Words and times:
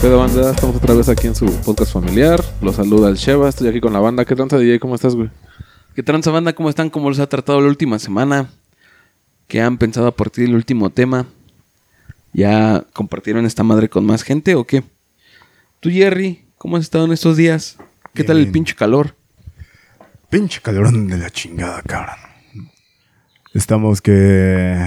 Pero 0.00 0.18
banda, 0.18 0.52
estamos 0.52 0.76
otra 0.76 0.94
vez 0.94 1.08
aquí 1.10 1.26
en 1.26 1.34
su 1.34 1.44
podcast 1.60 1.92
familiar. 1.92 2.42
Los 2.62 2.76
saluda 2.76 3.10
el 3.10 3.16
Sheva, 3.16 3.50
estoy 3.50 3.68
aquí 3.68 3.80
con 3.80 3.92
la 3.92 3.98
banda. 3.98 4.24
¿Qué 4.24 4.34
tranza 4.34 4.56
DJ? 4.56 4.80
¿Cómo 4.80 4.94
estás, 4.94 5.14
güey? 5.14 5.28
¿Qué 5.94 6.02
tranza 6.02 6.30
banda? 6.30 6.54
¿Cómo 6.54 6.70
están? 6.70 6.88
¿Cómo 6.88 7.10
los 7.10 7.18
ha 7.18 7.28
tratado 7.28 7.60
la 7.60 7.68
última 7.68 7.98
semana? 7.98 8.48
¿Qué 9.46 9.60
han 9.60 9.76
pensado 9.76 10.06
a 10.06 10.16
partir 10.16 10.46
del 10.46 10.54
último 10.54 10.88
tema? 10.88 11.26
¿Ya 12.32 12.84
compartieron 12.94 13.44
esta 13.44 13.62
madre 13.62 13.90
con 13.90 14.06
más 14.06 14.22
gente 14.22 14.54
o 14.54 14.64
qué? 14.64 14.84
Tú, 15.80 15.90
Jerry, 15.90 16.46
¿cómo 16.56 16.76
has 16.76 16.82
estado 16.84 17.04
en 17.04 17.12
estos 17.12 17.36
días? 17.36 17.76
¿Qué 18.14 18.24
tal 18.24 18.38
el 18.38 18.44
Bien. 18.44 18.52
pinche 18.52 18.74
calor? 18.74 19.14
Pinche 20.30 20.60
calorón 20.60 21.08
de 21.08 21.18
la 21.18 21.28
chingada, 21.28 21.82
cabrón. 21.82 22.14
Estamos 23.52 24.00
que... 24.00 24.78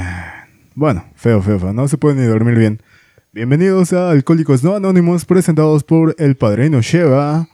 Bueno, 0.74 1.04
feo, 1.18 1.42
feo, 1.42 1.60
feo. 1.60 1.74
No 1.74 1.86
se 1.90 1.98
puede 1.98 2.16
ni 2.16 2.26
dormir 2.26 2.58
bien. 2.58 2.82
Bienvenidos 3.34 3.92
a 3.92 4.12
Alcohólicos 4.12 4.64
No 4.64 4.74
Anónimos, 4.74 5.26
presentados 5.26 5.84
por 5.84 6.16
el 6.18 6.38
Padrino 6.38 6.82
Sheva, 6.82 7.50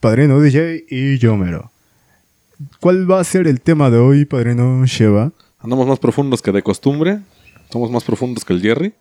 Padrino 0.00 0.40
DJ 0.40 0.84
y 0.90 1.18
Yomero. 1.18 1.70
¿Cuál 2.80 3.08
va 3.08 3.20
a 3.20 3.24
ser 3.24 3.46
el 3.46 3.60
tema 3.60 3.88
de 3.88 3.98
hoy, 3.98 4.24
Padrino 4.24 4.84
Sheva? 4.84 5.30
Andamos 5.60 5.86
más 5.86 6.00
profundos 6.00 6.42
que 6.42 6.50
de 6.50 6.64
costumbre. 6.64 7.20
Somos 7.70 7.92
más 7.92 8.02
profundos 8.02 8.44
que 8.44 8.52
el 8.52 8.62
Jerry. 8.62 8.94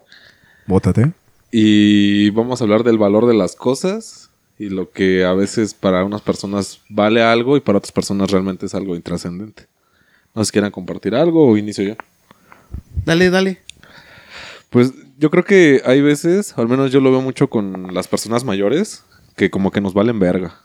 Bótate. 0.67 1.12
Y 1.49 2.29
vamos 2.29 2.62
a 2.62 2.65
hablar 2.65 2.84
del 2.84 2.99
valor 2.99 3.26
de 3.26 3.34
las 3.34 3.55
cosas 3.55 4.30
y 4.58 4.70
lo 4.70 4.91
que 4.91 5.26
a 5.26 5.34
veces 5.34 5.73
para 5.73 6.04
unas 6.04 6.22
personas 6.22 6.82
vale 6.90 7.23
algo 7.23 7.58
y 7.58 7.62
para 7.62 7.78
otras 7.78 7.91
personas 7.91 8.32
realmente 8.32 8.66
es 8.66 8.76
algo 8.76 8.96
intrascendente. 8.96 9.68
No 10.34 10.44
sé 10.44 10.48
si 10.48 10.52
quieran 10.54 10.72
compartir 10.72 11.16
algo 11.16 11.48
o 11.48 11.58
inicio 11.58 11.84
yo. 11.84 11.96
Dale, 13.05 13.30
dale. 13.30 13.60
Pues 14.70 14.93
yo 15.18 15.30
creo 15.30 15.43
que 15.43 15.82
hay 15.85 16.02
veces, 16.02 16.58
al 16.58 16.68
menos 16.68 16.91
yo 16.91 17.02
lo 17.02 17.12
veo 17.12 17.21
mucho 17.21 17.49
con 17.49 17.93
las 17.93 18.08
personas 18.08 18.46
mayores, 18.46 19.04
que 19.35 19.49
como 19.49 19.71
que 19.71 19.82
nos 19.82 19.93
valen 19.93 20.20
verga. 20.20 20.62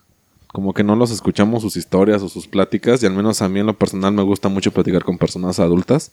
Como 0.47 0.73
que 0.73 0.85
no 0.85 0.95
los 0.95 1.11
escuchamos 1.11 1.63
sus 1.63 1.77
historias 1.77 2.23
o 2.23 2.29
sus 2.29 2.47
pláticas, 2.47 3.03
y 3.03 3.07
al 3.07 3.13
menos 3.15 3.43
a 3.43 3.49
mí 3.49 3.61
en 3.61 3.67
lo 3.67 3.75
personal 3.75 4.13
me 4.13 4.23
gusta 4.23 4.49
mucho 4.49 4.71
platicar 4.71 5.05
con 5.05 5.19
personas 5.19 5.59
adultas. 5.59 6.13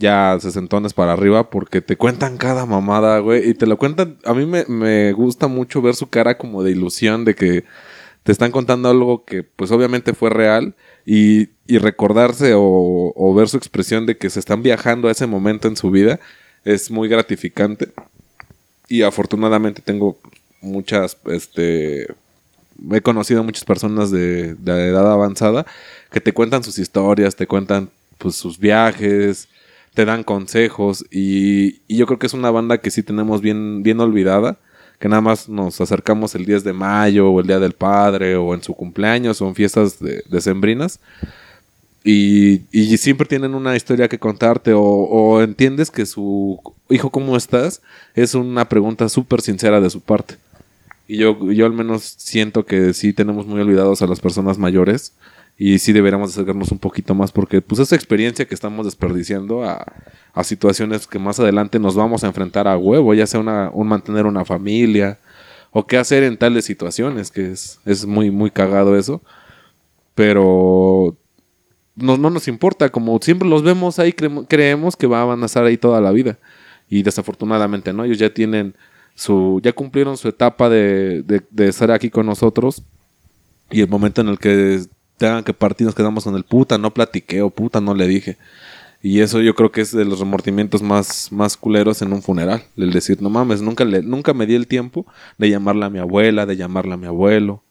Ya 0.00 0.38
sesentones 0.40 0.94
para 0.94 1.12
arriba, 1.12 1.50
porque 1.50 1.82
te 1.82 1.96
cuentan 1.96 2.38
cada 2.38 2.64
mamada, 2.64 3.18
güey. 3.18 3.50
Y 3.50 3.54
te 3.54 3.66
lo 3.66 3.76
cuentan. 3.76 4.16
A 4.24 4.32
mí 4.32 4.46
me, 4.46 4.64
me 4.66 5.12
gusta 5.12 5.46
mucho 5.46 5.82
ver 5.82 5.94
su 5.94 6.08
cara 6.08 6.38
como 6.38 6.62
de 6.62 6.70
ilusión 6.70 7.24
de 7.24 7.34
que 7.34 7.64
te 8.22 8.32
están 8.32 8.50
contando 8.50 8.88
algo 8.88 9.24
que, 9.24 9.42
pues 9.42 9.70
obviamente 9.70 10.14
fue 10.14 10.30
real. 10.30 10.74
Y, 11.04 11.50
y 11.66 11.78
recordarse 11.78 12.54
o, 12.54 13.12
o 13.14 13.34
ver 13.34 13.48
su 13.48 13.56
expresión 13.56 14.06
de 14.06 14.16
que 14.16 14.30
se 14.30 14.40
están 14.40 14.62
viajando 14.62 15.08
a 15.08 15.12
ese 15.12 15.26
momento 15.26 15.68
en 15.68 15.76
su 15.76 15.90
vida 15.90 16.18
es 16.64 16.90
muy 16.90 17.08
gratificante. 17.08 17.92
Y 18.88 19.02
afortunadamente 19.02 19.82
tengo 19.82 20.18
muchas, 20.60 21.16
este, 21.26 22.06
he 22.92 23.00
conocido 23.02 23.40
a 23.40 23.44
muchas 23.44 23.64
personas 23.64 24.10
de, 24.10 24.54
de 24.54 24.88
edad 24.88 25.10
avanzada 25.10 25.66
que 26.10 26.20
te 26.20 26.32
cuentan 26.32 26.64
sus 26.64 26.78
historias, 26.78 27.36
te 27.36 27.46
cuentan 27.46 27.90
pues 28.18 28.36
sus 28.36 28.58
viajes, 28.58 29.48
te 29.94 30.04
dan 30.04 30.24
consejos 30.24 31.04
y, 31.10 31.80
yo 31.88 32.06
creo 32.06 32.18
que 32.18 32.26
es 32.26 32.34
una 32.34 32.50
banda 32.50 32.78
que 32.78 32.90
sí 32.90 33.02
tenemos 33.02 33.40
bien, 33.40 33.82
bien 33.82 34.00
olvidada, 34.00 34.58
que 34.98 35.08
nada 35.08 35.22
más 35.22 35.48
nos 35.48 35.80
acercamos 35.80 36.34
el 36.34 36.44
10 36.44 36.64
de 36.64 36.72
mayo 36.72 37.30
o 37.30 37.40
el 37.40 37.46
Día 37.46 37.58
del 37.58 37.72
Padre 37.72 38.36
o 38.36 38.54
en 38.54 38.62
su 38.62 38.74
cumpleaños 38.74 39.40
o 39.40 39.48
en 39.48 39.54
fiestas 39.54 39.98
de, 39.98 40.22
decembrinas 40.28 41.00
y, 42.04 42.62
y 42.70 42.96
siempre 42.96 43.26
tienen 43.26 43.54
una 43.54 43.76
historia 43.76 44.08
que 44.08 44.18
contarte 44.18 44.72
o, 44.72 44.82
o 44.82 45.42
entiendes 45.42 45.90
que 45.90 46.06
su 46.06 46.60
hijo, 46.88 47.10
¿cómo 47.10 47.36
estás? 47.36 47.82
Es 48.14 48.34
una 48.34 48.68
pregunta 48.68 49.08
súper 49.08 49.40
sincera 49.40 49.80
de 49.80 49.90
su 49.90 50.00
parte. 50.00 50.36
Y 51.06 51.18
yo, 51.18 51.50
yo 51.52 51.66
al 51.66 51.72
menos 51.72 52.02
siento 52.18 52.64
que 52.64 52.94
sí 52.94 53.12
tenemos 53.12 53.46
muy 53.46 53.60
olvidados 53.60 54.00
a 54.00 54.06
las 54.06 54.20
personas 54.20 54.58
mayores 54.58 55.12
y 55.62 55.78
sí 55.78 55.92
deberíamos 55.92 56.30
acercarnos 56.30 56.72
un 56.72 56.78
poquito 56.78 57.14
más 57.14 57.32
porque 57.32 57.60
pues 57.60 57.82
esa 57.82 57.94
experiencia 57.94 58.46
que 58.46 58.54
estamos 58.54 58.86
desperdiciando 58.86 59.62
a, 59.62 59.84
a 60.32 60.42
situaciones 60.42 61.06
que 61.06 61.18
más 61.18 61.38
adelante 61.38 61.78
nos 61.78 61.94
vamos 61.94 62.24
a 62.24 62.28
enfrentar 62.28 62.66
a 62.66 62.78
huevo, 62.78 63.12
ya 63.12 63.26
sea 63.26 63.40
un 63.40 63.86
mantener 63.86 64.24
una 64.24 64.46
familia 64.46 65.18
o 65.70 65.86
qué 65.86 65.98
hacer 65.98 66.22
en 66.22 66.38
tales 66.38 66.64
situaciones, 66.64 67.30
que 67.30 67.50
es, 67.50 67.78
es 67.84 68.06
muy, 68.06 68.30
muy 68.30 68.50
cagado 68.50 68.96
eso. 68.96 69.20
Pero 70.14 71.18
no, 71.94 72.16
no 72.16 72.30
nos 72.30 72.48
importa, 72.48 72.88
como 72.88 73.18
siempre 73.20 73.46
los 73.46 73.62
vemos 73.62 73.98
ahí, 73.98 74.14
creemos, 74.14 74.46
creemos 74.48 74.96
que 74.96 75.06
van 75.06 75.42
a 75.42 75.44
estar 75.44 75.66
ahí 75.66 75.76
toda 75.76 76.00
la 76.00 76.10
vida. 76.10 76.38
Y 76.88 77.02
desafortunadamente 77.02 77.92
no, 77.92 78.04
ellos 78.04 78.16
ya 78.16 78.32
tienen 78.32 78.76
su, 79.14 79.60
ya 79.62 79.74
cumplieron 79.74 80.16
su 80.16 80.26
etapa 80.26 80.70
de, 80.70 81.22
de 81.22 81.68
estar 81.68 81.90
aquí 81.90 82.08
con 82.08 82.24
nosotros. 82.24 82.82
Y 83.70 83.82
el 83.82 83.88
momento 83.88 84.22
en 84.22 84.28
el 84.28 84.38
que 84.38 84.80
que 85.44 85.52
partir 85.52 85.86
nos 85.86 85.94
quedamos 85.94 86.24
con 86.24 86.34
el 86.34 86.44
puta, 86.44 86.78
no 86.78 86.92
platiqué 86.92 87.42
o 87.42 87.50
puta, 87.50 87.80
no 87.80 87.94
le 87.94 88.06
dije. 88.06 88.36
Y 89.02 89.20
eso 89.20 89.40
yo 89.40 89.54
creo 89.54 89.72
que 89.72 89.80
es 89.80 89.92
de 89.92 90.04
los 90.04 90.20
remordimientos 90.20 90.82
más, 90.82 91.32
más 91.32 91.56
culeros 91.56 92.02
en 92.02 92.12
un 92.12 92.22
funeral. 92.22 92.64
El 92.76 92.92
decir, 92.92 93.22
no 93.22 93.30
mames, 93.30 93.62
nunca, 93.62 93.84
le, 93.84 94.02
nunca 94.02 94.34
me 94.34 94.46
di 94.46 94.54
el 94.54 94.66
tiempo 94.66 95.06
de 95.38 95.50
llamarle 95.50 95.86
a 95.86 95.90
mi 95.90 95.98
abuela, 95.98 96.46
de 96.46 96.56
llamarle 96.56 96.94
a 96.94 96.96
mi 96.96 97.06
abuelo 97.06 97.62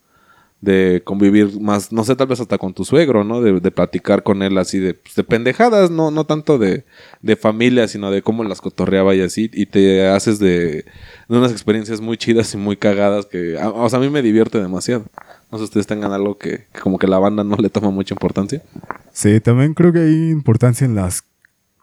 de 0.62 1.02
convivir 1.06 1.60
más, 1.62 1.92
no 1.94 2.04
sé, 2.04 2.16
tal 2.16 2.28
vez 2.28 2.40
hasta 2.42 2.58
con 2.58 2.74
tu 2.74 2.84
suegro, 2.84 3.24
¿no? 3.24 3.42
De, 3.42 3.60
de 3.60 3.72
platicar 3.72 4.24
con 4.24 4.44
él 4.44 4.58
así 4.58 4.78
de, 4.80 4.94
pues, 4.94 5.16
de 5.16 5.24
pendejadas, 5.24 5.90
no, 5.90 6.12
no 6.12 6.26
tanto 6.26 6.58
de, 6.58 6.84
de 7.22 7.36
familia, 7.36 7.88
sino 7.88 8.12
de 8.12 8.22
cómo 8.22 8.44
las 8.44 8.60
cotorreaba 8.60 9.16
y 9.16 9.22
así, 9.22 9.50
y 9.54 9.68
te 9.68 10.08
haces 10.08 10.38
de, 10.40 10.86
de 11.30 11.38
unas 11.38 11.52
experiencias 11.52 12.02
muy 12.02 12.18
chidas 12.18 12.54
y 12.54 12.58
muy 12.58 12.76
cagadas 12.76 13.26
que, 13.26 13.56
o 13.58 13.90
sea, 13.90 14.00
a 14.00 14.02
mí 14.02 14.10
me 14.10 14.22
divierte 14.22 14.60
demasiado. 14.60 15.06
No 15.52 15.58
sé 15.58 15.64
si 15.64 15.66
ustedes 15.66 15.88
tengan 15.88 16.12
algo 16.12 16.38
que, 16.38 16.68
que 16.72 16.80
como 16.80 17.00
que 17.00 17.08
la 17.08 17.20
banda 17.20 17.44
no 17.44 17.56
le 17.56 17.70
toma 17.70 17.90
mucha 17.90 18.14
importancia. 18.14 18.62
Sí, 19.12 19.40
también 19.40 19.74
creo 19.74 19.92
que 19.92 20.00
hay 20.00 20.30
importancia 20.30 20.86
en 20.86 20.96
las 20.96 21.24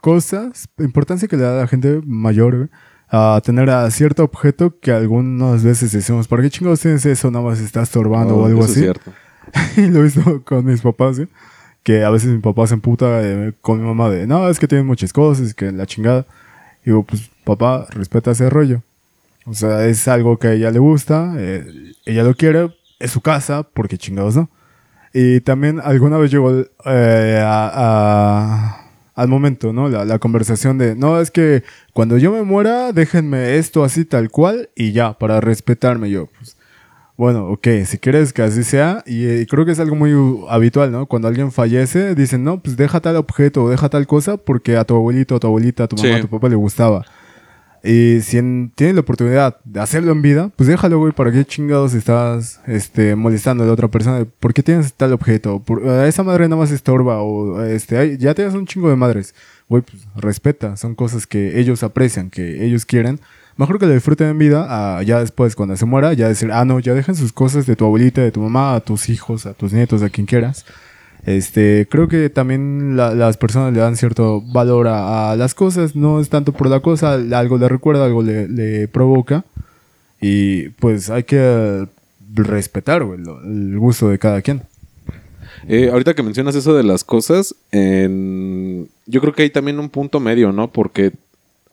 cosas, 0.01 0.69
importancia 0.79 1.27
que 1.29 1.37
le 1.37 1.43
da 1.43 1.59
a 1.59 1.61
la 1.63 1.67
gente 1.67 2.01
mayor, 2.05 2.71
a 3.09 3.41
tener 3.45 3.71
a 3.71 3.91
cierto 3.91 4.25
objeto 4.25 4.79
que 4.81 4.93
algunas 4.93 5.63
veces 5.65 5.93
decimos, 5.93 6.29
¿para 6.29 6.43
qué 6.43 6.51
chingados 6.51 6.81
tienes 6.81 7.05
eso? 7.07 7.31
Nada 7.31 7.45
más 7.45 7.61
está 7.61 7.83
estorbando 7.83 8.37
Oh, 8.37 8.43
o 8.43 8.47
algo 8.47 8.61
eso 8.65 8.71
así. 8.71 8.81
Es 8.81 8.85
cierto. 8.85 9.13
y 9.77 9.87
lo 9.89 10.01
he 10.01 10.03
visto 10.05 10.43
con 10.45 10.65
mis 10.65 10.81
papás, 10.81 11.17
¿sí? 11.17 11.29
que 11.87 12.03
a 12.03 12.11
veces 12.11 12.31
mi 12.31 12.41
papá 12.41 12.67
se 12.67 12.75
emputa 12.75 13.23
eh, 13.23 13.53
con 13.61 13.81
mi 13.81 13.87
mamá 13.87 14.11
de, 14.11 14.27
no, 14.27 14.49
es 14.49 14.59
que 14.59 14.67
tienen 14.67 14.89
muchas 14.89 15.13
cosas, 15.13 15.55
que 15.55 15.71
la 15.71 15.87
chingada. 15.87 16.27
Y 16.83 16.87
digo, 16.87 17.05
pues 17.05 17.31
papá, 17.45 17.87
respeta 17.91 18.33
ese 18.33 18.51
rollo. 18.51 18.83
O 19.45 19.55
sea, 19.55 19.87
es 19.87 20.09
algo 20.09 20.37
que 20.37 20.49
a 20.49 20.53
ella 20.55 20.73
le 20.73 20.81
gusta, 20.81 21.35
eh, 21.39 21.93
ella 22.05 22.25
lo 22.25 22.35
quiere, 22.35 22.75
es 22.99 23.11
su 23.11 23.21
casa, 23.21 23.63
porque 23.63 23.99
chingados 23.99 24.37
no. 24.37 24.51
Y 25.13 25.41
también 25.41 25.81
alguna 25.83 26.19
vez 26.19 26.31
llegó 26.31 26.51
eh, 26.85 27.43
a- 27.45 27.71
a- 27.75 28.83
al 29.15 29.29
momento, 29.29 29.73
¿no? 29.73 29.89
La, 29.89 30.05
la 30.05 30.19
conversación 30.19 30.77
de, 30.77 30.95
no, 30.95 31.21
es 31.21 31.31
que 31.31 31.63
cuando 31.95 32.19
yo 32.19 32.31
me 32.33 32.43
muera, 32.43 32.93
déjenme 32.93 33.57
esto 33.57 33.83
así 33.83 34.05
tal 34.05 34.31
cual 34.31 34.69
y 34.77 34.93
ya, 34.93 35.15
para 35.19 35.41
respetarme 35.41 36.11
yo. 36.11 36.27
Pues, 36.39 36.57
bueno, 37.17 37.47
ok, 37.49 37.67
si 37.87 37.97
quieres 37.97 38.35
que 38.35 38.43
así 38.43 38.63
sea, 38.63 39.03
y, 39.07 39.25
eh, 39.25 39.47
creo 39.49 39.65
que 39.65 39.73
es 39.73 39.81
algo 39.81 39.97
muy 39.97 40.13
habitual, 40.51 40.93
¿no? 40.93 41.07
Cuando 41.07 41.29
alguien 41.29 41.51
fallece, 41.51 42.15
dicen, 42.15 42.45
no, 42.45 42.61
pues 42.63 42.77
deja 42.77 43.01
tal 43.01 43.17
objeto 43.17 43.65
o 43.65 43.71
deja 43.71 43.89
tal 43.89 44.07
cosa 44.07 44.37
porque 44.37 44.77
a 44.77 44.85
tu 44.85 44.95
abuelito, 44.97 45.37
a 45.37 45.41
tu 45.41 45.47
abuelita, 45.47 45.85
a 45.85 45.89
tu 45.89 45.97
mamá, 45.97 46.09
Sí. 46.11 46.15
a 46.15 46.21
tu 46.21 46.29
papá 46.29 46.51
le 46.51 46.57
gustaba. 46.57 47.07
Y 47.85 48.21
si 48.23 48.39
en- 48.39 48.73
tienes 48.75 48.95
la 48.95 49.01
oportunidad 49.03 49.57
de 49.65 49.81
hacerlo 49.81 50.13
en 50.13 50.23
vida, 50.23 50.51
pues 50.57 50.69
déjalo, 50.69 50.99
güey, 50.99 51.13
¿para 51.13 51.31
qué 51.33 51.45
chingados 51.45 51.95
estás 51.95 52.61
este, 52.67 53.15
molestando 53.17 53.65
a 53.65 53.67
la 53.67 53.73
otra 53.73 53.89
persona? 53.89 54.25
¿Por 54.41 54.53
qué 54.55 54.63
tienes 54.63 54.93
tal 54.95 55.13
objeto? 55.13 55.61
Por, 55.61 55.87
a 55.89 56.07
esa 56.09 56.23
madre 56.23 56.49
nada 56.49 56.61
más 56.61 56.71
estorba 56.71 57.23
o 57.23 57.63
este, 57.65 57.97
ay, 57.99 58.17
ya 58.19 58.35
tienes 58.35 58.55
un 58.55 58.67
chingo 58.67 58.89
de 58.91 58.97
madres. 58.97 59.35
Güey, 59.69 59.83
pues 59.83 60.07
respeta, 60.17 60.77
son 60.77 60.95
cosas 60.95 61.27
que 61.27 61.59
ellos 61.61 61.83
aprecian, 61.83 62.31
que 62.31 62.65
ellos 62.65 62.85
quieren. 62.87 63.21
Mejor 63.57 63.79
que 63.79 63.87
lo 63.87 63.95
disfruten 63.95 64.29
en 64.29 64.39
vida, 64.39 64.67
a 64.99 65.03
ya 65.03 65.19
después, 65.21 65.57
cuando 65.57 65.77
se 65.77 65.87
muera, 65.87 66.13
ya 66.13 66.29
decir, 66.29 66.51
ah, 66.53 66.65
no, 66.67 66.79
ya 66.79 66.93
dejen 66.93 67.15
sus 67.15 67.33
cosas 67.33 67.65
de 67.67 67.75
tu 67.75 67.87
abuelita, 67.87 68.21
de 68.21 68.31
tu 68.31 68.41
mamá, 68.41 68.75
a 68.75 68.81
tus 68.81 69.09
hijos, 69.09 69.47
a 69.47 69.55
tus 69.55 69.73
nietos, 69.73 70.03
a 70.03 70.11
quien 70.11 70.27
quieras. 70.27 70.67
Este, 71.27 71.89
creo 71.91 72.07
que 72.09 72.31
también 72.31 72.97
la- 72.97 73.15
las 73.15 73.37
personas 73.37 73.73
le 73.75 73.81
dan 73.81 73.97
cierto 73.97 74.41
valor 74.41 74.87
a, 74.87 75.33
a 75.33 75.37
las 75.37 75.55
cosas, 75.55 75.97
no 75.97 76.21
es 76.21 76.29
tanto 76.29 76.53
por 76.53 76.69
la 76.71 76.79
cosa, 76.81 77.15
algo 77.15 77.59
le 77.59 77.69
recuerda, 77.69 78.05
algo 78.07 78.23
le, 78.23 78.47
provoca. 78.89 79.45
Y 80.21 80.69
pues 80.71 81.11
hay 81.11 81.25
que 81.25 81.87
respetar 82.33 83.05
güey, 83.05 83.21
el 83.45 83.77
gusto 83.79 84.09
de 84.09 84.19
cada 84.19 84.41
quien. 84.41 84.63
Eh, 85.69 85.89
ahorita 85.91 86.15
que 86.15 86.23
mencionas 86.23 86.55
eso 86.55 86.75
de 86.75 86.85
las 86.85 87.03
cosas, 87.03 87.55
en- 87.73 88.89
yo 89.07 89.21
creo 89.21 89.33
que 89.35 89.43
hay 89.43 89.51
también 89.51 89.81
un 89.81 89.89
punto 89.91 90.21
medio, 90.21 90.53
¿no? 90.53 90.71
Porque 90.71 91.13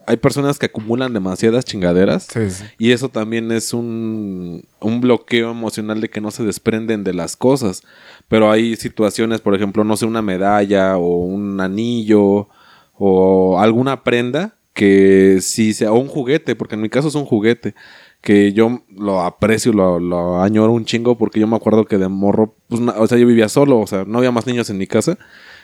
hay 0.05 0.17
personas 0.17 0.59
que 0.59 0.67
acumulan 0.67 1.13
demasiadas 1.13 1.65
chingaderas. 1.65 2.27
Sí, 2.31 2.49
sí. 2.49 2.63
Y 2.77 2.91
eso 2.91 3.09
también 3.09 3.51
es 3.51 3.73
un, 3.73 4.65
un 4.79 5.01
bloqueo 5.01 5.51
emocional 5.51 6.01
de 6.01 6.09
que 6.09 6.21
no 6.21 6.31
se 6.31 6.43
desprenden 6.43 7.03
de 7.03 7.13
las 7.13 7.35
cosas. 7.35 7.83
Pero 8.27 8.51
hay 8.51 8.75
situaciones, 8.75 9.41
por 9.41 9.55
ejemplo, 9.55 9.83
no 9.83 9.97
sé, 9.97 10.05
una 10.05 10.21
medalla 10.21 10.97
o 10.97 11.23
un 11.23 11.59
anillo 11.61 12.49
o 12.95 13.59
alguna 13.59 14.03
prenda 14.03 14.55
que 14.73 15.37
sí 15.41 15.73
sea, 15.73 15.91
o 15.91 15.99
un 15.99 16.07
juguete, 16.07 16.55
porque 16.55 16.75
en 16.75 16.81
mi 16.81 16.89
caso 16.89 17.07
es 17.07 17.15
un 17.15 17.25
juguete, 17.25 17.75
que 18.21 18.53
yo 18.53 18.81
lo 18.89 19.21
aprecio, 19.21 19.71
lo, 19.71 19.99
lo 19.99 20.41
añoro 20.41 20.71
un 20.71 20.85
chingo, 20.85 21.17
porque 21.17 21.39
yo 21.39 21.47
me 21.47 21.55
acuerdo 21.55 21.85
que 21.85 21.97
de 21.97 22.07
morro, 22.07 22.55
pues, 22.69 22.81
o 22.81 23.07
sea, 23.07 23.17
yo 23.17 23.27
vivía 23.27 23.49
solo, 23.49 23.79
o 23.79 23.87
sea, 23.87 24.05
no 24.05 24.17
había 24.17 24.31
más 24.31 24.47
niños 24.47 24.69
en 24.69 24.77
mi 24.77 24.87
casa. 24.87 25.17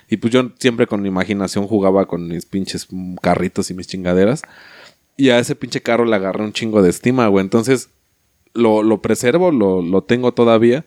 Y 0.09 0.17
pues 0.17 0.33
yo 0.33 0.51
siempre 0.59 0.88
con 0.88 1.01
mi 1.01 1.07
imaginación 1.09 1.67
jugaba 1.67 2.07
con 2.07 2.27
mis 2.27 2.45
pinches 2.45 2.88
carritos 3.21 3.69
y 3.69 3.73
mis 3.73 3.88
chingaderas. 3.88 4.41
Y 5.17 5.29
a 5.29 5.39
ese 5.39 5.56
pinche 5.56 5.81
carro 5.81 6.06
le 6.06 6.15
agarré 6.15 6.44
un 6.44 6.53
chingo 6.53 6.81
de 6.81 6.89
estima, 6.89 7.27
güey. 7.27 7.44
Entonces, 7.44 7.89
lo, 8.53 8.83
lo 8.83 9.01
preservo, 9.01 9.51
lo, 9.51 9.81
lo 9.81 10.03
tengo 10.03 10.33
todavía. 10.33 10.85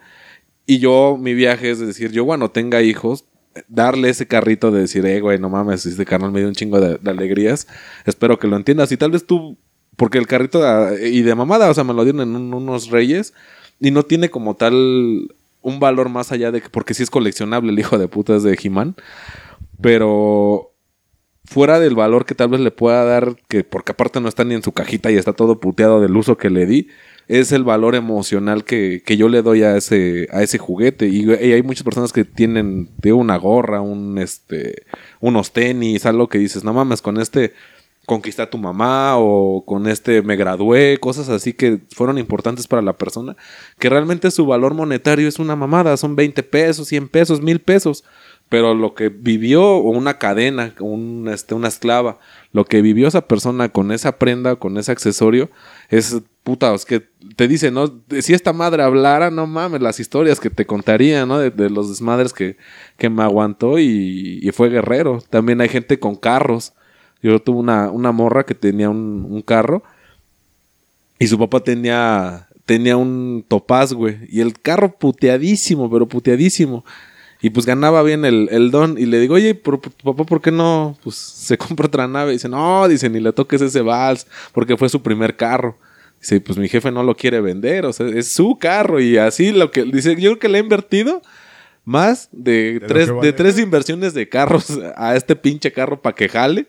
Y 0.66 0.78
yo, 0.78 1.16
mi 1.20 1.34
viaje 1.34 1.70
es 1.70 1.78
decir, 1.78 2.10
yo 2.12 2.24
cuando 2.24 2.50
tenga 2.50 2.82
hijos, 2.82 3.24
darle 3.68 4.08
ese 4.08 4.26
carrito 4.26 4.70
de 4.70 4.80
decir, 4.80 5.04
eh, 5.06 5.20
güey, 5.20 5.38
no 5.38 5.50
mames, 5.50 5.84
este 5.86 6.04
carnal 6.06 6.32
me 6.32 6.38
dio 6.40 6.48
un 6.48 6.54
chingo 6.54 6.80
de, 6.80 6.96
de 6.98 7.10
alegrías. 7.10 7.66
Espero 8.06 8.38
que 8.38 8.48
lo 8.48 8.56
entiendas. 8.56 8.90
Y 8.92 8.96
tal 8.96 9.10
vez 9.10 9.26
tú, 9.26 9.58
porque 9.96 10.18
el 10.18 10.26
carrito, 10.26 10.64
ah, 10.66 10.92
y 11.00 11.22
de 11.22 11.34
mamada, 11.34 11.70
o 11.70 11.74
sea, 11.74 11.84
me 11.84 11.92
lo 11.94 12.02
dieron 12.04 12.22
en 12.22 12.34
un- 12.34 12.54
unos 12.54 12.88
reyes. 12.90 13.34
Y 13.78 13.90
no 13.90 14.04
tiene 14.04 14.30
como 14.30 14.54
tal 14.56 15.28
un 15.62 15.80
valor 15.80 16.08
más 16.08 16.32
allá 16.32 16.50
de 16.50 16.60
que, 16.60 16.68
porque 16.68 16.94
sí 16.94 17.02
es 17.02 17.10
coleccionable 17.10 17.72
el 17.72 17.78
hijo 17.78 17.98
de 17.98 18.08
puta 18.08 18.36
es 18.36 18.42
de 18.42 18.58
He-Man. 18.60 18.96
Pero 19.80 20.72
fuera 21.44 21.80
del 21.80 21.94
valor 21.94 22.24
que 22.24 22.34
tal 22.34 22.48
vez 22.48 22.60
le 22.60 22.70
pueda 22.70 23.04
dar, 23.04 23.36
que 23.48 23.64
porque 23.64 23.92
aparte 23.92 24.20
no 24.20 24.28
está 24.28 24.44
ni 24.44 24.54
en 24.54 24.62
su 24.62 24.72
cajita 24.72 25.10
y 25.10 25.16
está 25.16 25.32
todo 25.32 25.60
puteado 25.60 26.00
del 26.00 26.16
uso 26.16 26.36
que 26.36 26.50
le 26.50 26.66
di, 26.66 26.88
es 27.28 27.52
el 27.52 27.64
valor 27.64 27.94
emocional 27.94 28.64
que, 28.64 29.02
que 29.04 29.16
yo 29.16 29.28
le 29.28 29.42
doy 29.42 29.62
a 29.62 29.76
ese, 29.76 30.28
a 30.32 30.42
ese 30.42 30.58
juguete. 30.58 31.06
Y, 31.06 31.24
y 31.30 31.52
hay 31.52 31.62
muchas 31.62 31.84
personas 31.84 32.12
que 32.12 32.24
tienen 32.24 32.90
una 33.04 33.36
gorra, 33.36 33.80
un 33.80 34.18
este, 34.18 34.84
unos 35.20 35.52
tenis, 35.52 36.06
algo 36.06 36.28
que 36.28 36.38
dices, 36.38 36.64
no 36.64 36.72
mames, 36.72 37.02
con 37.02 37.20
este 37.20 37.52
conquisté 38.06 38.42
a 38.42 38.50
tu 38.50 38.58
mamá 38.58 39.16
o 39.16 39.64
con 39.64 39.86
este 39.86 40.22
me 40.22 40.36
gradué, 40.36 40.98
cosas 40.98 41.28
así 41.28 41.52
que 41.52 41.80
fueron 41.94 42.18
importantes 42.18 42.66
para 42.66 42.82
la 42.82 42.96
persona, 42.96 43.36
que 43.78 43.88
realmente 43.88 44.30
su 44.30 44.46
valor 44.46 44.74
monetario 44.74 45.28
es 45.28 45.38
una 45.38 45.56
mamada, 45.56 45.96
son 45.96 46.16
20 46.16 46.42
pesos, 46.42 46.88
100 46.88 47.08
pesos, 47.08 47.40
1000 47.40 47.60
pesos, 47.60 48.04
pero 48.48 48.74
lo 48.74 48.94
que 48.94 49.08
vivió 49.08 49.76
una 49.76 50.18
cadena, 50.18 50.74
un, 50.80 51.28
este, 51.32 51.54
una 51.54 51.68
esclava, 51.68 52.18
lo 52.52 52.64
que 52.64 52.82
vivió 52.82 53.08
esa 53.08 53.26
persona 53.26 53.68
con 53.70 53.92
esa 53.92 54.18
prenda, 54.18 54.56
con 54.56 54.76
ese 54.76 54.92
accesorio, 54.92 55.48
es 55.88 56.20
puta, 56.42 56.74
es 56.74 56.84
que 56.84 57.08
te 57.36 57.46
dice, 57.46 57.70
¿no? 57.70 58.02
Si 58.20 58.34
esta 58.34 58.52
madre 58.52 58.82
hablara, 58.82 59.30
no 59.30 59.46
mames, 59.46 59.80
las 59.80 60.00
historias 60.00 60.40
que 60.40 60.50
te 60.50 60.66
contaría, 60.66 61.24
¿no? 61.24 61.38
De, 61.38 61.50
de 61.50 61.70
los 61.70 61.88
desmadres 61.88 62.32
que, 62.32 62.56
que 62.98 63.08
me 63.08 63.22
aguantó 63.22 63.78
y 63.78 64.50
fue 64.52 64.68
guerrero. 64.68 65.22
También 65.30 65.60
hay 65.60 65.68
gente 65.68 65.98
con 65.98 66.16
carros. 66.16 66.74
Yo 67.22 67.38
tuve 67.40 67.58
una, 67.58 67.90
una 67.90 68.12
morra 68.12 68.44
que 68.44 68.54
tenía 68.54 68.90
un, 68.90 69.26
un 69.30 69.42
carro 69.42 69.82
y 71.22 71.28
su 71.28 71.38
papá 71.38 71.60
tenía, 71.60 72.48
tenía 72.66 72.96
un 72.96 73.44
topaz, 73.46 73.92
güey. 73.92 74.18
Y 74.28 74.40
el 74.40 74.58
carro 74.60 74.98
puteadísimo, 74.98 75.88
pero 75.88 76.08
puteadísimo. 76.08 76.84
Y 77.40 77.50
pues 77.50 77.64
ganaba 77.64 78.02
bien 78.02 78.24
el, 78.24 78.48
el 78.50 78.72
don. 78.72 78.98
Y 78.98 79.06
le 79.06 79.20
digo, 79.20 79.34
oye, 79.34 79.54
pero, 79.54 79.78
tu 79.78 79.90
papá, 79.90 80.24
¿por 80.24 80.40
qué 80.40 80.50
no? 80.50 80.96
Pues 81.04 81.14
se 81.14 81.56
compra 81.58 81.86
otra 81.86 82.08
nave. 82.08 82.32
Y 82.32 82.34
dice, 82.34 82.48
no, 82.48 82.88
dice, 82.88 83.08
ni 83.08 83.20
le 83.20 83.32
toques 83.32 83.60
ese 83.60 83.82
vals, 83.82 84.26
porque 84.52 84.76
fue 84.76 84.88
su 84.88 85.00
primer 85.00 85.36
carro. 85.36 85.78
Dice, 86.20 86.40
pues 86.40 86.58
mi 86.58 86.68
jefe 86.68 86.90
no 86.90 87.04
lo 87.04 87.16
quiere 87.16 87.40
vender, 87.40 87.84
o 87.86 87.92
sea, 87.92 88.08
es 88.08 88.32
su 88.32 88.58
carro. 88.58 89.00
Y 89.00 89.16
así 89.16 89.52
lo 89.52 89.70
que, 89.70 89.84
dice, 89.84 90.16
yo 90.16 90.30
creo 90.30 90.38
que 90.40 90.48
le 90.48 90.58
he 90.58 90.60
invertido 90.60 91.22
más 91.84 92.28
de, 92.32 92.80
tres, 92.86 93.10
vale. 93.10 93.26
de 93.26 93.32
tres 93.32 93.58
inversiones 93.60 94.12
de 94.12 94.28
carros 94.28 94.76
a 94.96 95.14
este 95.14 95.36
pinche 95.36 95.72
carro 95.72 96.00
para 96.02 96.16
que 96.16 96.28
jale. 96.28 96.66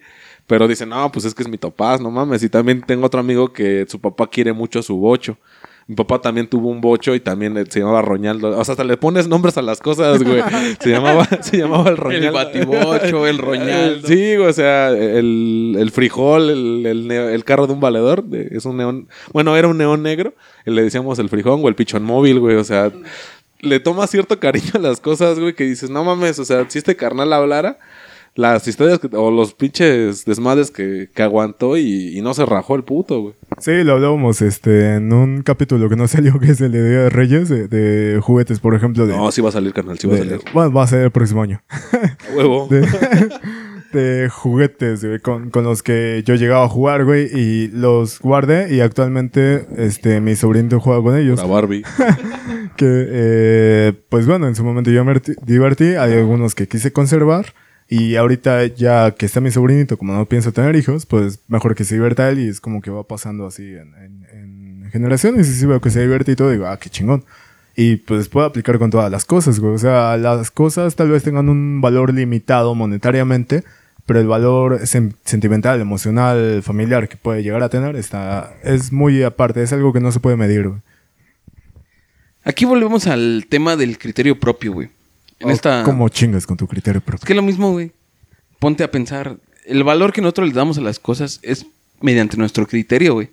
Pero 0.48 0.68
dice, 0.68 0.86
no, 0.86 1.12
pues 1.12 1.26
es 1.26 1.34
que 1.34 1.44
es 1.44 1.50
mi 1.50 1.58
topaz, 1.58 2.02
no 2.02 2.12
mames. 2.12 2.44
Y 2.44 2.50
también 2.50 2.82
tengo 2.82 3.06
otro 3.06 3.20
amigo 3.20 3.54
que 3.54 3.86
su 3.88 4.00
papá 4.00 4.28
quiere 4.30 4.52
mucho 4.54 4.82
su 4.84 4.98
bocho. 4.98 5.38
Mi 5.86 5.96
papá 5.96 6.22
también 6.22 6.48
tuvo 6.48 6.70
un 6.70 6.80
bocho 6.80 7.14
y 7.14 7.20
también 7.20 7.58
eh, 7.58 7.66
se 7.68 7.80
llamaba 7.82 8.02
Roñaldo. 8.02 8.58
O 8.58 8.64
sea, 8.64 8.72
hasta 8.74 8.86
le 8.86 8.96
pones 8.96 9.28
nombres 9.28 9.58
a 9.58 9.62
las 9.62 9.80
cosas, 9.82 10.24
güey. 10.24 10.42
Se 10.80 10.90
llamaba, 10.92 11.28
se 11.42 11.58
llamaba 11.58 11.90
el 11.90 11.98
Roñaldo. 11.98 12.28
El 12.28 12.34
batibocho, 12.34 13.28
el 13.28 13.38
Roñaldo. 13.40 14.08
Sí, 14.08 14.36
güey, 14.38 14.48
o 14.48 14.54
sea, 14.54 14.92
el, 14.92 15.76
el 15.78 15.92
frijol, 15.92 16.50
el, 16.50 16.86
el, 16.86 17.12
el 17.12 17.44
carro 17.44 17.68
de 17.68 17.74
un 17.74 17.82
valedor, 17.82 18.24
de- 18.24 18.48
es 18.52 18.64
un 18.66 18.78
neón. 18.78 19.10
Bueno, 19.34 19.58
era 19.58 19.68
un 19.68 19.78
neón 19.78 20.04
negro. 20.04 20.34
y 20.66 20.72
le 20.72 20.84
decíamos 20.84 21.20
el 21.20 21.28
frijón 21.28 21.60
o 21.64 21.68
el 21.68 21.76
pichón 21.76 22.04
móvil, 22.06 22.40
güey. 22.40 22.56
O 22.56 22.64
sea, 22.64 22.90
le 23.60 23.80
toma 23.82 24.08
cierto 24.08 24.40
cariño 24.40 24.72
a 24.76 24.80
las 24.80 25.02
cosas, 25.02 25.38
güey, 25.38 25.54
que 25.54 25.66
dices, 25.66 25.90
no 25.90 26.04
mames, 26.06 26.40
o 26.40 26.46
sea, 26.46 26.66
si 26.70 26.78
este 26.78 26.96
carnal 26.96 27.32
hablara, 27.34 27.78
las 28.36 28.68
historias 28.68 29.00
que- 29.00 29.10
o 29.16 29.30
los 29.32 29.54
pinches 29.54 30.26
desmadres 30.26 30.72
que, 30.72 31.10
que 31.14 31.22
aguantó 31.24 31.78
y, 31.78 32.18
y 32.18 32.22
no 32.22 32.34
se 32.34 32.46
rajó 32.46 32.76
el 32.76 32.84
puto, 32.84 33.22
güey. 33.22 33.34
Sí, 33.60 33.84
lo 33.84 33.94
hablábamos 33.94 34.42
este, 34.42 34.96
en 34.96 35.14
un 35.14 35.44
capítulo 35.44 35.88
que 35.90 35.96
no 35.96 36.08
salió, 36.08 36.40
que 36.40 36.52
es 36.52 36.62
el 36.62 36.72
de 36.72 36.90
Día 36.90 37.00
de 37.04 37.10
Reyes, 37.10 37.50
de, 37.50 37.68
de 37.68 38.20
juguetes, 38.22 38.60
por 38.60 38.74
ejemplo. 38.76 39.06
De, 39.06 39.16
No, 39.16 39.32
sí 39.32 39.42
va 39.42 39.50
a 39.50 39.52
salir, 39.52 39.72
carnal, 39.74 40.00
sí 40.00 40.08
va 40.08 40.16
a 40.16 40.18
salir. 40.20 40.40
bueno, 40.54 40.72
va 40.74 40.84
a 40.84 40.88
ser 40.88 41.02
el 41.04 41.12
próximo 41.12 41.42
año. 41.44 41.62
Huevo. 42.36 42.68
De, 43.94 44.00
de 44.24 44.28
juguetes, 44.30 45.06
güey, 45.06 45.20
con, 45.20 45.52
con 45.52 45.64
los 45.66 45.84
que 45.84 46.24
yo 46.26 46.34
llegaba 46.34 46.66
a 46.66 46.68
jugar, 46.68 47.06
güey, 47.06 47.28
y 47.32 47.68
los 47.68 48.20
guardé 48.20 48.74
y 48.74 48.80
actualmente 48.80 49.68
este, 49.78 50.20
mi 50.20 50.36
sobrinito 50.36 50.80
juega 50.80 51.04
con 51.04 51.16
ellos. 51.16 51.40
La 51.40 51.46
Barbie. 51.46 51.84
que 52.76 52.88
eh, 52.88 53.94
pues 54.10 54.26
bueno, 54.26 54.48
en 54.48 54.56
su 54.56 54.64
momento 54.64 54.90
yo 54.90 55.06
me 55.06 55.14
divertí, 55.46 55.90
hay 55.94 56.14
algunos 56.14 56.56
que 56.56 56.68
quise 56.68 56.92
conservar 56.92 57.54
y 57.96 58.16
ahorita 58.16 58.66
ya 58.68 59.12
que 59.12 59.26
está 59.26 59.40
mi 59.42 59.52
sobrinito, 59.52 59.98
como 59.98 60.14
no 60.14 60.26
pienso 60.26 60.52
tener 60.52 60.76
hijos, 60.76 61.06
pues 61.06 61.40
mejor 61.48 61.76
que 61.76 61.84
se 61.84 61.96
divierta 61.96 62.30
él 62.30 62.40
y 62.40 62.48
es 62.48 62.60
como 62.60 62.82
que 62.82 62.90
va 62.92 63.04
pasando 63.04 63.46
así 63.46 63.64
en, 63.64 63.94
en- 63.96 64.26
en 64.84 64.90
generaciones 64.92 65.48
y 65.50 65.54
si 65.54 65.66
veo 65.66 65.80
que 65.82 65.90
se 65.92 66.02
divierte 66.02 66.32
y 66.32 66.36
todo, 66.36 66.50
digo, 66.52 66.66
ah, 66.68 66.78
qué 66.80 66.90
chingón. 66.90 67.24
Y 67.76 67.98
pues 67.98 68.30
puedo 68.30 68.46
aplicar 68.46 68.78
con 68.80 68.90
todas 68.92 69.12
las 69.12 69.26
cosas, 69.26 69.60
güey. 69.60 69.74
O 69.74 69.78
sea, 69.78 70.16
las 70.18 70.52
cosas 70.52 70.96
tal 70.96 71.10
vez 71.10 71.24
tengan 71.24 71.50
un 71.50 71.82
valor 71.82 72.14
limitado 72.14 72.76
monetariamente, 72.76 73.64
pero 74.06 74.20
el 74.20 74.28
valor 74.28 74.82
sen- 74.82 75.16
sentimental, 75.26 75.80
emocional, 75.82 76.62
familiar 76.64 77.08
que 77.10 77.18
puede 77.18 77.42
llegar 77.44 77.64
a 77.64 77.70
tener 77.70 77.96
está, 77.96 78.54
es 78.64 78.92
muy 78.92 79.24
aparte, 79.24 79.64
es 79.64 79.72
algo 79.74 79.92
que 79.94 80.00
no 80.02 80.12
se 80.12 80.20
puede 80.20 80.36
medir, 80.38 80.68
güey. 80.68 80.82
Aquí 82.44 82.66
volvemos 82.66 83.08
al 83.08 83.46
tema 83.50 83.76
del 83.76 83.98
criterio 83.98 84.40
propio, 84.40 84.74
güey. 84.74 84.90
En 85.44 85.52
esta... 85.52 85.84
¿Cómo 85.84 86.10
chingas 86.10 86.46
con 86.46 86.58
tu 86.58 86.68
criterio 86.68 87.00
Es 87.00 87.04
propio? 87.06 87.26
que 87.26 87.34
es 87.34 87.38
lo 87.38 87.44
mismo, 87.44 87.72
güey. 87.72 87.92
Ponte 88.60 88.84
a 88.84 88.92
pensar. 88.92 89.38
El 89.66 89.84
valor 89.84 90.14
que 90.14 90.22
nosotros 90.22 90.48
le 90.48 90.54
damos 90.54 90.78
a 90.78 90.82
las 90.82 91.00
cosas 91.00 91.40
es 91.44 91.66
mediante 92.02 92.38
nuestro 92.38 92.68
criterio, 92.68 93.14
güey. 93.14 93.30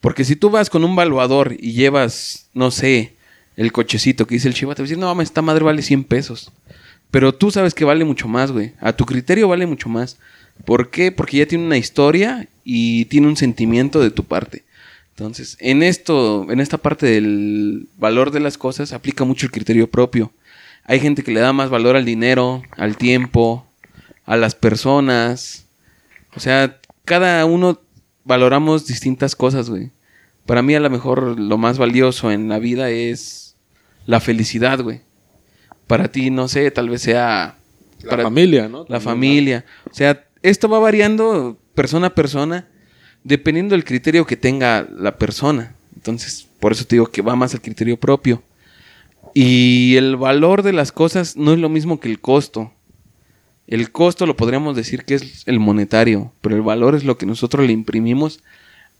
Porque 0.00 0.24
si 0.24 0.36
tú 0.36 0.50
vas 0.50 0.70
con 0.70 0.84
un 0.84 0.96
valuador 0.96 1.54
y 1.58 1.72
llevas, 1.72 2.48
no 2.54 2.70
sé, 2.70 3.14
el 3.56 3.72
cochecito 3.72 4.26
que 4.26 4.36
dice 4.36 4.48
el 4.48 4.54
chiva, 4.54 4.74
te 4.74 4.82
va 4.82 4.84
a 4.84 4.88
decir, 4.88 4.98
no, 4.98 5.06
mames, 5.06 5.28
esta 5.28 5.42
madre 5.42 5.64
vale 5.64 5.82
100 5.82 6.04
pesos. 6.04 6.52
Pero 7.10 7.34
tú 7.34 7.50
sabes 7.50 7.74
que 7.74 7.84
vale 7.84 8.04
mucho 8.04 8.28
más, 8.28 8.52
güey. 8.52 8.72
A 8.80 8.92
tu 8.92 9.04
criterio 9.04 9.48
vale 9.48 9.66
mucho 9.66 9.88
más. 9.88 10.18
¿Por 10.64 10.90
qué? 10.90 11.12
Porque 11.12 11.38
ya 11.38 11.46
tiene 11.46 11.66
una 11.66 11.76
historia 11.76 12.48
y 12.64 13.06
tiene 13.06 13.26
un 13.26 13.36
sentimiento 13.36 14.00
de 14.00 14.10
tu 14.10 14.24
parte. 14.24 14.64
Entonces, 15.10 15.56
en 15.60 15.82
esto, 15.82 16.50
en 16.50 16.60
esta 16.60 16.78
parte 16.78 17.06
del 17.06 17.88
valor 17.98 18.30
de 18.30 18.40
las 18.40 18.56
cosas, 18.56 18.92
aplica 18.92 19.24
mucho 19.24 19.44
el 19.44 19.52
criterio 19.52 19.90
propio. 19.90 20.32
Hay 20.84 21.00
gente 21.00 21.22
que 21.22 21.30
le 21.32 21.40
da 21.40 21.52
más 21.52 21.70
valor 21.70 21.96
al 21.96 22.04
dinero, 22.04 22.62
al 22.76 22.96
tiempo, 22.96 23.66
a 24.24 24.36
las 24.36 24.54
personas. 24.54 25.66
O 26.34 26.40
sea, 26.40 26.78
cada 27.04 27.44
uno 27.44 27.80
valoramos 28.24 28.86
distintas 28.86 29.36
cosas, 29.36 29.70
güey. 29.70 29.90
Para 30.46 30.62
mí, 30.62 30.74
a 30.74 30.80
lo 30.80 30.90
mejor, 30.90 31.38
lo 31.38 31.58
más 31.58 31.78
valioso 31.78 32.30
en 32.32 32.48
la 32.48 32.58
vida 32.58 32.90
es 32.90 33.56
la 34.06 34.20
felicidad, 34.20 34.80
güey. 34.80 35.00
Para 35.86 36.08
ti, 36.10 36.30
no 36.30 36.48
sé, 36.48 36.70
tal 36.70 36.88
vez 36.88 37.02
sea... 37.02 37.56
La 38.02 38.10
para- 38.10 38.22
familia, 38.22 38.68
¿no? 38.68 38.80
la 38.88 38.98
También, 38.98 39.04
familia. 39.04 39.64
O 39.90 39.94
sea, 39.94 40.24
esto 40.42 40.68
va 40.68 40.78
variando 40.78 41.58
persona 41.74 42.06
a 42.08 42.14
persona, 42.14 42.66
dependiendo 43.24 43.74
del 43.74 43.84
criterio 43.84 44.26
que 44.26 44.36
tenga 44.38 44.88
la 44.96 45.18
persona. 45.18 45.74
Entonces, 45.94 46.48
por 46.60 46.72
eso 46.72 46.84
te 46.86 46.96
digo 46.96 47.06
que 47.08 47.20
va 47.22 47.36
más 47.36 47.52
al 47.54 47.60
criterio 47.60 47.98
propio. 47.98 48.42
Y 49.34 49.96
el 49.96 50.16
valor 50.16 50.62
de 50.62 50.72
las 50.72 50.92
cosas 50.92 51.36
no 51.36 51.52
es 51.52 51.58
lo 51.58 51.68
mismo 51.68 52.00
que 52.00 52.08
el 52.08 52.20
costo. 52.20 52.72
El 53.66 53.92
costo 53.92 54.26
lo 54.26 54.36
podríamos 54.36 54.74
decir 54.74 55.04
que 55.04 55.14
es 55.14 55.44
el 55.46 55.60
monetario, 55.60 56.32
pero 56.40 56.56
el 56.56 56.62
valor 56.62 56.94
es 56.96 57.04
lo 57.04 57.18
que 57.18 57.26
nosotros 57.26 57.66
le 57.66 57.72
imprimimos 57.72 58.40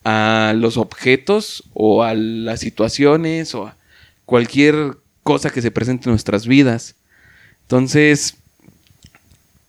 a 0.05 0.55
los 0.57 0.77
objetos 0.77 1.65
o 1.75 2.03
a 2.05 2.15
las 2.15 2.61
situaciones 2.61 3.55
o 3.55 3.67
a 3.67 3.77
cualquier 4.25 4.97
cosa 5.25 5.51
que 5.51 5.63
se 5.63 5.73
presente 5.73 6.09
en 6.09 6.13
nuestras 6.13 6.47
vidas. 6.47 6.95
Entonces, 7.63 8.37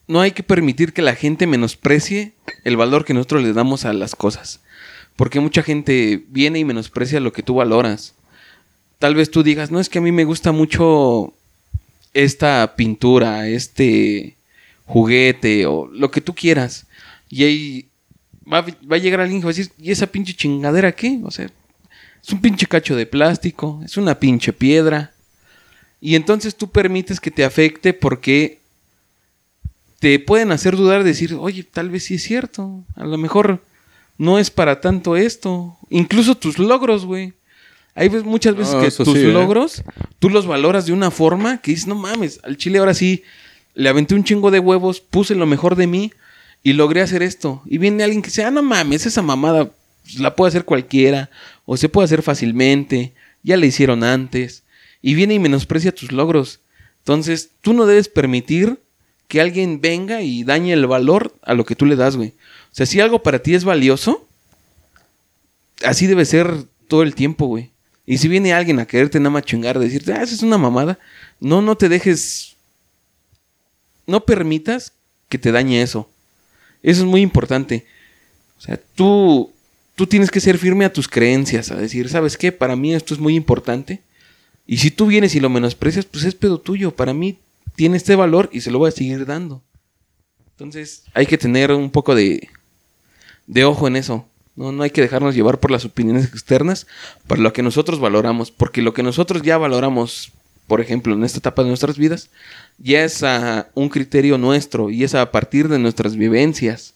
no 0.07 0.21
hay 0.21 0.31
que 0.31 0.43
permitir 0.43 0.93
que 0.93 1.01
la 1.01 1.15
gente 1.15 1.47
menosprecie 1.47 2.33
el 2.63 2.77
valor 2.77 3.05
que 3.05 3.13
nosotros 3.13 3.43
le 3.43 3.53
damos 3.53 3.85
a 3.85 3.93
las 3.93 4.15
cosas. 4.15 4.59
Porque 5.15 5.39
mucha 5.39 5.63
gente 5.63 6.23
viene 6.29 6.59
y 6.59 6.65
menosprecia 6.65 7.19
lo 7.19 7.33
que 7.33 7.43
tú 7.43 7.55
valoras. 7.55 8.13
Tal 9.01 9.15
vez 9.15 9.31
tú 9.31 9.41
digas, 9.41 9.72
no 9.72 9.79
es 9.79 9.89
que 9.89 9.98
a 9.98 10.01
mí 10.01 10.12
me 10.12 10.25
gusta 10.25 10.51
mucho 10.51 11.34
esta 12.13 12.75
pintura, 12.75 13.48
este 13.48 14.36
juguete 14.86 15.65
o 15.65 15.88
lo 15.88 16.12
que 16.12 16.22
tú 16.22 16.36
quieras. 16.36 16.86
Y 17.27 17.43
ahí 17.43 17.86
va, 18.46 18.62
va 18.62 18.98
a 18.98 19.00
llegar 19.00 19.22
alguien 19.22 19.41
que 19.41 19.46
va 19.46 19.50
a 19.50 19.55
decir, 19.55 19.72
¿y 19.79 19.89
esa 19.89 20.05
pinche 20.05 20.36
chingadera 20.36 20.91
qué? 20.91 21.20
O 21.24 21.31
sea, 21.31 21.50
es 22.24 22.31
un 22.31 22.41
pinche 22.41 22.67
cacho 22.67 22.96
de 22.96 23.08
plástico, 23.08 23.81
es 23.84 23.98
una 23.98 24.20
pinche 24.20 24.53
piedra. 24.53 25.12
Y 26.00 26.13
entonces 26.13 26.55
tú 26.55 26.70
permites 26.70 27.20
que 27.20 27.31
te 27.31 27.43
afecte 27.43 27.93
porque 27.93 28.60
te 29.98 30.20
pueden 30.20 30.51
hacer 30.51 30.75
dudar, 30.75 31.03
decir, 31.03 31.34
oye, 31.34 31.63
tal 31.63 31.89
vez 31.89 32.03
sí 32.03 32.13
es 32.13 32.24
cierto, 32.24 32.84
a 32.96 33.03
lo 33.05 33.17
mejor 33.17 33.63
no 34.20 34.38
es 34.38 34.51
para 34.51 34.79
tanto 34.79 35.17
esto. 35.17 35.75
Incluso 35.89 36.38
tus 36.38 36.60
logros, 36.60 37.03
güey. 37.03 37.34
Hay 37.95 38.10
muchas 38.10 38.55
veces 38.55 38.75
que 38.75 39.03
tus 39.03 39.17
sí, 39.17 39.25
¿eh? 39.25 39.33
logros, 39.33 39.83
tú 40.19 40.29
los 40.29 40.48
valoras 40.48 40.86
de 40.86 40.93
una 40.93 41.12
forma 41.12 41.62
que 41.62 41.71
dices, 41.71 41.88
no 41.88 41.95
mames, 41.95 42.39
al 42.43 42.57
chile 42.57 42.79
ahora 42.79 42.93
sí, 42.93 43.24
le 43.74 43.89
aventé 43.89 44.15
un 44.15 44.24
chingo 44.24 44.51
de 44.51 44.60
huevos, 44.60 45.01
puse 45.01 45.36
lo 45.36 45.45
mejor 45.45 45.75
de 45.75 45.88
mí 45.88 46.12
y 46.63 46.74
logré 46.74 47.01
hacer 47.01 47.21
esto. 47.21 47.62
Y 47.65 47.77
viene 47.77 48.03
alguien 48.03 48.21
que 48.21 48.29
dice, 48.29 48.43
ah, 48.43 48.51
no 48.51 48.63
mames, 48.63 49.05
esa 49.05 49.21
mamada 49.21 49.71
pues, 50.03 50.19
la 50.19 50.36
puede 50.36 50.50
hacer 50.50 50.65
cualquiera, 50.65 51.29
o 51.65 51.75
se 51.77 51.89
puede 51.89 52.05
hacer 52.05 52.21
fácilmente, 52.21 53.13
ya 53.43 53.57
la 53.57 53.65
hicieron 53.65 54.03
antes, 54.03 54.63
y 55.01 55.13
viene 55.13 55.33
y 55.33 55.39
menosprecia 55.39 55.93
tus 55.93 56.12
logros. 56.12 56.60
Entonces, 57.00 57.50
tú 57.62 57.74
no 57.74 57.86
debes 57.86 58.07
permitir 58.07 58.79
que 59.27 59.41
alguien 59.41 59.81
venga 59.81 60.21
y 60.21 60.43
dañe 60.43 60.74
el 60.74 60.86
valor 60.88 61.33
a 61.41 61.53
lo 61.53 61.65
que 61.65 61.75
tú 61.75 61.86
le 61.86 61.95
das, 61.95 62.15
güey. 62.15 62.33
O 62.71 62.75
sea, 62.75 62.86
si 62.86 63.00
algo 63.00 63.24
para 63.24 63.39
ti 63.39 63.55
es 63.55 63.63
valioso, 63.63 64.27
así 65.83 66.05
debe 66.05 66.25
ser 66.25 66.65
todo 66.88 67.03
el 67.03 67.15
tiempo, 67.15 67.48
güey. 67.48 67.71
Y 68.05 68.17
si 68.17 68.27
viene 68.27 68.53
alguien 68.53 68.79
a 68.79 68.86
quererte 68.86 69.20
nada 69.20 69.29
más 69.29 69.43
chingar, 69.43 69.79
decirte, 69.79 70.13
ah, 70.13 70.24
esa 70.24 70.34
es 70.34 70.43
una 70.43 70.58
mamada, 70.58 71.00
no, 71.39 71.62
no 71.62 71.77
te 71.77 71.89
dejes, 71.89 72.55
no 74.08 74.25
permitas 74.25 74.93
que 75.29 75.38
te 75.38 75.51
dañe 75.51 75.81
eso. 75.81 76.10
Eso 76.84 77.01
es 77.01 77.08
muy 77.08 77.22
importante. 77.22 77.86
O 78.58 78.62
sea, 78.62 78.79
tú, 78.96 79.51
tú 79.96 80.08
tienes 80.08 80.31
que 80.31 80.39
ser 80.39 80.58
firme 80.58 80.86
a 80.86 80.93
tus 80.93 81.08
creencias, 81.08 81.72
a 81.72 81.75
decir, 81.75 82.10
¿sabes 82.10 82.38
qué? 82.38 82.51
Para 82.51 82.75
mí 82.75 82.93
esto 82.93 83.13
es 83.13 83.20
muy 83.20 83.36
importante. 83.36 84.01
Y 84.65 84.77
si 84.77 84.91
tú 84.91 85.08
vienes 85.08 85.36
y 85.36 85.39
lo 85.39 85.50
menosprecias, 85.50 86.05
pues 86.05 86.24
es 86.24 86.36
pedo 86.36 86.60
tuyo. 86.60 86.91
Para 86.91 87.13
mí 87.13 87.39
tiene 87.75 87.98
este 87.98 88.15
valor 88.15 88.50
y 88.51 88.62
se 88.62 88.72
lo 88.72 88.79
voy 88.79 88.89
a 88.89 88.91
seguir 88.91 89.25
dando. 89.25 89.62
Entonces 90.51 91.03
hay 91.13 91.25
que 91.25 91.38
tener 91.38 91.72
un 91.72 91.89
poco 91.89 92.15
de, 92.15 92.50
de 93.48 93.65
ojo 93.65 93.88
en 93.88 93.96
eso. 93.96 94.27
No, 94.55 94.72
no 94.72 94.84
hay 94.84 94.89
que 94.89 95.01
dejarnos 95.01 95.36
llevar 95.36 95.60
por 95.60 95.72
las 95.72 95.86
opiniones 95.86 96.25
externas 96.25 96.88
para 97.27 97.41
lo 97.41 97.53
que 97.53 97.63
nosotros 97.63 98.00
valoramos. 98.00 98.51
Porque 98.51 98.81
lo 98.81 98.93
que 98.93 99.03
nosotros 99.03 99.41
ya 99.41 99.58
valoramos, 99.58 100.31
por 100.67 100.81
ejemplo, 100.81 101.13
en 101.13 101.24
esta 101.24 101.39
etapa 101.39 101.63
de 101.63 101.70
nuestras 101.70 101.98
vidas, 101.98 102.29
ya 102.77 103.03
es 103.03 103.24
a 103.24 103.70
un 103.75 103.89
criterio 103.89 104.38
nuestro 104.38 104.89
y 104.89 105.03
es 105.03 105.15
a 105.15 105.31
partir 105.31 105.67
de 105.67 105.79
nuestras 105.79 106.15
vivencias. 106.15 106.93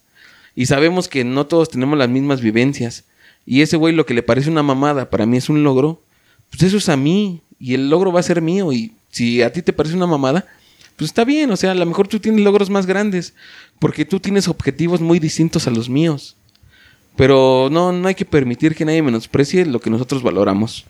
Y 0.56 0.66
sabemos 0.68 1.08
que 1.08 1.24
no 1.24 1.48
todos 1.48 1.70
tenemos 1.70 1.98
las 1.98 2.10
mismas 2.10 2.42
vivencias. 2.42 3.06
Y 3.46 3.62
ese 3.62 3.78
güey 3.78 3.94
lo 3.94 4.06
que 4.06 4.14
le 4.14 4.24
parece 4.24 4.50
una 4.50 4.64
mamada, 4.64 5.10
para 5.10 5.26
mí 5.26 5.38
es 5.38 5.50
un 5.50 5.64
logro, 5.64 6.02
pues 6.50 6.64
eso 6.64 6.78
es 6.78 6.90
a 6.90 6.98
mí. 6.98 7.42
Y 7.60 7.74
el 7.74 7.90
logro 7.90 8.12
va 8.12 8.20
a 8.20 8.24
ser 8.24 8.42
mío. 8.42 8.72
Y 8.72 8.94
si 9.12 9.42
a 9.42 9.52
ti 9.52 9.62
te 9.62 9.74
parece 9.74 9.96
una 9.96 10.08
mamada, 10.08 10.46
pues 10.98 11.10
está 11.10 11.24
bien. 11.24 11.52
O 11.52 11.58
sea, 11.58 11.72
a 11.72 11.76
lo 11.76 11.86
mejor 11.86 12.08
tú 12.08 12.20
tienes 12.20 12.42
logros 12.42 12.70
más 12.70 12.86
grandes. 12.86 13.34
Porque 13.80 14.06
tú 14.06 14.20
tienes 14.20 14.48
objetivos 14.48 15.02
muy 15.02 15.20
distintos 15.20 15.68
a 15.68 15.72
los 15.72 15.90
míos. 15.90 16.36
Pero 17.16 17.70
no, 17.72 17.92
no 17.92 18.08
hay 18.08 18.16
que 18.16 18.26
permitir 18.26 18.76
que 18.76 18.86
nadie 18.86 19.02
menosprecie 19.02 19.66
lo 19.66 19.80
que 19.80 19.90
nosotros 19.90 20.22
valoramos. 20.22 20.86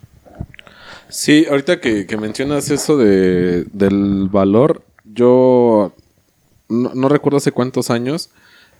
Sí, 1.09 1.45
ahorita 1.49 1.79
que, 1.79 2.07
que 2.07 2.17
mencionas 2.17 2.69
eso 2.71 2.97
de, 2.97 3.65
del 3.65 4.27
valor, 4.29 4.83
yo 5.03 5.93
no, 6.67 6.91
no 6.95 7.09
recuerdo 7.09 7.37
hace 7.37 7.51
cuántos 7.51 7.89
años 7.89 8.29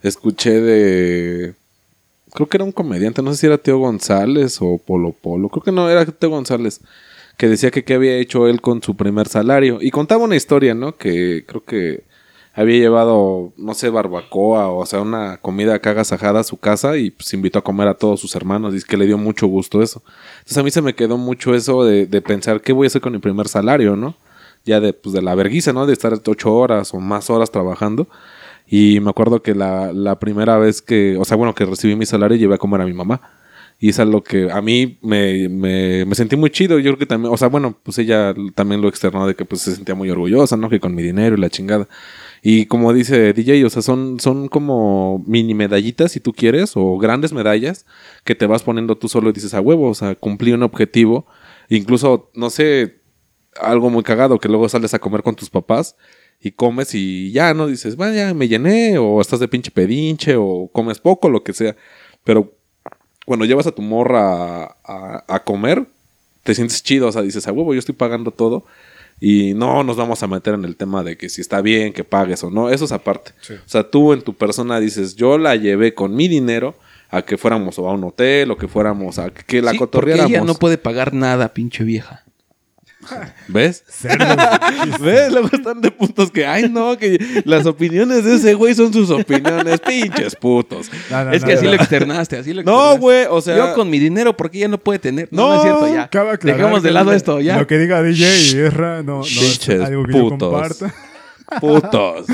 escuché 0.02 0.60
de... 0.60 1.54
Creo 2.32 2.48
que 2.48 2.56
era 2.56 2.64
un 2.64 2.72
comediante, 2.72 3.22
no 3.22 3.32
sé 3.32 3.38
si 3.38 3.46
era 3.46 3.58
Teo 3.58 3.78
González 3.78 4.58
o 4.60 4.78
Polo 4.78 5.12
Polo, 5.12 5.48
creo 5.48 5.62
que 5.62 5.72
no, 5.72 5.88
era 5.88 6.04
Teo 6.04 6.30
González, 6.30 6.80
que 7.38 7.48
decía 7.48 7.70
que 7.70 7.84
qué 7.84 7.94
había 7.94 8.16
hecho 8.16 8.48
él 8.48 8.60
con 8.60 8.82
su 8.82 8.96
primer 8.96 9.28
salario. 9.28 9.78
Y 9.80 9.90
contaba 9.90 10.24
una 10.24 10.36
historia, 10.36 10.74
¿no? 10.74 10.96
Que 10.96 11.44
creo 11.46 11.64
que 11.64 12.02
había 12.56 12.78
llevado, 12.78 13.52
no 13.58 13.74
sé, 13.74 13.90
barbacoa 13.90 14.68
o, 14.68 14.86
sea, 14.86 15.02
una 15.02 15.36
comida 15.36 15.74
acá 15.74 15.90
agasajada 15.90 16.40
a 16.40 16.44
su 16.44 16.56
casa 16.56 16.96
y 16.96 17.10
pues 17.10 17.32
invitó 17.34 17.58
a 17.58 17.62
comer 17.62 17.86
a 17.86 17.94
todos 17.94 18.18
sus 18.18 18.34
hermanos. 18.34 18.72
Y 18.72 18.78
es 18.78 18.84
que 18.86 18.96
le 18.96 19.04
dio 19.04 19.18
mucho 19.18 19.46
gusto 19.46 19.82
eso. 19.82 20.02
Entonces 20.38 20.58
a 20.58 20.62
mí 20.62 20.70
se 20.70 20.80
me 20.80 20.94
quedó 20.94 21.18
mucho 21.18 21.54
eso 21.54 21.84
de, 21.84 22.06
de 22.06 22.22
pensar 22.22 22.62
qué 22.62 22.72
voy 22.72 22.86
a 22.86 22.88
hacer 22.88 23.02
con 23.02 23.12
mi 23.12 23.18
primer 23.18 23.46
salario, 23.46 23.94
¿no? 23.94 24.16
Ya 24.64 24.80
de, 24.80 24.94
pues, 24.94 25.12
de 25.12 25.20
la 25.20 25.34
verguiza, 25.34 25.74
¿no? 25.74 25.84
De 25.84 25.92
estar 25.92 26.14
ocho 26.26 26.54
horas 26.54 26.94
o 26.94 26.98
más 26.98 27.28
horas 27.28 27.50
trabajando. 27.50 28.08
Y 28.66 29.00
me 29.00 29.10
acuerdo 29.10 29.42
que 29.42 29.54
la, 29.54 29.92
la 29.92 30.18
primera 30.18 30.56
vez 30.56 30.80
que, 30.80 31.16
o 31.18 31.26
sea, 31.26 31.36
bueno, 31.36 31.54
que 31.54 31.66
recibí 31.66 31.94
mi 31.94 32.06
salario 32.06 32.38
llevé 32.38 32.54
a 32.54 32.58
comer 32.58 32.80
a 32.80 32.86
mi 32.86 32.94
mamá. 32.94 33.20
Y 33.78 33.90
es 33.90 34.00
algo 34.00 34.22
que 34.22 34.50
a 34.50 34.62
mí 34.62 34.98
me, 35.02 35.50
me, 35.50 36.06
me 36.06 36.14
sentí 36.14 36.36
muy 36.36 36.48
chido. 36.48 36.78
Yo 36.78 36.92
creo 36.92 36.98
que 36.98 37.06
también, 37.06 37.32
o 37.32 37.36
sea, 37.36 37.48
bueno, 37.48 37.76
pues 37.82 37.98
ella 37.98 38.34
también 38.54 38.80
lo 38.80 38.88
externó 38.88 39.26
de 39.26 39.34
que 39.34 39.44
pues 39.44 39.60
se 39.60 39.74
sentía 39.74 39.94
muy 39.94 40.08
orgullosa, 40.08 40.56
¿no? 40.56 40.70
Que 40.70 40.80
con 40.80 40.94
mi 40.94 41.02
dinero 41.02 41.36
y 41.36 41.40
la 41.40 41.50
chingada. 41.50 41.86
Y 42.48 42.66
como 42.66 42.92
dice 42.92 43.32
DJ, 43.32 43.66
o 43.66 43.70
sea, 43.70 43.82
son, 43.82 44.20
son 44.20 44.46
como 44.48 45.24
mini 45.26 45.52
medallitas, 45.54 46.12
si 46.12 46.20
tú 46.20 46.32
quieres, 46.32 46.72
o 46.76 46.96
grandes 46.98 47.32
medallas 47.32 47.86
que 48.24 48.34
te 48.36 48.46
vas 48.46 48.62
poniendo 48.62 48.96
tú 48.96 49.08
solo 49.08 49.30
y 49.30 49.32
dices 49.32 49.54
a 49.54 49.60
huevo, 49.60 49.88
o 49.90 49.94
sea, 49.94 50.14
cumplí 50.14 50.52
un 50.52 50.62
objetivo. 50.62 51.26
Incluso, 51.68 52.30
no 52.34 52.50
sé, 52.50 53.00
algo 53.60 53.90
muy 53.90 54.04
cagado, 54.04 54.38
que 54.38 54.48
luego 54.48 54.68
sales 54.68 54.94
a 54.94 54.98
comer 55.00 55.22
con 55.24 55.34
tus 55.34 55.50
papás 55.50 55.96
y 56.40 56.52
comes 56.52 56.94
y 56.94 57.32
ya, 57.32 57.52
¿no? 57.54 57.66
Dices, 57.66 57.96
vaya, 57.96 58.32
me 58.34 58.46
llené, 58.48 58.98
o 58.98 59.20
estás 59.20 59.40
de 59.40 59.48
pinche 59.48 59.72
pedinche, 59.72 60.36
o 60.36 60.70
comes 60.72 61.00
poco, 61.00 61.28
lo 61.28 61.42
que 61.42 61.52
sea. 61.52 61.74
Pero 62.24 62.52
cuando 63.26 63.44
llevas 63.44 63.66
a 63.66 63.72
tu 63.72 63.82
morra 63.82 64.64
a, 64.64 64.76
a- 64.84 65.24
a 65.28 65.44
comer, 65.44 65.86
te 66.44 66.54
sientes 66.54 66.82
chido, 66.82 67.08
o 67.08 67.12
sea, 67.12 67.22
dices, 67.22 67.48
a 67.48 67.52
huevo, 67.52 67.74
yo 67.74 67.80
estoy 67.80 67.94
pagando 67.94 68.30
todo. 68.30 68.64
Y 69.18 69.54
no 69.54 69.82
nos 69.82 69.96
vamos 69.96 70.22
a 70.22 70.26
meter 70.26 70.54
en 70.54 70.64
el 70.64 70.76
tema 70.76 71.02
de 71.02 71.16
que 71.16 71.28
si 71.28 71.40
está 71.40 71.62
bien 71.62 71.92
que 71.92 72.04
pagues 72.04 72.44
o 72.44 72.50
no, 72.50 72.68
eso 72.68 72.84
es 72.84 72.92
aparte. 72.92 73.32
O 73.50 73.68
sea, 73.68 73.90
tú 73.90 74.12
en 74.12 74.22
tu 74.22 74.34
persona 74.34 74.78
dices, 74.78 75.16
yo 75.16 75.38
la 75.38 75.56
llevé 75.56 75.94
con 75.94 76.14
mi 76.14 76.28
dinero 76.28 76.74
a 77.08 77.22
que 77.22 77.38
fuéramos 77.38 77.78
o 77.78 77.88
a 77.88 77.94
un 77.94 78.04
hotel 78.04 78.50
o 78.50 78.58
que 78.58 78.68
fuéramos 78.68 79.18
a 79.18 79.30
que 79.30 79.62
la 79.62 79.70
Sí, 79.70 79.78
porque 79.78 79.90
cotorreáramos. 79.90 80.30
ella 80.30 80.44
no 80.44 80.54
puede 80.54 80.76
pagar 80.76 81.14
nada, 81.14 81.54
pinche 81.54 81.82
vieja. 81.84 82.25
¿Ves? 83.48 83.84
¿Ves? 85.00 85.32
Luego 85.32 85.48
están 85.52 85.80
de 85.80 85.90
puntos 85.90 86.30
que, 86.30 86.46
ay, 86.46 86.68
no, 86.68 86.96
que 86.98 87.42
las 87.44 87.66
opiniones 87.66 88.24
de 88.24 88.36
ese 88.36 88.54
güey 88.54 88.74
son 88.74 88.92
sus 88.92 89.10
opiniones, 89.10 89.80
pinches 89.80 90.34
putos. 90.36 90.90
No, 91.10 91.24
no, 91.24 91.32
es 91.32 91.42
no, 91.42 91.48
que 91.48 91.54
así 91.54 91.64
no. 91.64 91.70
lo 91.70 91.76
externaste, 91.76 92.36
así 92.38 92.52
lo 92.52 92.62
No, 92.62 92.72
externaste. 92.92 93.00
güey, 93.00 93.26
o 93.30 93.40
sea. 93.40 93.56
Yo 93.56 93.74
con 93.74 93.88
mi 93.90 93.98
dinero, 93.98 94.36
porque 94.36 94.58
ella 94.58 94.68
no 94.68 94.78
puede 94.78 94.98
tener. 94.98 95.28
No, 95.30 95.42
No, 95.42 95.48
no 95.48 95.56
es 95.56 95.62
cierto, 95.62 95.94
ya. 95.94 96.02
Aclarar 96.04 96.38
Dejemos 96.40 96.82
de 96.82 96.90
lado 96.90 97.12
esto, 97.12 97.40
ya. 97.40 97.58
Lo 97.58 97.66
que 97.66 97.78
diga 97.78 98.02
DJ 98.02 98.40
y 98.52 98.56
Erra 98.58 99.02
no, 99.02 99.18
no 99.18 99.22
es 99.22 99.28
Pinches 99.38 99.80
algo 99.80 100.04
que 100.04 100.12
yo 100.12 100.18
putos. 100.28 100.38
comparto. 100.50 100.86
Putos. 101.60 102.26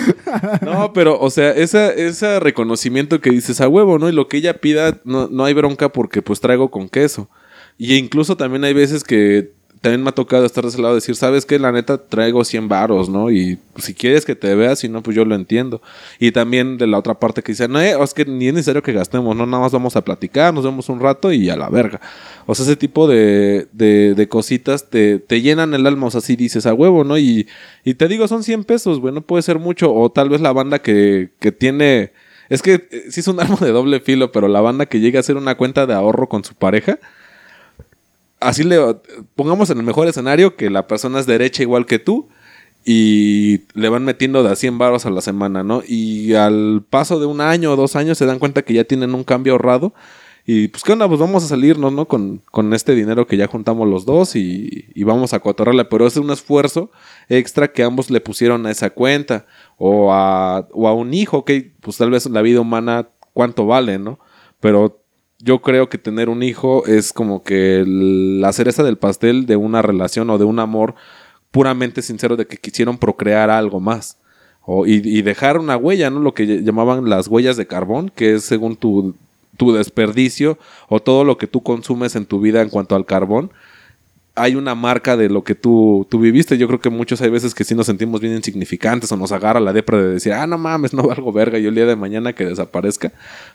No, 0.63 0.93
pero, 0.95 1.21
o 1.21 1.29
sea, 1.29 1.51
esa, 1.51 1.93
ese 1.93 2.41
reconocimiento 2.41 3.21
que 3.21 3.29
dices 3.31 3.61
a 3.61 3.69
huevo, 3.69 3.99
¿no? 3.99 4.09
Y 4.09 4.13
lo 4.13 4.27
que 4.27 4.39
ella 4.39 4.55
pida, 4.59 5.01
no, 5.05 5.29
no 5.29 5.45
hay 5.45 5.53
bronca 5.53 5.91
porque 5.93 6.23
pues 6.23 6.41
traigo 6.41 6.71
con 6.71 6.89
queso. 6.89 7.29
Y 7.77 7.95
incluso 7.97 8.39
también 8.39 8.65
hay 8.65 8.73
veces 8.73 9.05
que 9.05 9.53
también 9.83 10.05
me 10.05 10.11
ha 10.11 10.13
tocado 10.13 10.47
estar 10.47 10.63
de 10.63 10.71
ese 10.71 10.81
lado 10.81 10.95
decir, 10.95 11.17
¿sabes 11.17 11.45
qué? 11.45 11.59
La 11.59 11.73
neta 11.73 11.99
traigo 11.99 12.45
100 12.45 12.69
varos, 12.69 13.09
¿no? 13.09 13.33
Y 13.33 13.59
si 13.79 13.95
quieres 13.95 14.25
que 14.25 14.37
te 14.37 14.55
veas, 14.55 14.79
si 14.79 14.89
no, 14.89 15.03
pues 15.03 15.17
yo 15.17 15.25
lo 15.25 15.35
entiendo. 15.35 15.83
Y 16.21 16.31
también 16.31 16.79
de 16.79 16.87
la 16.87 16.99
otra 16.99 17.19
parte 17.19 17.43
que 17.43 17.51
dice, 17.51 17.67
no, 17.67 17.81
eh, 17.81 17.97
es 18.01 18.15
que 18.15 18.25
ni 18.25 18.47
es 18.47 18.55
necesario 18.55 18.81
que 18.81 18.93
gastemos, 18.93 19.35
¿no? 19.35 19.45
Nada 19.45 19.65
más 19.65 19.73
vamos 19.73 19.97
a 19.97 20.05
platicar, 20.05 20.55
nos 20.55 20.65
vemos 20.65 20.89
un 20.89 21.01
rato 21.01 21.33
y 21.33 21.51
a 21.51 21.57
la 21.57 21.69
verga. 21.69 22.01
O 22.47 22.55
sea, 22.55 22.65
ese 22.65 22.77
tipo 22.77 23.09
de, 23.09 23.67
de, 23.73 24.15
de 24.15 24.29
cositas 24.29 24.89
te, 24.89 25.19
te 25.19 25.41
llenan 25.43 25.75
el 25.75 25.85
alma, 25.85 26.07
o 26.07 26.11
sea, 26.13 26.21
si 26.21 26.37
dices 26.37 26.65
a 26.67 26.75
huevo, 26.75 27.03
¿no? 27.03 27.19
Y, 27.19 27.49
y 27.83 27.95
te 27.95 28.07
digo, 28.07 28.29
son 28.29 28.45
100 28.45 28.63
pesos, 28.63 29.01
güey, 29.01 29.13
no 29.13 29.23
puede 29.23 29.43
ser 29.43 29.59
mucho. 29.59 29.93
O 29.93 30.13
tal 30.13 30.29
vez 30.29 30.41
la 30.41 30.53
banda 30.53 30.79
que, 30.79 31.31
que 31.41 31.51
tiene... 31.51 32.13
Es 32.49 32.63
que 32.63 32.87
eh, 32.89 33.07
sí 33.11 33.19
es 33.19 33.27
un 33.27 33.41
arma 33.41 33.57
de 33.61 33.73
doble 33.73 33.99
filo, 33.99 34.31
pero 34.31 34.47
la 34.47 34.61
banda 34.61 34.87
que 34.87 35.01
llega 35.01 35.19
a 35.19 35.23
hacer 35.23 35.37
una 35.37 35.57
cuenta 35.57 35.87
de 35.87 35.95
ahorro 35.95 36.29
con 36.29 36.45
su 36.45 36.55
pareja, 36.55 37.01
así 38.43 38.65
le 38.65 38.79
pongamos 39.35 39.71
en 39.71 39.79
el 39.79 39.85
mejor 39.85 40.09
escenario 40.09 40.57
que 40.57 40.71
la 40.71 40.87
persona 40.87 41.21
es 41.21 41.27
derecha 41.27 41.63
igual 41.63 41.87
que 41.87 41.99
tú 41.99 42.29
y 42.85 43.63
le 43.75 43.89
van 43.89 44.05
metiendo 44.05 44.43
de 44.43 44.51
a 44.51 44.57
100 44.57 44.79
baros 44.79 45.07
a 45.07 45.11
la 45.11 45.21
semana, 45.21 45.63
¿no? 45.63 45.83
Y 45.87 46.35
al 46.35 46.85
paso 46.89 47.21
de 47.21 47.27
un 47.27 47.41
año 47.41 47.73
o 47.73 47.77
dos 47.77 47.95
años 47.97 48.19
se 48.19 48.27
dan 48.27 48.39
cuenta 48.39 48.63
que 48.63 48.75
ya 48.75 48.85
tienen 48.85 49.15
un 49.15 49.25
cambio 49.25 49.53
ahorrado 49.53 49.95
Y 50.45 50.69
pues, 50.69 50.83
¿qué 50.83 50.93
onda? 50.93 51.07
Pues 51.07 51.21
vamos 51.21 51.45
a 51.45 51.49
salirnos, 51.49 51.93
¿no? 51.93 52.07
Con, 52.07 52.43
con 52.51 52.75
este 52.75 52.95
dinero 52.95 53.27
que 53.29 53.37
ya 53.37 53.47
juntamos 53.47 53.89
los 53.89 54.05
dos 54.05 54.35
y, 54.35 54.87
y 54.95 55.05
vamos 55.05 55.33
a 55.35 55.41
cotorrarle. 55.41 55.85
Pero 55.85 56.07
es 56.07 56.17
un 56.17 56.31
esfuerzo 56.31 56.91
extra 57.29 57.73
que 57.73 57.85
ambos 57.85 58.11
le 58.11 58.21
pusieron 58.21 58.67
a 58.67 58.73
esa 58.73 58.91
cuenta. 58.91 59.47
O 59.79 60.13
a, 60.13 60.69
o 60.73 60.89
a 60.89 60.95
un 60.95 61.15
hijo, 61.15 61.45
que 61.45 61.73
pues 61.81 61.97
tal 61.99 62.11
vez 62.11 62.27
la 62.27 62.43
vida 62.43 62.61
humana, 62.61 63.09
¿cuánto 63.33 63.67
vale, 63.67 63.99
no? 63.99 64.19
Pero 64.61 65.02
yo 65.43 65.61
creo 65.61 65.89
que 65.89 65.99
tener 65.99 66.29
un 66.29 66.43
hijo 66.43 66.87
es 66.87 67.13
como 67.13 67.43
que 67.43 67.85
la 67.87 68.53
cereza 68.53 68.83
del 68.85 68.97
pastel 68.97 69.45
de 69.47 69.57
una 69.57 69.83
relación 69.83 70.31
o 70.31 70.39
de 70.39 70.45
un 70.45 70.61
amor 70.61 70.95
puramente 71.51 72.01
sincero 72.01 72.37
de 72.37 72.47
que 72.47 72.57
quisieron 72.57 72.97
procrear 72.97 73.51
algo 73.51 73.81
más. 73.81 74.19
O, 74.65 74.87
y, 74.87 75.03
y 75.05 75.23
dejar 75.23 75.59
una 75.59 75.77
huella, 75.77 76.09
¿no? 76.11 76.21
Lo 76.21 76.35
que 76.35 76.63
llamaban 76.63 77.11
las 77.11 77.27
huellas 77.27 77.57
de 77.57 77.67
carbón, 77.67 78.11
que 78.15 78.35
es 78.35 78.45
según 78.45 78.77
tu, 78.77 79.17
tu 79.57 79.73
desperdicio 79.73 80.59
o 80.89 81.01
todo 81.01 81.25
lo 81.25 81.37
que 81.37 81.49
tú 81.49 81.63
consumes 81.63 82.15
en 82.15 82.27
tu 82.27 82.41
vida 82.41 82.63
en 82.63 82.69
cuanto 82.69 82.95
al 82.95 83.05
carbón, 83.05 83.51
hay 84.35 84.55
una 84.55 84.75
marca 84.75 85.17
de 85.17 85.29
lo 85.29 85.45
que 85.45 85.55
tú, 85.55 86.07
tú 86.11 86.19
viviste. 86.19 86.57
Yo 86.57 86.67
creo 86.67 86.81
que 86.81 86.91
muchos 86.91 87.21
hay 87.21 87.31
veces 87.31 87.55
que 87.55 87.65
sí 87.65 87.75
nos 87.75 87.87
sentimos 87.87 88.21
bien 88.21 88.35
insignificantes 88.35 89.13
o 89.13 89.17
nos 89.17 89.33
agarra 89.33 89.61
la 89.61 89.73
depra 89.73 89.99
de 89.99 90.15
decir, 90.15 90.33
ah, 90.33 90.47
no 90.47 90.59
mames, 90.59 90.95
no 90.95 91.03
valgo 91.03 91.33
verga 91.33 91.59
y 91.59 91.67
el 91.67 91.75
día 91.75 91.87
de 91.87 91.97
mañana 91.97 92.33
que 92.33 92.47
desaparezca, 92.47 93.13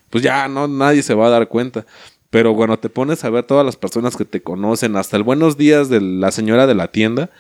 pues 0.10 0.24
ya 0.24 0.48
no, 0.48 0.67
nadie 0.67 1.03
se 1.03 1.13
va 1.13 1.27
a 1.27 1.31
dar 1.31 1.48
cuenta. 1.48 1.86
Pero 2.29 2.53
bueno, 2.53 2.77
te 2.77 2.89
pones 2.89 3.24
a 3.24 3.29
ver 3.29 3.46
todas 3.46 3.65
las 3.65 3.77
personas 3.77 4.17
que 4.17 4.25
te 4.25 4.41
conocen, 4.41 4.98
hasta 4.98 5.17
el 5.17 5.24
buenos 5.24 5.57
días 5.57 5.89
de 5.89 6.01
la 6.01 6.31
señora 6.31 6.67
de 6.67 6.75
la 6.75 6.89
tienda, 6.89 7.31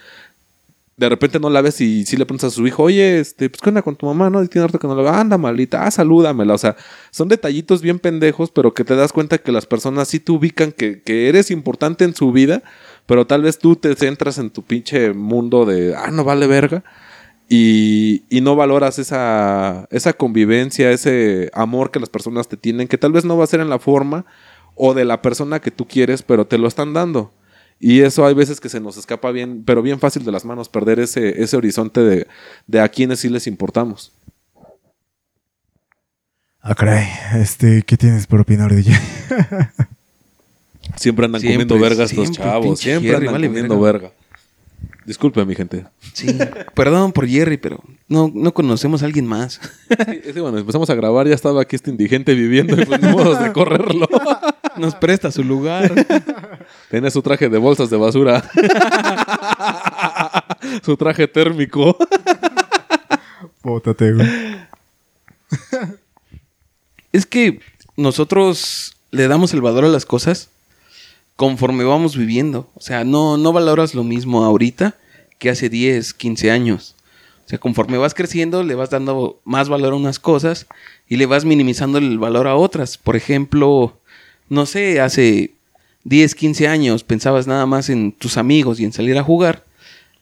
de 0.97 1.09
repente 1.09 1.39
no 1.39 1.51
la 1.51 1.61
ves 1.61 1.79
y 1.79 2.05
si 2.05 2.17
le 2.17 2.25
preguntas 2.25 2.53
a 2.53 2.55
su 2.55 2.65
hijo, 2.65 2.83
oye, 2.83 3.19
este, 3.19 3.49
pues 3.49 3.61
qué 3.61 3.69
onda 3.69 3.83
con 3.83 3.95
tu 3.95 4.07
mamá, 4.07 4.31
¿no? 4.31 4.41
Y 4.43 4.47
tiene 4.47 4.65
harto 4.65 4.79
que 4.79 4.87
no 4.87 4.95
la 4.95 5.03
vea, 5.03 5.19
anda 5.19 5.37
malita, 5.37 5.85
ah, 5.85 5.91
salúdamela. 5.91 6.55
O 6.55 6.57
sea, 6.57 6.75
son 7.11 7.27
detallitos 7.27 7.83
bien 7.83 7.99
pendejos, 7.99 8.49
pero 8.49 8.73
que 8.73 8.83
te 8.83 8.95
das 8.95 9.13
cuenta 9.13 9.37
que 9.37 9.51
las 9.51 9.67
personas 9.67 10.07
sí 10.07 10.19
te 10.19 10.31
ubican 10.31 10.71
que, 10.71 11.03
que 11.03 11.29
eres 11.29 11.51
importante 11.51 12.03
en 12.03 12.15
su 12.15 12.31
vida, 12.31 12.63
pero 13.07 13.25
tal 13.25 13.41
vez 13.41 13.57
tú 13.57 13.75
te 13.75 13.95
centras 13.95 14.37
en 14.37 14.51
tu 14.51 14.61
pinche 14.63 15.13
mundo 15.13 15.65
de, 15.65 15.95
ah, 15.95 16.11
no 16.11 16.23
vale 16.23 16.45
verga. 16.45 16.83
Y, 17.49 18.25
y 18.29 18.41
no 18.41 18.57
valoras 18.57 18.99
esa, 18.99 19.87
esa 19.89 20.11
convivencia, 20.11 20.91
ese 20.91 21.49
amor 21.53 21.91
que 21.91 22.01
las 22.01 22.09
personas 22.09 22.49
te 22.49 22.57
tienen, 22.57 22.89
que 22.89 22.97
tal 22.97 23.13
vez 23.13 23.23
no 23.23 23.37
va 23.37 23.45
a 23.45 23.47
ser 23.47 23.61
en 23.61 23.69
la 23.69 23.79
forma 23.79 24.25
o 24.75 24.93
de 24.93 25.05
la 25.05 25.21
persona 25.21 25.61
que 25.61 25.71
tú 25.71 25.87
quieres, 25.87 26.21
pero 26.21 26.45
te 26.45 26.57
lo 26.57 26.67
están 26.67 26.93
dando. 26.93 27.33
Y 27.79 28.01
eso 28.01 28.25
hay 28.25 28.33
veces 28.33 28.59
que 28.59 28.67
se 28.67 28.81
nos 28.81 28.97
escapa 28.97 29.31
bien, 29.31 29.63
pero 29.65 29.81
bien 29.81 29.99
fácil 29.99 30.25
de 30.25 30.31
las 30.33 30.43
manos, 30.43 30.67
perder 30.67 30.99
ese, 30.99 31.41
ese 31.41 31.55
horizonte 31.55 32.01
de, 32.01 32.27
de 32.65 32.81
a 32.81 32.89
quienes 32.89 33.21
sí 33.21 33.29
les 33.29 33.47
importamos. 33.47 34.11
Ah. 36.61 36.75
Este, 37.35 37.83
¿qué 37.83 37.95
tienes 37.95 38.27
por 38.27 38.41
opinar, 38.41 38.75
DJ? 38.75 38.93
Siempre 40.97 41.25
andan 41.25 41.41
Siempre, 41.41 41.65
comiendo 41.65 41.79
vergas 41.79 42.13
los 42.13 42.31
chavos. 42.31 42.79
Siempre 42.79 43.09
Jerry, 43.09 43.27
andan 43.27 43.33
vale 43.33 43.47
comiendo 43.47 43.79
verga. 43.79 44.11
Disculpe, 45.05 45.45
mi 45.45 45.55
gente. 45.55 45.85
Sí, 46.11 46.37
perdón 46.75 47.13
por 47.13 47.27
Jerry, 47.27 47.55
pero 47.55 47.81
no, 48.09 48.29
no 48.33 48.53
conocemos 48.53 49.01
a 49.01 49.05
alguien 49.05 49.25
más. 49.25 49.61
Sí, 49.87 50.21
es 50.25 50.33
que 50.33 50.41
cuando 50.41 50.59
empezamos 50.59 50.89
a 50.89 50.95
grabar 50.95 51.27
ya 51.27 51.33
estaba 51.33 51.61
aquí 51.61 51.77
este 51.77 51.91
indigente 51.91 52.33
viviendo 52.33 52.79
y 52.79 52.85
pues 52.85 53.01
ni 53.01 53.07
modos 53.09 53.41
de 53.41 53.53
correrlo. 53.53 54.07
Nos 54.75 54.95
presta 54.95 55.31
su 55.31 55.45
lugar. 55.45 55.93
Tiene 56.89 57.09
su 57.09 57.21
traje 57.21 57.47
de 57.47 57.57
bolsas 57.57 57.89
de 57.89 57.95
basura. 57.97 58.43
su 60.83 60.97
traje 60.97 61.27
térmico. 61.27 61.97
Bótate, 63.63 64.13
güey. 64.13 64.27
Es 67.13 67.25
que 67.25 67.61
nosotros 67.95 68.97
le 69.11 69.27
damos 69.27 69.53
el 69.53 69.61
valor 69.61 69.85
a 69.85 69.87
las 69.87 70.05
cosas 70.05 70.49
conforme 71.37 71.85
vamos 71.85 72.17
viviendo. 72.17 72.69
O 72.75 72.81
sea, 72.81 73.05
no, 73.05 73.37
no 73.37 73.53
valoras 73.53 73.95
lo 73.95 74.03
mismo 74.03 74.43
ahorita 74.43 74.95
que 75.39 75.49
hace 75.49 75.69
10, 75.69 76.13
15 76.13 76.51
años. 76.51 76.95
O 77.45 77.49
sea, 77.49 77.59
conforme 77.59 77.97
vas 77.97 78.13
creciendo, 78.13 78.63
le 78.63 78.75
vas 78.75 78.89
dando 78.89 79.39
más 79.45 79.69
valor 79.69 79.93
a 79.93 79.95
unas 79.95 80.19
cosas 80.19 80.67
y 81.07 81.15
le 81.15 81.27
vas 81.27 81.45
minimizando 81.45 81.99
el 81.99 82.19
valor 82.19 82.47
a 82.47 82.55
otras. 82.55 82.97
Por 82.97 83.15
ejemplo, 83.15 83.97
no 84.49 84.65
sé, 84.65 84.99
hace 84.99 85.51
10, 86.03 86.35
15 86.35 86.67
años 86.67 87.03
pensabas 87.03 87.47
nada 87.47 87.65
más 87.65 87.89
en 87.89 88.11
tus 88.11 88.35
amigos 88.35 88.79
y 88.79 88.85
en 88.85 88.91
salir 88.91 89.17
a 89.17 89.23
jugar. 89.23 89.63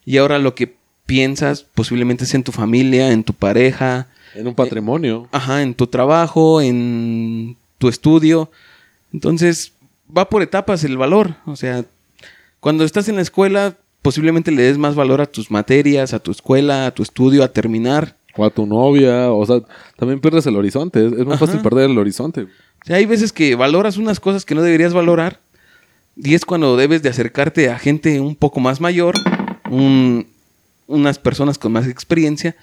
Y 0.04 0.18
ahora 0.18 0.38
lo 0.38 0.54
que 0.54 0.76
piensas 1.06 1.62
posiblemente 1.62 2.24
es 2.24 2.34
en 2.34 2.44
tu 2.44 2.52
familia, 2.52 3.10
en 3.10 3.24
tu 3.24 3.32
pareja, 3.32 4.08
En 4.34 4.46
un 4.46 4.54
patrimonio. 4.54 5.28
Ajá, 5.32 5.62
en 5.62 5.74
tu 5.74 5.86
trabajo, 5.86 6.60
en 6.60 7.56
tu 7.78 7.88
estudio. 7.88 8.50
Entonces, 9.12 9.72
va 10.14 10.28
por 10.28 10.42
etapas 10.42 10.84
el 10.84 10.96
valor. 10.96 11.36
O 11.46 11.56
sea, 11.56 11.84
cuando 12.60 12.84
estás 12.84 13.08
en 13.08 13.16
la 13.16 13.22
escuela, 13.22 13.76
posiblemente 14.02 14.50
le 14.50 14.62
des 14.62 14.78
más 14.78 14.94
valor 14.94 15.20
a 15.20 15.26
tus 15.26 15.50
materias, 15.50 16.12
a 16.14 16.18
tu 16.18 16.30
escuela, 16.30 16.86
a 16.86 16.90
tu 16.94 17.02
estudio, 17.02 17.42
a 17.44 17.48
terminar. 17.52 18.16
O 18.36 18.44
a 18.44 18.50
tu 18.50 18.66
novia. 18.66 19.30
O 19.32 19.44
sea, 19.46 19.60
también 19.96 20.20
pierdes 20.20 20.46
el 20.46 20.56
horizonte. 20.56 21.06
Es, 21.06 21.12
es 21.12 21.24
más 21.26 21.36
Ajá. 21.36 21.46
fácil 21.46 21.60
perder 21.62 21.90
el 21.90 21.98
horizonte. 21.98 22.42
O 22.42 22.48
sea, 22.84 22.96
hay 22.96 23.06
veces 23.06 23.32
que 23.32 23.54
valoras 23.54 23.96
unas 23.96 24.20
cosas 24.20 24.44
que 24.44 24.54
no 24.54 24.62
deberías 24.62 24.92
valorar. 24.92 25.40
Y 26.16 26.34
es 26.34 26.44
cuando 26.44 26.76
debes 26.76 27.02
de 27.02 27.08
acercarte 27.08 27.68
a 27.70 27.78
gente 27.78 28.20
un 28.20 28.36
poco 28.36 28.60
más 28.60 28.80
mayor, 28.80 29.14
un- 29.70 30.26
unas 30.86 31.18
personas 31.18 31.58
con 31.58 31.72
más 31.72 31.86
experiencia, 31.88 32.54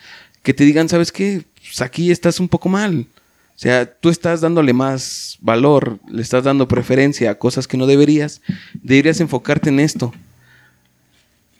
que 0.44 0.54
te 0.54 0.64
digan, 0.64 0.90
¿sabes 0.90 1.12
qué? 1.12 1.44
Pues 1.56 1.82
aquí 1.82 2.12
estás 2.12 2.40
un 2.40 2.48
poco 2.48 2.70
mal. 2.70 3.06
O 3.56 3.60
sea, 3.63 3.86
tú 3.86 4.10
estás 4.10 4.42
dándole 4.42 4.74
más 4.74 5.38
valor, 5.39 6.00
le 6.10 6.22
estás 6.22 6.44
dando 6.44 6.68
preferencia 6.68 7.32
a 7.32 7.36
cosas 7.36 7.68
que 7.68 7.78
no 7.78 7.86
deberías. 7.86 8.42
Deberías 8.82 9.20
enfocarte 9.20 9.70
en 9.70 9.80
esto. 9.80 10.12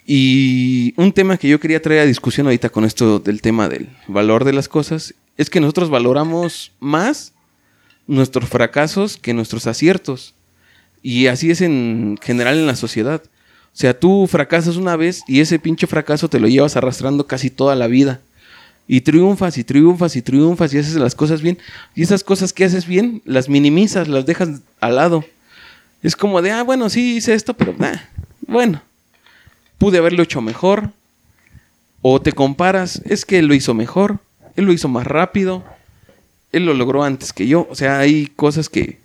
Y 0.06 0.94
un 0.98 1.14
tema 1.14 1.38
que 1.38 1.48
yo 1.48 1.60
quería 1.60 1.82
traer 1.82 2.02
a 2.02 2.06
discusión 2.06 2.48
ahorita 2.48 2.70
con 2.70 2.84
esto 2.84 3.20
del 3.20 3.42
tema 3.42 3.70
del 3.70 3.90
valor 4.08 4.44
de 4.44 4.54
las 4.54 4.68
cosas, 4.68 5.14
es 5.38 5.50
que 5.50 5.62
nosotros 5.62 5.90
valoramos 5.90 6.72
más 6.80 7.34
nuestros 8.08 8.50
fracasos 8.50 9.18
que 9.18 9.34
nuestros 9.34 9.68
aciertos. 9.68 10.34
Y 11.02 11.28
así 11.28 11.52
es 11.52 11.62
en 11.62 12.18
general 12.22 12.58
en 12.58 12.68
la 12.68 12.76
sociedad. 12.76 13.22
O 13.68 13.76
sea, 13.76 13.98
tú 13.98 14.28
fracasas 14.28 14.78
una 14.78 14.96
vez 14.96 15.24
y 15.28 15.40
ese 15.40 15.60
pinche 15.60 15.88
fracaso 15.88 16.30
te 16.30 16.40
lo 16.40 16.48
llevas 16.48 16.76
arrastrando 16.76 17.26
casi 17.28 17.50
toda 17.50 17.76
la 17.76 17.88
vida. 17.88 18.22
Y 18.88 19.02
triunfas 19.02 19.58
y 19.58 19.64
triunfas 19.64 20.16
y 20.16 20.22
triunfas 20.22 20.74
y 20.74 20.78
haces 20.78 20.96
las 20.96 21.16
cosas 21.16 21.42
bien. 21.42 21.58
Y 21.96 22.04
esas 22.04 22.24
cosas 22.24 22.54
que 22.54 22.66
haces 22.66 22.86
bien, 22.86 23.22
las 23.26 23.50
minimizas, 23.50 24.08
las 24.08 24.26
dejas 24.26 24.62
al 24.80 24.96
lado. 24.96 25.24
Es 26.02 26.16
como 26.16 26.42
de, 26.42 26.52
ah, 26.52 26.64
bueno, 26.64 26.90
sí 26.90 27.16
hice 27.16 27.34
esto, 27.34 27.54
pero 27.54 27.74
nah, 27.78 27.96
bueno, 28.42 28.82
pude 29.78 29.98
haberlo 29.98 30.24
hecho 30.24 30.42
mejor. 30.42 30.92
O 32.02 32.22
te 32.22 32.34
comparas, 32.34 33.02
es 33.06 33.24
que 33.24 33.40
él 33.40 33.46
lo 33.46 33.54
hizo 33.54 33.74
mejor, 33.74 34.20
él 34.58 34.66
lo 34.66 34.74
hizo 34.74 34.90
más 34.90 35.08
rápido, 35.08 35.64
él 36.52 36.66
lo 36.66 36.74
logró 36.74 37.04
antes 37.04 37.32
que 37.32 37.48
yo. 37.48 37.66
O 37.70 37.76
sea, 37.76 38.00
hay 38.00 38.28
cosas 38.28 38.68
que 38.68 39.02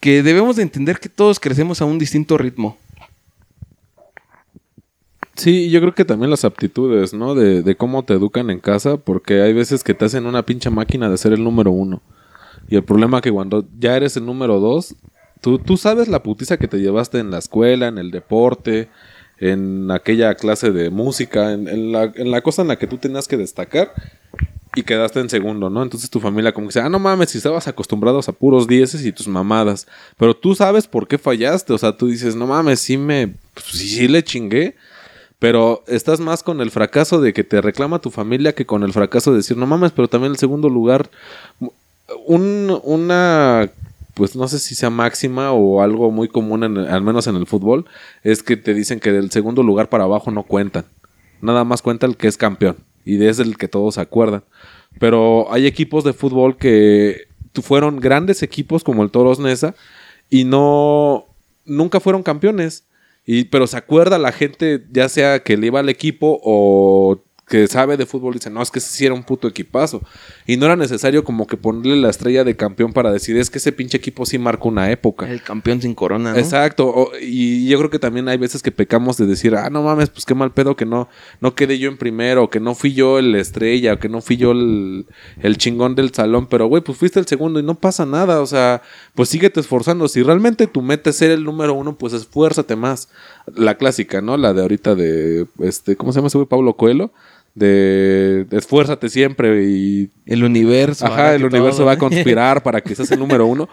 que 0.00 0.22
debemos 0.22 0.56
de 0.56 0.62
entender 0.62 1.00
que 1.00 1.08
todos 1.08 1.40
crecemos 1.40 1.80
a 1.80 1.84
un 1.84 1.98
distinto 1.98 2.38
ritmo. 2.38 2.76
Sí, 5.38 5.70
yo 5.70 5.80
creo 5.80 5.94
que 5.94 6.04
también 6.04 6.30
las 6.30 6.44
aptitudes, 6.44 7.14
¿no? 7.14 7.36
De, 7.36 7.62
de 7.62 7.76
cómo 7.76 8.04
te 8.04 8.12
educan 8.14 8.50
en 8.50 8.58
casa, 8.58 8.96
porque 8.96 9.40
hay 9.40 9.52
veces 9.52 9.84
que 9.84 9.94
te 9.94 10.04
hacen 10.04 10.26
una 10.26 10.44
pinche 10.44 10.68
máquina 10.68 11.08
de 11.08 11.16
ser 11.16 11.32
el 11.32 11.44
número 11.44 11.70
uno. 11.70 12.02
Y 12.68 12.74
el 12.74 12.82
problema 12.82 13.18
es 13.18 13.22
que 13.22 13.30
cuando 13.30 13.64
ya 13.78 13.96
eres 13.96 14.16
el 14.16 14.26
número 14.26 14.58
dos, 14.58 14.96
tú, 15.40 15.60
tú 15.60 15.76
sabes 15.76 16.08
la 16.08 16.24
putiza 16.24 16.56
que 16.56 16.66
te 16.66 16.80
llevaste 16.80 17.20
en 17.20 17.30
la 17.30 17.38
escuela, 17.38 17.86
en 17.86 17.98
el 17.98 18.10
deporte, 18.10 18.88
en 19.38 19.92
aquella 19.92 20.34
clase 20.34 20.72
de 20.72 20.90
música, 20.90 21.52
en, 21.52 21.68
en 21.68 21.92
la, 21.92 22.12
en 22.16 22.32
la 22.32 22.40
cosa 22.40 22.62
en 22.62 22.68
la 22.68 22.76
que 22.76 22.88
tú 22.88 22.98
tenías 22.98 23.28
que 23.28 23.36
destacar 23.36 23.92
y 24.74 24.82
quedaste 24.82 25.20
en 25.20 25.30
segundo, 25.30 25.70
¿no? 25.70 25.84
Entonces 25.84 26.10
tu 26.10 26.18
familia 26.18 26.52
como 26.52 26.66
que 26.66 26.70
dice, 26.70 26.80
ah, 26.80 26.88
no 26.88 26.98
mames, 26.98 27.30
si 27.30 27.38
estabas 27.38 27.68
acostumbrados 27.68 28.28
a 28.28 28.32
puros 28.32 28.66
dieces 28.66 29.06
y 29.06 29.12
tus 29.12 29.28
mamadas. 29.28 29.86
Pero 30.16 30.34
tú 30.34 30.56
sabes 30.56 30.88
por 30.88 31.06
qué 31.06 31.16
fallaste, 31.16 31.72
o 31.72 31.78
sea, 31.78 31.96
tú 31.96 32.08
dices, 32.08 32.34
no 32.34 32.48
mames, 32.48 32.80
sí 32.80 32.98
me, 32.98 33.36
pues, 33.54 33.66
sí, 33.66 33.88
sí 33.88 34.08
le 34.08 34.24
chingué. 34.24 34.74
Pero 35.38 35.84
estás 35.86 36.20
más 36.20 36.42
con 36.42 36.60
el 36.60 36.70
fracaso 36.70 37.20
de 37.20 37.32
que 37.32 37.44
te 37.44 37.60
reclama 37.60 38.00
tu 38.00 38.10
familia 38.10 38.54
que 38.54 38.66
con 38.66 38.82
el 38.82 38.92
fracaso 38.92 39.30
de 39.30 39.38
decir, 39.38 39.56
no 39.56 39.66
mames, 39.66 39.92
pero 39.92 40.08
también 40.08 40.32
el 40.32 40.38
segundo 40.38 40.68
lugar, 40.68 41.10
un, 42.26 42.80
una, 42.82 43.70
pues 44.14 44.34
no 44.34 44.48
sé 44.48 44.58
si 44.58 44.74
sea 44.74 44.90
máxima 44.90 45.52
o 45.52 45.80
algo 45.80 46.10
muy 46.10 46.28
común, 46.28 46.64
en, 46.64 46.78
al 46.78 47.02
menos 47.02 47.28
en 47.28 47.36
el 47.36 47.46
fútbol, 47.46 47.86
es 48.24 48.42
que 48.42 48.56
te 48.56 48.74
dicen 48.74 48.98
que 48.98 49.12
del 49.12 49.30
segundo 49.30 49.62
lugar 49.62 49.88
para 49.88 50.04
abajo 50.04 50.30
no 50.32 50.42
cuentan. 50.42 50.86
Nada 51.40 51.62
más 51.62 51.82
cuenta 51.82 52.06
el 52.06 52.16
que 52.16 52.26
es 52.26 52.36
campeón 52.36 52.78
y 53.04 53.24
ese 53.24 53.42
el 53.42 53.56
que 53.56 53.68
todos 53.68 53.94
se 53.94 54.00
acuerdan. 54.00 54.42
Pero 54.98 55.52
hay 55.52 55.66
equipos 55.66 56.02
de 56.02 56.12
fútbol 56.12 56.56
que 56.56 57.28
fueron 57.62 58.00
grandes 58.00 58.42
equipos 58.42 58.84
como 58.84 59.02
el 59.02 59.10
Toros 59.10 59.38
Nesa 59.38 59.74
y 60.28 60.44
no, 60.44 61.26
nunca 61.64 62.00
fueron 62.00 62.22
campeones. 62.22 62.84
Y, 63.30 63.44
pero 63.44 63.66
se 63.66 63.76
acuerda 63.76 64.16
la 64.16 64.32
gente, 64.32 64.86
ya 64.90 65.10
sea 65.10 65.40
que 65.40 65.58
le 65.58 65.66
iba 65.66 65.80
al 65.80 65.90
equipo 65.90 66.40
o 66.42 67.22
que 67.48 67.66
sabe 67.66 67.96
de 67.96 68.06
fútbol 68.06 68.34
dice, 68.34 68.50
no, 68.50 68.62
es 68.62 68.70
que 68.70 68.78
ese 68.78 68.90
sí 68.90 69.04
era 69.06 69.14
un 69.14 69.24
puto 69.24 69.48
equipazo. 69.48 70.02
Y 70.46 70.56
no 70.56 70.66
era 70.66 70.76
necesario 70.76 71.24
como 71.24 71.46
que 71.46 71.56
ponerle 71.56 71.96
la 71.96 72.10
estrella 72.10 72.44
de 72.44 72.56
campeón 72.56 72.92
para 72.92 73.10
decir, 73.10 73.36
es 73.36 73.50
que 73.50 73.58
ese 73.58 73.72
pinche 73.72 73.96
equipo 73.96 74.26
sí 74.26 74.38
marcó 74.38 74.68
una 74.68 74.90
época. 74.90 75.28
El 75.30 75.42
campeón 75.42 75.80
sin 75.82 75.94
corona, 75.94 76.32
¿no? 76.32 76.38
Exacto, 76.38 76.86
o- 76.88 77.10
y 77.20 77.66
yo 77.68 77.78
creo 77.78 77.90
que 77.90 77.98
también 77.98 78.28
hay 78.28 78.36
veces 78.38 78.62
que 78.62 78.70
pecamos 78.70 79.16
de 79.16 79.26
decir, 79.26 79.54
ah, 79.56 79.70
no 79.70 79.82
mames, 79.82 80.10
pues 80.10 80.24
qué 80.24 80.34
mal 80.34 80.52
pedo 80.52 80.76
que 80.76 80.84
no, 80.86 81.08
no 81.40 81.54
quedé 81.54 81.78
yo 81.78 81.88
en 81.88 81.96
primero, 81.96 82.44
o 82.44 82.50
que 82.50 82.60
no 82.60 82.74
fui 82.74 82.92
yo 82.94 83.18
el 83.18 83.34
estrella, 83.34 83.94
o 83.94 83.98
que 83.98 84.08
no 84.08 84.20
fui 84.20 84.36
yo 84.36 84.52
el, 84.52 85.06
el 85.40 85.56
chingón 85.58 85.94
del 85.94 86.12
salón, 86.12 86.46
pero 86.48 86.66
güey, 86.66 86.82
pues 86.82 86.98
fuiste 86.98 87.18
el 87.18 87.26
segundo 87.26 87.58
y 87.58 87.62
no 87.62 87.74
pasa 87.74 88.04
nada, 88.06 88.40
o 88.40 88.46
sea, 88.46 88.82
pues 89.14 89.28
síguete 89.30 89.60
esforzando. 89.60 90.06
Si 90.08 90.22
realmente 90.22 90.66
tu 90.66 90.82
meta 90.82 91.10
es 91.10 91.16
ser 91.16 91.30
el 91.30 91.44
número 91.44 91.74
uno, 91.74 91.96
pues 91.96 92.12
esfuérzate 92.12 92.76
más. 92.76 93.08
La 93.54 93.76
clásica, 93.76 94.20
¿no? 94.20 94.36
La 94.36 94.52
de 94.52 94.60
ahorita 94.62 94.94
de, 94.94 95.46
este, 95.60 95.96
¿cómo 95.96 96.12
se 96.12 96.18
llama 96.18 96.28
ese 96.28 96.38
güey? 96.38 96.46
Pablo 96.48 96.74
Coelho. 96.76 97.10
De, 97.58 98.46
esfuérzate 98.52 99.08
siempre 99.08 99.64
y 99.64 100.10
El 100.26 100.44
universo. 100.44 101.06
Ajá, 101.06 101.34
el 101.34 101.44
universo 101.44 101.78
todo, 101.78 101.86
va 101.86 101.92
a 101.92 101.98
conspirar 102.06 102.62
para 102.62 102.80
que 102.80 102.94
seas 102.94 103.10
el 103.10 103.18
número 103.18 103.46
uno. 103.46 103.68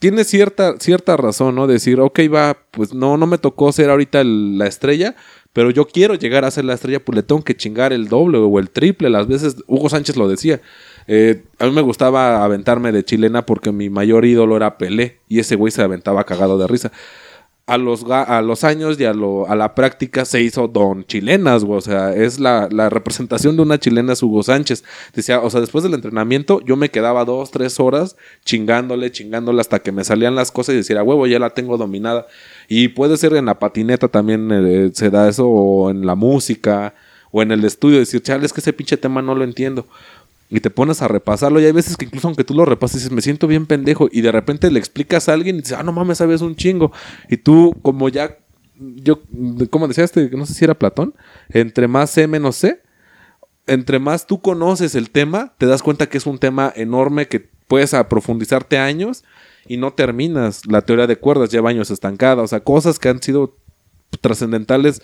Tiene 0.00 0.24
cierta, 0.24 0.74
cierta 0.80 1.16
razón, 1.16 1.54
¿no? 1.54 1.66
Decir, 1.66 2.00
ok, 2.00 2.20
va, 2.32 2.58
pues 2.72 2.92
no, 2.92 3.16
no 3.16 3.26
me 3.26 3.38
tocó 3.38 3.72
ser 3.72 3.90
ahorita 3.90 4.20
el- 4.20 4.58
la 4.58 4.66
estrella, 4.66 5.14
pero 5.52 5.70
yo 5.70 5.86
quiero 5.86 6.14
llegar 6.14 6.44
a 6.44 6.50
ser 6.50 6.64
la 6.64 6.74
estrella, 6.74 7.02
pues 7.02 7.16
le 7.16 7.22
tengo 7.22 7.42
que 7.42 7.56
chingar 7.56 7.92
el 7.92 8.08
doble 8.08 8.38
o 8.38 8.58
el 8.58 8.70
triple. 8.70 9.08
Las 9.08 9.28
veces, 9.28 9.56
Hugo 9.66 9.88
Sánchez 9.88 10.16
lo 10.16 10.28
decía. 10.28 10.60
Eh, 11.06 11.44
a 11.58 11.66
mí 11.66 11.70
me 11.72 11.82
gustaba 11.82 12.44
aventarme 12.44 12.90
de 12.90 13.04
chilena 13.04 13.46
porque 13.46 13.70
mi 13.72 13.88
mayor 13.90 14.24
ídolo 14.24 14.56
era 14.56 14.78
Pelé 14.78 15.20
y 15.28 15.38
ese 15.38 15.54
güey 15.54 15.70
se 15.70 15.82
aventaba 15.82 16.24
cagado 16.24 16.58
de 16.58 16.66
risa 16.66 16.90
a 17.66 17.78
los, 17.78 18.04
a 18.10 18.42
los 18.42 18.62
años 18.62 19.00
y 19.00 19.04
a, 19.06 19.14
lo- 19.14 19.48
a 19.48 19.56
la 19.56 19.74
práctica 19.74 20.24
se 20.26 20.42
hizo 20.42 20.68
don 20.68 21.04
chilenas. 21.06 21.64
O 21.66 21.80
sea, 21.80 22.14
es 22.14 22.38
la, 22.38 22.68
la 22.70 22.90
representación 22.90 23.56
de 23.56 23.62
una 23.62 23.78
chilena 23.78 24.12
Hugo 24.20 24.42
Sánchez. 24.42 24.84
Decía, 25.14 25.40
o 25.40 25.48
sea, 25.48 25.60
después 25.60 25.82
del 25.82 25.94
entrenamiento 25.94 26.60
yo 26.66 26.76
me 26.76 26.90
quedaba 26.90 27.24
dos, 27.24 27.50
tres 27.50 27.80
horas 27.80 28.16
chingándole, 28.44 29.10
chingándole 29.10 29.60
hasta 29.60 29.78
que 29.78 29.92
me 29.92 30.04
salían 30.04 30.34
las 30.34 30.52
cosas 30.52 30.74
y 30.74 30.78
decir, 30.78 30.98
a 30.98 31.02
huevo, 31.02 31.26
ya 31.26 31.38
la 31.38 31.50
tengo 31.50 31.78
dominada. 31.78 32.26
Y 32.68 32.88
puede 32.88 33.16
ser 33.16 33.34
en 33.34 33.46
la 33.46 33.58
patineta 33.58 34.08
también 34.08 34.50
eh, 34.52 34.90
se 34.92 35.10
da 35.10 35.28
eso, 35.28 35.48
o 35.48 35.90
en 35.90 36.04
la 36.04 36.14
música, 36.14 36.94
o 37.30 37.42
en 37.42 37.50
el 37.50 37.64
estudio, 37.64 37.98
decir, 37.98 38.22
chale, 38.22 38.46
es 38.46 38.52
que 38.52 38.60
ese 38.60 38.72
pinche 38.72 38.96
tema 38.96 39.20
no 39.22 39.34
lo 39.34 39.42
entiendo. 39.42 39.86
Y 40.54 40.60
te 40.60 40.70
pones 40.70 41.02
a 41.02 41.08
repasarlo. 41.08 41.60
Y 41.60 41.64
hay 41.64 41.72
veces 41.72 41.96
que 41.96 42.04
incluso 42.04 42.28
aunque 42.28 42.44
tú 42.44 42.54
lo 42.54 42.64
repases, 42.64 43.00
dices, 43.00 43.10
me 43.10 43.22
siento 43.22 43.48
bien 43.48 43.66
pendejo. 43.66 44.08
Y 44.12 44.20
de 44.20 44.30
repente 44.30 44.70
le 44.70 44.78
explicas 44.78 45.28
a 45.28 45.32
alguien 45.32 45.56
y 45.56 45.62
dices, 45.62 45.76
ah, 45.76 45.82
no 45.82 45.90
mames, 45.90 46.18
sabes 46.18 46.42
un 46.42 46.54
chingo. 46.54 46.92
Y 47.28 47.38
tú, 47.38 47.74
como 47.82 48.08
ya, 48.08 48.38
yo, 48.76 49.20
como 49.70 49.88
decía 49.88 50.04
este, 50.04 50.30
no 50.30 50.46
sé 50.46 50.54
si 50.54 50.64
era 50.64 50.78
Platón, 50.78 51.12
entre 51.48 51.88
más 51.88 52.10
sé, 52.10 52.28
menos 52.28 52.54
sé. 52.54 52.82
Entre 53.66 53.98
más 53.98 54.28
tú 54.28 54.40
conoces 54.40 54.94
el 54.94 55.10
tema, 55.10 55.54
te 55.58 55.66
das 55.66 55.82
cuenta 55.82 56.08
que 56.08 56.18
es 56.18 56.26
un 56.26 56.38
tema 56.38 56.72
enorme 56.76 57.26
que 57.26 57.50
puedes 57.66 57.92
profundizarte 58.08 58.78
años 58.78 59.24
y 59.66 59.76
no 59.76 59.92
terminas. 59.92 60.66
La 60.66 60.82
teoría 60.82 61.08
de 61.08 61.16
cuerdas 61.16 61.50
lleva 61.50 61.70
años 61.70 61.90
estancada. 61.90 62.42
O 62.42 62.46
sea, 62.46 62.60
cosas 62.60 63.00
que 63.00 63.08
han 63.08 63.20
sido 63.20 63.56
trascendentales 64.20 65.02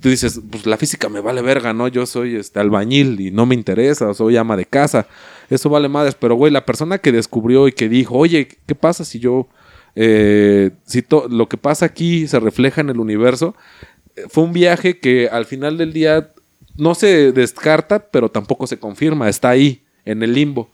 tú 0.00 0.08
dices, 0.08 0.40
pues 0.50 0.66
la 0.66 0.76
física 0.76 1.08
me 1.08 1.20
vale 1.20 1.42
verga, 1.42 1.72
¿no? 1.72 1.88
Yo 1.88 2.06
soy 2.06 2.36
este 2.36 2.60
albañil 2.60 3.20
y 3.20 3.30
no 3.30 3.46
me 3.46 3.54
interesa, 3.54 4.08
o 4.08 4.14
soy 4.14 4.36
ama 4.36 4.56
de 4.56 4.66
casa. 4.66 5.06
Eso 5.50 5.70
vale 5.70 5.88
madres. 5.88 6.14
Pero, 6.14 6.34
güey, 6.34 6.52
la 6.52 6.64
persona 6.66 6.98
que 6.98 7.12
descubrió 7.12 7.68
y 7.68 7.72
que 7.72 7.88
dijo, 7.88 8.14
oye, 8.16 8.48
¿qué 8.66 8.74
pasa 8.74 9.04
si 9.04 9.18
yo. 9.18 9.48
eh, 9.94 10.70
si 10.86 11.04
lo 11.30 11.48
que 11.48 11.56
pasa 11.56 11.86
aquí 11.86 12.28
se 12.28 12.38
refleja 12.38 12.80
en 12.80 12.90
el 12.90 13.00
universo? 13.00 13.56
Eh, 14.16 14.24
Fue 14.28 14.44
un 14.44 14.52
viaje 14.52 14.98
que 15.00 15.28
al 15.28 15.44
final 15.46 15.78
del 15.78 15.92
día 15.92 16.30
no 16.76 16.94
se 16.94 17.32
descarta, 17.32 18.10
pero 18.10 18.30
tampoco 18.30 18.66
se 18.66 18.78
confirma. 18.78 19.28
Está 19.28 19.48
ahí, 19.50 19.82
en 20.04 20.22
el 20.22 20.34
limbo. 20.34 20.70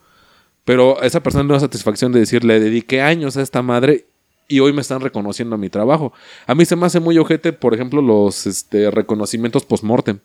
Pero 0.64 1.03
esa 1.03 1.23
persona 1.23 1.44
no 1.44 1.55
da 1.55 1.61
satisfacción 1.61 2.12
de 2.12 2.20
decir, 2.20 2.44
le 2.44 2.59
dediqué 2.61 3.01
años 3.03 3.37
a 3.37 3.42
esta 3.42 3.62
madre 3.62 4.07
y 4.48 4.61
hoy 4.61 4.72
me 4.72 4.80
están 4.80 5.00
reconociendo 5.00 5.57
mi 5.57 5.70
trabajo. 5.70 6.12
A 6.46 6.54
mí 6.54 6.64
se 6.64 6.76
me 6.76 6.87
hace 6.87 7.00
muy 7.00 7.18
ojete, 7.18 7.52
por 7.52 7.74
ejemplo, 7.74 8.02
los 8.02 8.46
este, 8.46 8.90
reconocimientos 8.90 9.64
post-mortem. 9.64 10.20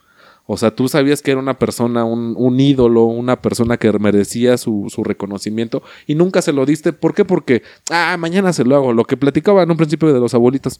O 0.51 0.57
sea, 0.57 0.71
tú 0.71 0.89
sabías 0.89 1.21
que 1.21 1.29
era 1.29 1.39
una 1.39 1.59
persona, 1.59 2.05
un, 2.05 2.33
un 2.35 2.59
ídolo, 2.59 3.03
una 3.03 3.39
persona 3.39 3.77
que 3.77 3.91
merecía 3.99 4.57
su, 4.57 4.87
su 4.89 5.03
reconocimiento 5.03 5.83
y 6.07 6.15
nunca 6.15 6.41
se 6.41 6.53
lo 6.53 6.65
diste. 6.65 6.91
¿Por 6.91 7.13
qué? 7.13 7.23
Porque, 7.23 7.61
ah, 7.91 8.17
mañana 8.17 8.51
se 8.51 8.63
lo 8.63 8.75
hago. 8.75 8.91
Lo 8.91 9.05
que 9.05 9.15
platicaba 9.15 9.61
en 9.61 9.69
un 9.69 9.77
principio 9.77 10.11
de 10.11 10.19
los 10.19 10.33
abuelitos. 10.33 10.79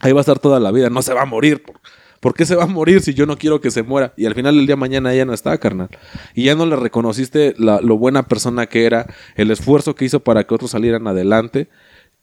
Ahí 0.00 0.10
va 0.10 0.18
a 0.18 0.22
estar 0.22 0.40
toda 0.40 0.58
la 0.58 0.72
vida, 0.72 0.90
no 0.90 1.02
se 1.02 1.14
va 1.14 1.22
a 1.22 1.26
morir. 1.26 1.62
¿Por, 1.62 1.76
¿por 2.20 2.34
qué 2.34 2.44
se 2.44 2.56
va 2.56 2.64
a 2.64 2.66
morir 2.66 3.00
si 3.00 3.14
yo 3.14 3.26
no 3.26 3.38
quiero 3.38 3.60
que 3.60 3.70
se 3.70 3.82
muera? 3.82 4.14
Y 4.16 4.26
al 4.26 4.34
final 4.34 4.56
del 4.56 4.66
día 4.66 4.76
mañana 4.76 5.12
ella 5.14 5.24
no 5.24 5.32
está, 5.32 5.56
carnal. 5.58 5.90
Y 6.34 6.44
ya 6.44 6.54
no 6.54 6.66
le 6.66 6.76
reconociste 6.76 7.54
la, 7.56 7.80
lo 7.80 7.98
buena 7.98 8.24
persona 8.24 8.66
que 8.66 8.84
era, 8.84 9.06
el 9.36 9.50
esfuerzo 9.50 9.94
que 9.94 10.04
hizo 10.04 10.20
para 10.20 10.44
que 10.44 10.54
otros 10.54 10.72
salieran 10.72 11.06
adelante. 11.06 11.68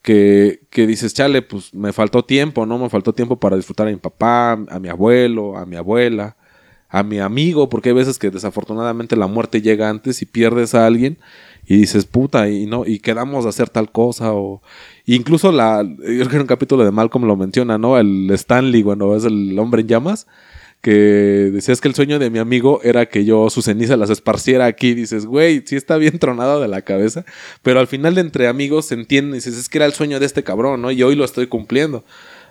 Que, 0.05 0.61
que 0.69 0.85
dices, 0.85 1.15
chale, 1.15 1.41
pues 1.41 1.73
me 1.73 1.91
faltó 1.91 2.23
tiempo, 2.23 2.67
¿no? 2.67 2.77
Me 2.77 2.89
faltó 2.89 3.11
tiempo 3.11 3.39
para 3.39 3.55
disfrutar 3.55 3.87
a 3.87 3.89
mi 3.89 3.95
papá, 3.97 4.51
a 4.51 4.79
mi 4.79 4.87
abuelo, 4.87 5.57
a 5.57 5.65
mi 5.65 5.77
abuela, 5.77 6.37
a 6.89 7.01
mi 7.01 7.17
amigo, 7.19 7.69
porque 7.69 7.89
hay 7.89 7.95
veces 7.95 8.19
que 8.19 8.29
desafortunadamente 8.29 9.15
la 9.15 9.25
muerte 9.25 9.63
llega 9.63 9.89
antes 9.89 10.21
y 10.21 10.27
pierdes 10.27 10.75
a 10.75 10.85
alguien 10.85 11.17
y 11.65 11.77
dices, 11.77 12.05
puta, 12.05 12.47
y 12.49 12.67
no, 12.67 12.85
y 12.85 12.99
quedamos 12.99 13.45
de 13.45 13.49
hacer 13.49 13.69
tal 13.69 13.91
cosa, 13.91 14.33
o 14.33 14.61
incluso 15.07 15.51
la, 15.51 15.81
yo 15.83 15.95
creo 15.97 16.29
que 16.29 16.35
en 16.35 16.41
un 16.41 16.47
capítulo 16.47 16.85
de 16.85 16.91
Malcolm 16.91 17.25
lo 17.25 17.35
menciona, 17.35 17.79
¿no? 17.79 17.97
El 17.97 18.29
Stanley, 18.29 18.83
bueno, 18.83 19.15
es 19.15 19.25
el 19.25 19.57
hombre 19.57 19.81
en 19.81 19.87
llamas, 19.87 20.27
que 20.81 21.49
decías 21.51 21.81
que 21.81 21.87
el 21.87 21.95
sueño 21.95 22.19
de 22.19 22.29
mi 22.29 22.39
amigo 22.39 22.79
era 22.83 23.07
que 23.07 23.25
yo 23.25 23.49
sus 23.49 23.65
cenizas 23.65 23.97
las 23.97 24.09
esparciera 24.11 24.65
aquí, 24.65 24.93
dices, 24.93 25.25
güey, 25.25 25.63
sí 25.65 25.75
está 25.75 25.97
bien 25.97 26.19
tronado 26.19 26.61
de 26.61 26.67
la 26.67 26.83
cabeza, 26.83 27.25
pero 27.63 27.79
al 27.79 27.87
final 27.87 28.15
de 28.15 28.21
entre 28.21 28.47
amigos 28.47 28.85
se 28.85 28.93
entiende, 28.93 29.35
dices, 29.35 29.57
es 29.57 29.67
que 29.67 29.79
era 29.79 29.85
el 29.85 29.93
sueño 29.93 30.19
de 30.19 30.27
este 30.27 30.43
cabrón, 30.43 30.81
¿no? 30.81 30.91
Y 30.91 31.01
hoy 31.01 31.15
lo 31.15 31.25
estoy 31.25 31.47
cumpliendo. 31.47 32.05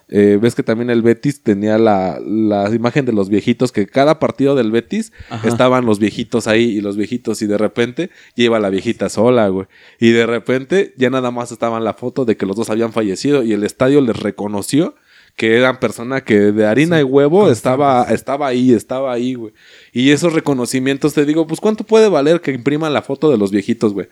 Eh, 0.09 0.39
ves 0.41 0.55
que 0.55 0.63
también 0.63 0.91
el 0.91 1.01
Betis 1.01 1.43
tenía 1.43 1.79
la, 1.79 2.21
la 2.21 2.69
imagen 2.75 3.07
de 3.07 3.13
los 3.13 3.29
viejitos, 3.29 3.73
que 3.73 3.87
cada 3.87 4.19
partido 4.19 4.55
del 4.55 4.71
Betis 4.71 5.13
Ajá. 5.31 5.49
estaban 5.49 5.87
los 5.87 5.99
viejitos 5.99 6.47
ahí 6.47 6.65
y 6.65 6.81
los 6.81 6.97
viejitos, 6.97 7.41
y 7.41 7.47
de 7.47 7.57
repente 7.57 8.11
lleva 8.35 8.61
la 8.61 8.69
viejita 8.69 9.09
sola, 9.09 9.49
güey. 9.49 9.67
Y 9.99 10.11
de 10.11 10.27
repente 10.27 10.93
ya 10.97 11.09
nada 11.09 11.31
más 11.31 11.53
estaban 11.53 11.85
la 11.85 11.95
foto 11.95 12.25
de 12.25 12.37
que 12.37 12.47
los 12.47 12.57
dos 12.57 12.69
habían 12.69 12.93
fallecido 12.93 13.43
y 13.43 13.53
el 13.53 13.65
estadio 13.65 14.01
les 14.01 14.17
reconoció 14.17 14.95
que 15.37 15.57
eran 15.57 15.81
personas 15.81 16.23
que 16.23 16.53
de 16.53 16.67
harina 16.67 17.01
y 17.01 17.03
huevo 17.03 17.51
estaba, 17.51 18.05
estaba 18.05 18.47
ahí, 18.47 18.73
estaba 18.73 19.13
ahí, 19.13 19.35
güey. 19.35 19.53
Y 19.93 20.11
esos 20.11 20.33
reconocimientos, 20.33 21.15
te 21.15 21.25
digo, 21.25 21.47
pues 21.47 21.61
¿cuánto 21.61 21.85
puede 21.85 22.09
valer 22.09 22.41
que 22.41 22.53
impriman 22.53 22.93
la 22.93 23.03
foto 23.03 23.31
de 23.31 23.39
los 23.39 23.51
viejitos, 23.51 23.93
güey? 23.93 24.09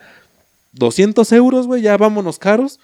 200 0.72 1.30
euros, 1.32 1.66
güey, 1.66 1.82
ya 1.82 1.96
vámonos 1.96 2.38
caros. 2.38 2.80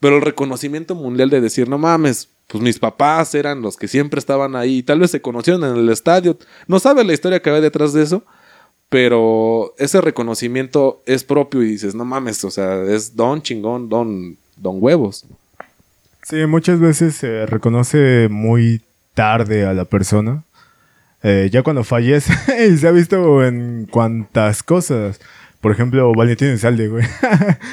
Pero 0.00 0.16
el 0.16 0.22
reconocimiento 0.22 0.94
mundial 0.94 1.30
de 1.30 1.40
decir, 1.40 1.68
no 1.68 1.78
mames, 1.78 2.28
pues 2.48 2.62
mis 2.62 2.78
papás 2.78 3.34
eran 3.34 3.62
los 3.62 3.76
que 3.76 3.88
siempre 3.88 4.18
estaban 4.18 4.56
ahí. 4.56 4.78
y 4.78 4.82
Tal 4.82 4.98
vez 4.98 5.12
se 5.12 5.22
conocieron 5.22 5.64
en 5.64 5.76
el 5.76 5.88
estadio. 5.88 6.36
No 6.66 6.80
sabe 6.80 7.04
la 7.04 7.12
historia 7.12 7.40
que 7.40 7.50
hay 7.50 7.60
detrás 7.60 7.92
de 7.92 8.02
eso. 8.02 8.24
Pero 8.88 9.74
ese 9.78 10.02
reconocimiento 10.02 11.02
es 11.06 11.24
propio 11.24 11.62
y 11.62 11.66
dices, 11.66 11.94
no 11.94 12.04
mames, 12.04 12.44
o 12.44 12.50
sea, 12.50 12.82
es 12.82 13.16
don 13.16 13.40
chingón, 13.40 13.88
don, 13.88 14.36
don 14.56 14.76
huevos. 14.82 15.24
Sí, 16.22 16.46
muchas 16.46 16.80
veces 16.80 17.16
se 17.16 17.46
reconoce 17.46 18.28
muy 18.30 18.82
tarde 19.14 19.66
a 19.66 19.72
la 19.74 19.84
persona. 19.84 20.44
Eh, 21.22 21.50
ya 21.52 21.62
cuando 21.62 21.84
fallece, 21.84 22.32
y 22.68 22.76
se 22.76 22.88
ha 22.88 22.90
visto 22.92 23.44
en 23.44 23.86
cuantas 23.90 24.62
cosas. 24.62 25.20
Por 25.60 25.70
ejemplo, 25.70 26.12
Valentín 26.12 26.48
Elizalde, 26.48 26.88
güey. 26.88 27.04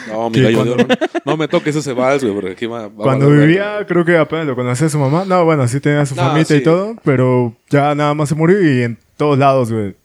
No, 0.10 0.30
mi 0.30 0.42
gallo 0.42 0.58
cuando-. 0.64 0.88
No 1.26 1.38
me 1.38 1.48
toques 1.48 1.76
ese 1.76 1.94
vals, 1.94 2.24
güey, 2.24 2.36
porque 2.36 2.52
aquí 2.52 2.66
va, 2.68 2.82
va 2.82 2.88
a 2.88 2.90
Cuando 3.04 3.30
vivía, 3.32 3.84
creo 3.88 4.06
que 4.06 4.16
apenas 4.18 4.46
lo 4.46 4.56
conocía 4.56 4.90
su 4.90 5.00
mamá. 5.00 5.26
No, 5.26 5.44
bueno, 5.46 5.68
sí 5.68 5.80
tenía 5.80 6.06
su 6.06 6.14
No, 6.16 6.22
familia 6.22 6.46
sí. 6.46 6.56
y 6.56 6.64
todo, 6.64 6.96
pero 7.04 7.56
ya 7.70 7.96
nada 7.96 8.14
más 8.14 8.30
se 8.30 8.36
murió 8.36 8.62
y 8.62 8.84
en 8.84 8.98
todos 9.18 9.40
lados, 9.40 9.72
güey. 9.72 9.96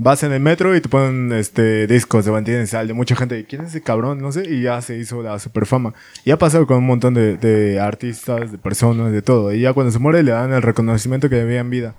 Vas 0.00 0.22
en 0.22 0.32
el 0.32 0.38
metro 0.40 0.76
y 0.76 0.80
te 0.80 0.88
ponen 0.88 1.32
este 1.32 1.88
discos 1.88 2.24
de 2.24 2.30
Valentín 2.30 2.54
Elizalde. 2.54 2.94
Mucha 2.94 3.16
gente, 3.16 3.44
¿quién 3.46 3.62
es 3.62 3.70
ese 3.70 3.82
cabrón? 3.82 4.20
No 4.20 4.30
sé, 4.30 4.44
y 4.48 4.62
ya 4.62 4.80
se 4.80 4.96
hizo 4.96 5.22
la 5.24 5.40
super 5.40 5.66
fama. 5.66 5.92
Y 6.24 6.30
ha 6.30 6.38
pasado 6.38 6.68
con 6.68 6.76
un 6.78 6.86
montón 6.86 7.14
de, 7.14 7.36
de 7.36 7.80
artistas, 7.80 8.52
de 8.52 8.58
personas, 8.58 9.10
de 9.10 9.22
todo. 9.22 9.52
Y 9.52 9.60
ya 9.62 9.72
cuando 9.72 9.90
se 9.90 9.98
muere 9.98 10.22
le 10.22 10.30
dan 10.30 10.52
el 10.52 10.62
reconocimiento 10.62 11.28
que 11.28 11.34
debía 11.36 11.58
en 11.60 11.70
vida. 11.70 11.94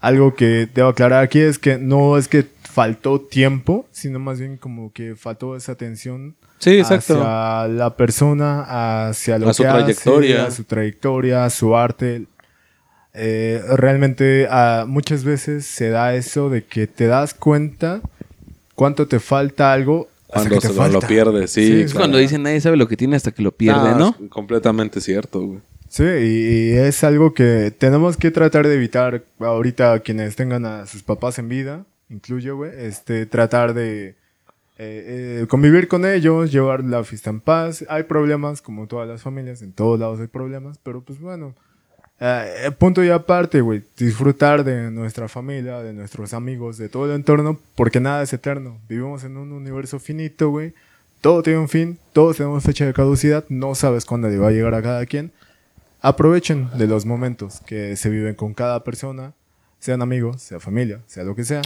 Algo 0.00 0.34
que 0.34 0.68
debo 0.74 0.88
aclarar 0.88 1.22
aquí 1.22 1.38
es 1.38 1.60
que 1.60 1.78
no 1.78 2.18
es 2.18 2.26
que 2.26 2.44
faltó 2.62 3.20
tiempo, 3.20 3.86
sino 3.92 4.18
más 4.18 4.40
bien 4.40 4.56
como 4.56 4.92
que 4.92 5.14
faltó 5.16 5.56
esa 5.56 5.72
atención 5.72 6.34
Sí, 6.58 6.78
exacto. 6.78 7.14
hacia 7.22 7.68
la 7.68 7.96
persona, 7.96 9.06
hacia 9.08 9.38
lo 9.38 9.48
A 9.50 9.54
su 9.54 9.62
que 9.62 9.68
hace, 9.68 9.78
trayectoria. 9.78 10.44
a 10.46 10.50
su 10.50 10.64
trayectoria, 10.64 11.44
a 11.44 11.50
su 11.50 11.76
arte. 11.76 12.24
Eh, 13.14 13.62
realmente 13.76 14.46
ah, 14.50 14.84
muchas 14.86 15.24
veces 15.24 15.66
se 15.66 15.88
da 15.90 16.14
eso 16.14 16.50
de 16.50 16.64
que 16.64 16.86
te 16.86 17.06
das 17.06 17.34
cuenta 17.34 18.00
cuánto 18.74 19.08
te 19.08 19.18
falta 19.18 19.72
algo 19.72 20.08
hasta 20.28 20.48
Cuando 20.50 20.54
que 20.60 20.68
te 20.68 20.74
se 20.74 20.88
lo- 20.92 21.00
pierdes, 21.00 21.50
sí, 21.50 21.66
Sí, 21.66 21.80
Es 21.82 21.94
cuando 21.94 22.18
dicen 22.18 22.42
nadie 22.42 22.60
sabe 22.60 22.76
lo 22.76 22.86
que 22.86 22.96
tiene 22.96 23.16
hasta 23.16 23.32
que 23.32 23.42
lo 23.42 23.50
pierde, 23.50 23.94
¿no? 23.94 24.14
es 24.22 24.28
completamente 24.30 25.00
cierto, 25.00 25.40
güey. 25.40 25.60
Sí, 25.88 26.04
y, 26.04 26.68
y 26.68 26.70
es 26.76 27.02
algo 27.02 27.32
que 27.32 27.72
tenemos 27.76 28.18
que 28.18 28.30
tratar 28.30 28.66
de 28.68 28.74
evitar 28.74 29.24
ahorita 29.40 29.98
quienes 30.00 30.36
tengan 30.36 30.66
a 30.66 30.84
sus 30.86 31.02
papás 31.02 31.38
en 31.38 31.48
vida, 31.48 31.86
incluyo, 32.10 32.56
güey, 32.56 32.72
este, 32.76 33.24
tratar 33.24 33.72
de 33.72 34.08
eh, 34.08 34.14
eh, 35.42 35.46
convivir 35.48 35.88
con 35.88 36.04
ellos, 36.04 36.52
llevar 36.52 36.84
la 36.84 37.02
fiesta 37.04 37.30
en 37.30 37.40
paz. 37.40 37.86
Hay 37.88 38.02
problemas, 38.02 38.60
como 38.60 38.86
todas 38.86 39.08
las 39.08 39.22
familias, 39.22 39.62
en 39.62 39.72
todos 39.72 39.98
lados 39.98 40.20
hay 40.20 40.26
problemas, 40.26 40.78
pero 40.82 41.00
pues 41.00 41.18
bueno, 41.20 41.54
eh, 42.20 42.70
punto 42.76 43.04
y 43.04 43.10
aparte, 43.10 43.60
güey, 43.60 43.82
disfrutar 43.96 44.64
de 44.64 44.90
nuestra 44.90 45.28
familia, 45.28 45.80
de 45.80 45.92
nuestros 45.92 46.34
amigos, 46.34 46.76
de 46.76 46.88
todo 46.88 47.06
el 47.06 47.12
entorno, 47.12 47.60
porque 47.76 48.00
nada 48.00 48.22
es 48.22 48.32
eterno. 48.32 48.78
Vivimos 48.88 49.24
en 49.24 49.36
un 49.36 49.52
universo 49.52 50.00
finito, 50.00 50.50
güey. 50.50 50.74
Todo 51.20 51.42
tiene 51.42 51.58
un 51.58 51.68
fin, 51.68 51.98
todos 52.12 52.36
tenemos 52.36 52.62
fecha 52.62 52.86
de 52.86 52.92
caducidad, 52.92 53.44
no 53.48 53.74
sabes 53.74 54.04
cuándo 54.04 54.28
le 54.28 54.38
va 54.38 54.48
a 54.48 54.52
llegar 54.52 54.74
a 54.74 54.82
cada 54.82 55.04
quien. 55.06 55.32
Aprovechen 56.00 56.68
de 56.76 56.86
los 56.86 57.06
momentos 57.06 57.60
que 57.66 57.96
se 57.96 58.08
viven 58.08 58.34
con 58.34 58.54
cada 58.54 58.84
persona, 58.84 59.32
sean 59.80 60.00
amigos, 60.02 60.42
sea 60.42 60.60
familia, 60.60 61.00
sea 61.06 61.24
lo 61.24 61.34
que 61.34 61.44
sea. 61.44 61.62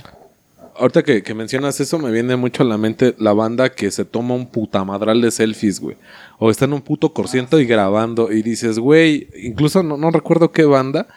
Ahorita 0.76 1.02
que, 1.02 1.22
que 1.22 1.34
mencionas 1.34 1.78
eso, 1.80 1.98
me 1.98 2.10
viene 2.10 2.36
mucho 2.36 2.62
a 2.62 2.66
la 2.66 2.78
mente 2.78 3.14
la 3.18 3.32
banda 3.32 3.70
que 3.70 3.90
se 3.90 4.04
toma 4.04 4.34
un 4.34 4.50
putamadral 4.50 5.20
de 5.20 5.30
selfies, 5.30 5.80
güey. 5.80 5.96
O 6.38 6.50
está 6.50 6.64
en 6.64 6.72
un 6.72 6.82
puto 6.82 7.12
corciento 7.12 7.60
y 7.60 7.66
grabando. 7.66 8.32
Y 8.32 8.42
dices, 8.42 8.78
güey, 8.78 9.28
incluso 9.36 9.82
no, 9.82 9.96
no 9.96 10.10
recuerdo 10.10 10.52
qué 10.52 10.64
banda. 10.64 11.08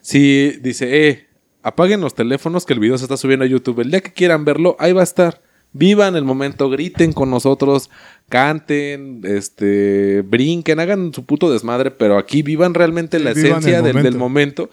Si 0.00 0.52
dice, 0.62 1.08
eh, 1.08 1.26
apaguen 1.62 2.00
los 2.00 2.14
teléfonos 2.14 2.64
que 2.64 2.72
el 2.72 2.80
video 2.80 2.98
se 2.98 3.04
está 3.04 3.16
subiendo 3.16 3.44
a 3.44 3.48
YouTube. 3.48 3.80
El 3.80 3.90
día 3.90 4.00
que 4.00 4.12
quieran 4.12 4.44
verlo, 4.44 4.76
ahí 4.78 4.92
va 4.92 5.00
a 5.00 5.04
estar. 5.04 5.42
Vivan 5.72 6.16
el 6.16 6.24
momento, 6.24 6.68
griten 6.68 7.12
con 7.12 7.30
nosotros, 7.30 7.90
canten, 8.28 9.20
este, 9.24 10.22
brinquen, 10.22 10.80
hagan 10.80 11.14
su 11.14 11.24
puto 11.24 11.52
desmadre, 11.52 11.92
pero 11.92 12.18
aquí 12.18 12.42
vivan 12.42 12.74
realmente 12.74 13.20
la 13.20 13.32
vivan 13.32 13.58
esencia 13.58 13.78
el 13.78 13.84
del, 13.84 14.02
del 14.02 14.16
momento. 14.16 14.68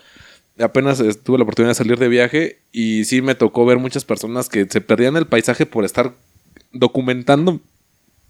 Apenas 0.59 0.97
tuve 1.23 1.37
la 1.37 1.43
oportunidad 1.43 1.71
de 1.71 1.75
salir 1.75 1.97
de 1.99 2.07
viaje 2.07 2.59
y 2.71 3.05
sí 3.05 3.21
me 3.21 3.35
tocó 3.35 3.65
ver 3.65 3.77
muchas 3.77 4.05
personas 4.05 4.49
que 4.49 4.65
se 4.69 4.81
perdían 4.81 5.15
el 5.17 5.27
paisaje 5.27 5.65
por 5.65 5.85
estar 5.85 6.13
documentando 6.71 7.59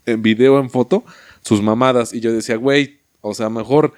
en 0.06 0.22
video, 0.22 0.60
en 0.60 0.70
foto, 0.70 1.04
sus 1.42 1.62
mamadas. 1.62 2.14
Y 2.14 2.20
yo 2.20 2.32
decía, 2.32 2.56
güey, 2.56 3.00
o 3.22 3.34
sea, 3.34 3.50
mejor 3.50 3.94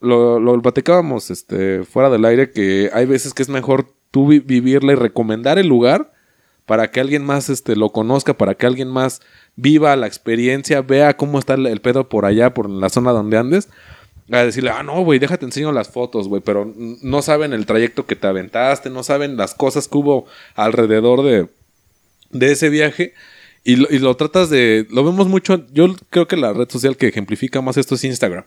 lo, 0.00 0.38
lo 0.40 0.60
platicábamos 0.62 1.30
este, 1.30 1.84
fuera 1.84 2.10
del 2.10 2.24
aire 2.24 2.50
que 2.50 2.90
hay 2.92 3.06
veces 3.06 3.34
que 3.34 3.42
es 3.42 3.48
mejor 3.48 3.92
tú 4.10 4.28
vi- 4.28 4.40
vivirla 4.40 4.92
y 4.92 4.96
recomendar 4.96 5.58
el 5.58 5.66
lugar 5.68 6.12
para 6.64 6.90
que 6.90 7.00
alguien 7.00 7.24
más 7.24 7.48
este, 7.48 7.76
lo 7.76 7.90
conozca, 7.90 8.36
para 8.36 8.54
que 8.54 8.66
alguien 8.66 8.88
más 8.88 9.20
viva 9.54 9.94
la 9.94 10.06
experiencia, 10.08 10.82
vea 10.82 11.16
cómo 11.16 11.38
está 11.38 11.54
el 11.54 11.80
pedo 11.80 12.08
por 12.08 12.24
allá, 12.24 12.52
por 12.54 12.68
la 12.68 12.88
zona 12.88 13.12
donde 13.12 13.38
andes. 13.38 13.68
A 14.30 14.44
decirle, 14.44 14.70
ah, 14.70 14.82
no, 14.82 15.02
güey, 15.02 15.20
déjate 15.20 15.44
enseño 15.44 15.70
las 15.70 15.88
fotos, 15.88 16.26
güey, 16.28 16.42
pero 16.44 16.72
no 16.76 17.22
saben 17.22 17.52
el 17.52 17.64
trayecto 17.64 18.06
que 18.06 18.16
te 18.16 18.26
aventaste, 18.26 18.90
no 18.90 19.04
saben 19.04 19.36
las 19.36 19.54
cosas 19.54 19.86
que 19.86 19.98
hubo 19.98 20.26
alrededor 20.56 21.22
de, 21.22 21.48
de 22.30 22.52
ese 22.52 22.68
viaje. 22.68 23.14
Y 23.62 23.76
lo, 23.76 23.88
y 23.90 23.98
lo 23.98 24.16
tratas 24.16 24.48
de. 24.48 24.86
Lo 24.90 25.02
vemos 25.02 25.26
mucho. 25.26 25.66
Yo 25.72 25.92
creo 26.10 26.28
que 26.28 26.36
la 26.36 26.52
red 26.52 26.68
social 26.70 26.96
que 26.96 27.08
ejemplifica 27.08 27.60
más 27.60 27.76
esto 27.76 27.96
es 27.96 28.04
Instagram. 28.04 28.44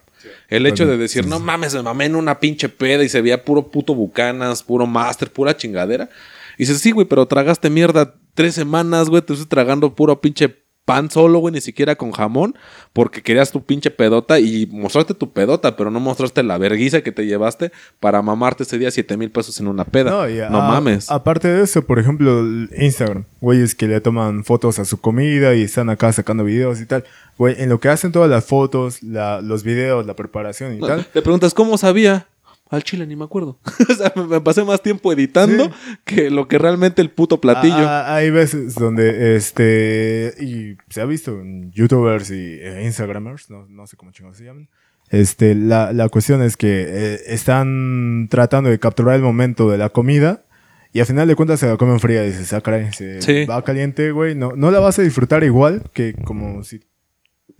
El 0.48 0.64
hecho 0.64 0.86
de 0.86 0.96
decir, 0.96 1.26
no 1.26 1.38
mames, 1.38 1.74
me 1.74 1.82
mamé 1.82 2.06
en 2.06 2.16
una 2.16 2.40
pinche 2.40 2.70
peda 2.70 3.04
y 3.04 3.10
se 3.10 3.20
veía 3.20 3.44
puro 3.44 3.68
puto 3.68 3.94
bucanas, 3.94 4.62
puro 4.62 4.86
master, 4.86 5.30
pura 5.30 5.54
chingadera. 5.54 6.08
Y 6.56 6.62
dices, 6.62 6.78
sí, 6.80 6.92
güey, 6.92 7.06
pero 7.06 7.26
tragaste 7.26 7.68
mierda 7.68 8.14
tres 8.32 8.54
semanas, 8.54 9.10
güey. 9.10 9.20
Te 9.20 9.34
estás 9.34 9.48
tragando 9.48 9.94
puro 9.94 10.22
pinche 10.22 10.48
pan 10.94 11.10
solo, 11.10 11.38
güey, 11.38 11.52
ni 11.54 11.60
siquiera 11.60 11.94
con 11.94 12.10
jamón, 12.10 12.56
porque 12.92 13.22
querías 13.22 13.52
tu 13.52 13.62
pinche 13.62 13.90
pedota 13.92 14.40
y 14.40 14.66
mostraste 14.72 15.14
tu 15.14 15.30
pedota, 15.32 15.76
pero 15.76 15.90
no 15.90 16.00
mostraste 16.00 16.42
la 16.42 16.58
verguiza 16.58 17.02
que 17.02 17.12
te 17.12 17.26
llevaste 17.26 17.70
para 18.00 18.22
mamarte 18.22 18.64
ese 18.64 18.76
día 18.78 18.90
siete 18.90 19.16
mil 19.16 19.30
pesos 19.30 19.60
en 19.60 19.68
una 19.68 19.84
peda. 19.84 20.10
No, 20.50 20.58
a- 20.60 20.68
mames. 20.68 21.10
Aparte 21.10 21.46
de 21.48 21.62
eso, 21.62 21.82
por 21.82 21.98
ejemplo, 22.00 22.44
Instagram, 22.76 23.24
güeyes 23.40 23.74
que 23.74 23.86
le 23.86 24.00
toman 24.00 24.42
fotos 24.44 24.78
a 24.78 24.84
su 24.84 25.00
comida 25.00 25.54
y 25.54 25.62
están 25.62 25.90
acá 25.90 26.12
sacando 26.12 26.42
videos 26.44 26.80
y 26.80 26.86
tal. 26.86 27.04
Güey, 27.38 27.54
en 27.62 27.68
lo 27.68 27.78
que 27.80 27.88
hacen 27.88 28.10
todas 28.12 28.28
las 28.28 28.44
fotos, 28.44 29.02
la- 29.02 29.40
los 29.40 29.62
videos, 29.62 30.04
la 30.06 30.14
preparación 30.16 30.74
y 30.76 30.80
tal. 30.80 31.06
Te 31.06 31.22
preguntas, 31.22 31.54
¿cómo 31.54 31.78
sabía? 31.78 32.26
Al 32.70 32.84
chile 32.84 33.04
ni 33.06 33.16
me 33.16 33.24
acuerdo. 33.24 33.58
o 33.90 33.94
sea, 33.94 34.12
me- 34.28 34.40
pasé 34.40 34.62
más 34.64 34.80
tiempo 34.82 35.12
editando 35.12 35.64
Sí. 35.64 35.70
que 36.04 36.30
lo 36.30 36.46
que 36.48 36.56
realmente 36.58 37.02
el 37.02 37.10
puto 37.10 37.40
platillo. 37.40 37.74
Ah, 37.76 38.04
ah, 38.06 38.14
hay 38.16 38.30
veces 38.30 38.76
donde, 38.76 39.34
este, 39.36 40.32
y 40.40 40.76
se 40.88 41.00
ha 41.00 41.04
visto 41.04 41.32
en 41.40 41.72
youtubers 41.72 42.30
y 42.30 42.58
eh, 42.60 42.82
instagramers, 42.84 43.50
no, 43.50 43.66
no 43.68 43.86
sé 43.88 43.96
cómo 43.96 44.12
chingados 44.12 44.38
se 44.38 44.44
llaman. 44.44 44.68
Este, 45.08 45.56
la, 45.56 45.92
la 45.92 46.08
cuestión 46.08 46.40
es 46.42 46.56
que 46.56 46.84
eh, 46.88 47.20
están 47.26 48.28
tratando 48.30 48.70
de 48.70 48.78
capturar 48.78 49.16
el 49.16 49.22
momento 49.22 49.68
de 49.68 49.76
la 49.76 49.88
comida 49.88 50.44
y 50.92 51.00
al 51.00 51.06
final 51.06 51.26
de 51.26 51.34
cuentas 51.34 51.58
se 51.58 51.66
la 51.66 51.76
comen 51.76 51.98
fría 51.98 52.24
y 52.24 52.28
dices, 52.28 52.52
ah, 52.52 52.60
caray, 52.60 52.92
se 52.92 53.20
Sí. 53.20 53.44
va 53.46 53.62
caliente, 53.64 54.12
güey. 54.12 54.36
No, 54.36 54.52
no 54.54 54.70
la 54.70 54.78
vas 54.78 54.98
a 55.00 55.02
disfrutar 55.02 55.42
igual 55.42 55.82
que 55.92 56.14
como 56.24 56.62
si 56.62 56.80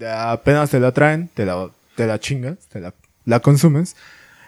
apenas 0.07 0.71
te 0.71 0.81
la 0.81 0.93
traen, 0.93 1.29
te 1.35 1.45
la, 1.45 1.69
te 1.97 2.07
la 2.07 2.19
chingas, 2.21 2.69
te 2.69 2.81
la, 2.81 2.95
la 3.25 3.41
consumes. 3.41 3.97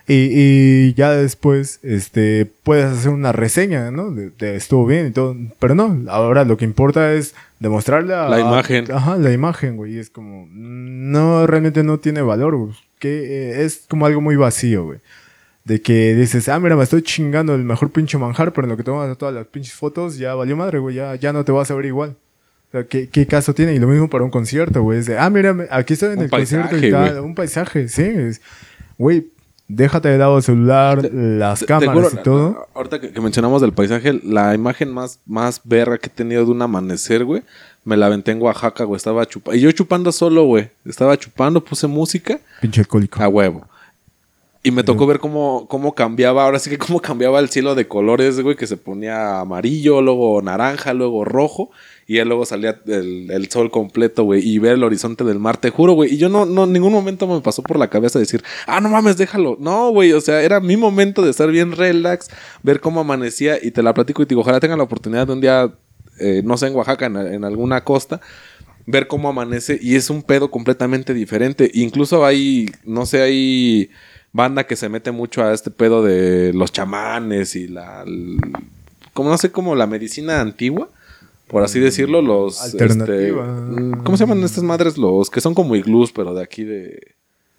Y, 0.09 0.29
y 0.33 0.95
ya 0.95 1.13
después, 1.13 1.79
este, 1.83 2.51
puedes 2.65 2.87
hacer 2.87 3.11
una 3.13 3.33
reseña, 3.33 3.91
¿no? 3.91 4.11
De, 4.11 4.31
de 4.31 4.57
estuvo 4.57 4.85
bien 4.87 5.07
y 5.07 5.11
todo. 5.13 5.37
Pero 5.59 5.75
no, 5.75 5.97
ahora 6.09 6.45
lo 6.45 6.57
que 6.57 6.65
importa 6.65 7.13
es 7.13 7.35
demostrarle 7.61 8.13
a- 8.15 8.29
La 8.29 8.41
imagen. 8.41 8.91
Ajá, 8.91 9.17
la 9.17 9.33
imagen, 9.33 9.77
güey. 9.77 9.99
Es 9.99 10.11
como, 10.11 10.49
no, 10.51 11.47
realmente 11.47 11.83
no 11.85 11.99
tiene 11.99 12.21
valor, 12.23 12.57
güey. 12.57 12.73
Que 12.99 13.53
eh, 13.53 13.65
es 13.65 13.85
como 13.89 14.07
algo 14.07 14.21
muy 14.21 14.37
vacío, 14.37 14.85
güey. 14.87 14.99
De 15.65 15.81
que 15.81 16.15
dices, 16.17 16.49
ah, 16.49 16.59
mira, 16.59 16.75
me 16.75 16.83
estoy 16.83 17.03
chingando 17.03 17.55
el 17.55 17.63
mejor 17.63 17.91
pinche 17.91 18.19
manjar, 18.19 18.53
pero 18.53 18.65
en 18.67 18.71
lo 18.71 18.77
que 18.77 18.83
tomas 18.83 19.17
todas 19.17 19.33
las 19.35 19.47
pinches 19.47 19.75
fotos, 19.75 20.19
ya 20.19 20.35
valió 20.35 20.57
madre, 20.57 20.81
güey. 20.81 20.97
Ya, 20.97 21.15
ya 21.15 21.33
no 21.33 21.45
te 21.45 21.53
vas 21.53 21.71
a 21.71 21.75
ver 21.77 21.87
igual. 21.87 22.17
O 22.69 22.73
sea, 22.73 22.85
¿qué, 22.85 23.09
qué 23.09 23.27
caso 23.27 23.55
tiene? 23.55 23.75
Y 23.75 23.79
lo 23.79 23.87
mismo 23.87 24.11
para 24.11 24.25
un 24.25 24.31
concierto, 24.31 24.83
güey. 24.83 24.99
Es 24.99 25.07
de, 25.07 25.17
ah, 25.19 25.31
mira, 25.31 25.55
aquí 25.71 25.93
estoy 25.93 26.15
en 26.15 26.19
Un 26.19 26.25
el 26.25 26.31
concierto 26.31 26.77
y 26.77 26.91
tal. 26.91 27.21
Un 27.21 27.35
paisaje, 27.37 27.87
sí. 27.89 28.03
es- 28.03 28.41
Güey, 28.99 29.27
déjate 29.77 30.09
de 30.09 30.19
lado 30.19 30.37
el 30.37 30.43
celular, 30.43 31.09
las 31.13 31.61
Te- 31.61 31.67
te 31.67 31.69
cámaras 31.69 31.95
juro, 32.11 32.21
y 32.21 32.23
todo. 32.23 32.69
Ahorita 32.75 33.01
que, 33.01 33.13
que 33.13 33.21
mencionamos 33.21 33.61
del 33.63 33.73
paisaje, 33.73 34.21
la 34.25 34.55
imagen 34.55 34.93
más, 34.93 35.19
más 35.27 35.61
berra 35.65 35.99
que 35.99 36.07
he 36.07 36.11
tenido 36.11 36.45
de 36.45 36.51
un 36.51 36.63
amanecer, 36.63 37.25
güey, 37.25 37.43
me 37.85 37.97
la 37.97 38.07
aventé 38.07 38.31
en 38.33 38.41
Oaxaca, 38.43 38.85
güey. 38.85 38.97
Estaba 38.97 39.27
chupando. 39.27 39.59
Y 39.59 39.61
yo 39.63 39.73
chupando 39.73 40.13
solo, 40.13 40.45
güey. 40.45 40.71
Estaba 40.85 41.17
chupando, 41.17 41.63
puse 41.65 41.87
música 41.87 42.39
Pinche 42.61 42.81
alcohólico. 42.83 43.23
a 43.23 43.29
huevo. 43.29 43.67
Y 44.65 44.71
me 44.71 44.85
tocó 44.85 45.07
ver 45.09 45.19
cómo, 45.19 45.67
cómo 45.69 45.93
cambiaba, 45.93 46.45
ahora 46.45 46.61
sí 46.61 46.71
que 46.71 46.79
cómo 46.79 47.01
cambiaba 47.01 47.41
el 47.41 47.49
cielo 47.49 47.75
de 47.75 47.89
colores, 47.89 48.39
güey, 48.41 48.55
que 48.55 48.69
se 48.69 48.77
ponía 48.77 49.41
amarillo, 49.41 50.01
luego 50.01 50.41
naranja, 50.41 50.95
luego 50.95 51.25
rojo, 51.25 51.71
y 52.13 52.17
ya 52.17 52.25
luego 52.25 52.45
salía 52.45 52.81
el, 52.87 53.31
el 53.31 53.51
sol 53.51 53.71
completo, 53.71 54.25
güey, 54.25 54.47
y 54.47 54.59
ver 54.59 54.75
el 54.75 54.85
horizonte 54.85 55.25
del 55.25 55.39
mar, 55.39 55.57
te 55.57 55.71
juro, 55.71 55.95
güey. 55.95 56.13
Y 56.13 56.19
yo 56.19 56.29
no, 56.29 56.45
no, 56.45 56.65
en 56.65 56.73
ningún 56.73 56.93
momento 56.93 57.27
me 57.27 57.41
pasó 57.41 57.63
por 57.63 57.79
la 57.79 57.89
cabeza 57.89 58.19
decir, 58.19 58.43
ah, 58.67 58.81
no 58.81 58.89
mames, 58.89 59.17
déjalo. 59.17 59.57
No, 59.59 59.91
güey, 59.91 60.13
o 60.13 60.21
sea, 60.21 60.43
era 60.43 60.61
mi 60.61 60.77
momento 60.77 61.23
de 61.23 61.31
estar 61.31 61.51
bien 61.51 61.73
relax, 61.73 62.29
ver 62.63 62.81
cómo 62.81 63.01
amanecía, 63.01 63.57
y 63.63 63.71
te 63.71 63.83
la 63.83 63.95
platico 63.95 64.23
y 64.23 64.27
te 64.27 64.31
digo, 64.31 64.43
ojalá 64.43 64.61
tenga 64.61 64.77
la 64.77 64.83
oportunidad 64.83 65.27
de 65.27 65.33
un 65.33 65.41
día, 65.41 65.73
eh, 66.19 66.43
no 66.45 66.57
sé, 66.57 66.67
en 66.67 66.75
Oaxaca, 66.75 67.07
en, 67.07 67.45
alguna 67.45 67.83
costa, 67.83 68.21
ver 68.87 69.07
cómo 69.07 69.29
amanece 69.29 69.79
y 69.81 69.95
es 69.95 70.11
un 70.11 70.23
pedo 70.23 70.51
completamente 70.51 71.15
diferente. 71.15 71.71
Incluso 71.73 72.27
hay, 72.27 72.71
no 72.85 73.07
sé, 73.07 73.23
hay 73.23 73.91
banda 74.33 74.65
que 74.65 74.77
se 74.77 74.89
mete 74.89 75.13
mucho 75.13 75.43
a 75.43 75.53
este 75.53 75.71
pedo 75.71 76.03
de 76.05 76.53
los 76.53 76.73
chamanes 76.73 77.55
y 77.57 77.69
la, 77.69 78.03
l- 78.03 78.39
como 79.13 79.31
no 79.31 79.39
sé, 79.39 79.51
como 79.51 79.75
la 79.75 79.87
medicina 79.87 80.41
antigua, 80.41 80.91
por 81.53 81.63
así 81.63 81.79
decirlo, 81.79 82.21
los... 82.23 82.61
Alternativa. 82.63 83.47
este, 83.71 84.03
¿Cómo 84.03 84.17
se 84.17 84.25
llaman 84.25 84.43
estas 84.43 84.65
madres? 84.65 84.99
Los 84.99 85.31
que 85.31 85.41
son 85.41 85.55
como 85.55 85.77
iglús, 85.77 86.11
pero 86.11 86.35
de 86.35 86.43
aquí 86.43 86.65
de... 86.65 87.15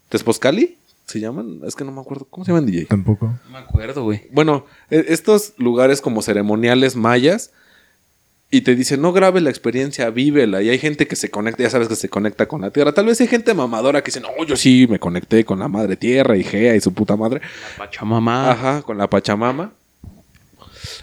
¿Tespozcali? 0.09 0.77
¿Se 1.05 1.19
llaman? 1.19 1.59
Es 1.65 1.75
que 1.75 1.83
no 1.85 1.91
me 1.91 2.01
acuerdo. 2.01 2.25
¿Cómo 2.29 2.43
se 2.43 2.51
llaman, 2.51 2.65
DJ? 2.65 2.85
Tampoco. 2.85 3.27
No 3.45 3.51
me 3.51 3.57
acuerdo, 3.59 4.03
güey. 4.03 4.23
Bueno, 4.31 4.65
e- 4.89 5.05
estos 5.09 5.53
lugares 5.57 6.01
como 6.01 6.21
ceremoniales 6.21 6.95
mayas 6.95 7.51
y 8.49 8.61
te 8.61 8.75
dicen, 8.75 9.01
no 9.01 9.13
grabe 9.13 9.41
la 9.41 9.49
experiencia, 9.49 10.09
vívela. 10.09 10.61
Y 10.61 10.69
hay 10.69 10.77
gente 10.79 11.07
que 11.07 11.15
se 11.15 11.29
conecta, 11.29 11.63
ya 11.63 11.69
sabes 11.69 11.87
que 11.87 11.95
se 11.95 12.09
conecta 12.09 12.47
con 12.47 12.61
la 12.61 12.71
tierra. 12.71 12.93
Tal 12.93 13.05
vez 13.05 13.19
hay 13.21 13.27
gente 13.27 13.53
mamadora 13.53 14.01
que 14.01 14.07
dice, 14.11 14.21
no, 14.21 14.29
yo 14.45 14.55
sí 14.55 14.87
me 14.89 14.99
conecté 14.99 15.43
con 15.45 15.59
la 15.59 15.67
madre 15.67 15.95
tierra 15.97 16.37
y 16.37 16.43
Gea 16.43 16.75
y 16.75 16.81
su 16.81 16.93
puta 16.93 17.15
madre. 17.15 17.41
La 17.77 17.85
Pachamama. 17.85 18.51
Ajá, 18.51 18.81
con 18.83 18.97
la 18.97 19.09
Pachamama. 19.09 19.73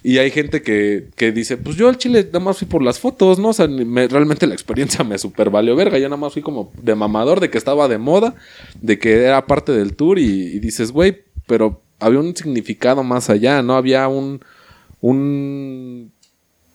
Y 0.03 0.19
hay 0.19 0.31
gente 0.31 0.63
que, 0.63 1.09
que 1.17 1.33
dice, 1.33 1.57
pues 1.57 1.77
yo 1.77 1.89
al 1.89 1.99
chile 1.99 2.25
nada 2.25 2.41
más 2.41 2.59
fui 2.59 2.67
por 2.67 2.83
las 2.83 2.99
fotos, 2.99 3.39
¿no? 3.39 3.49
O 3.49 3.53
sea, 3.53 3.67
realmente 3.67 4.47
la 4.47 4.55
experiencia 4.55 5.05
me 5.05 5.19
super 5.19 5.51
valió 5.51 5.77
verga. 5.77 5.99
Yo 5.99 6.09
nada 6.09 6.21
más 6.21 6.33
fui 6.33 6.43
como 6.43 6.73
de 6.81 6.95
mamador, 6.95 7.41
de 7.41 7.51
que 7.51 7.59
estaba 7.59 7.89
de 7.89 7.99
moda, 7.99 8.35
de 8.81 8.99
que 8.99 9.25
era 9.25 9.47
parte 9.47 9.73
del 9.73 9.97
tour 9.97 10.19
y, 10.19 10.25
y 10.25 10.59
dices, 10.59 10.93
güey, 10.93 11.25
pero 11.47 11.83
había 11.99 12.21
un 12.21 12.35
significado 12.35 13.03
más 13.03 13.31
allá, 13.31 13.63
¿no? 13.63 13.77
Había 13.77 14.09
un, 14.09 14.41
un 15.01 16.13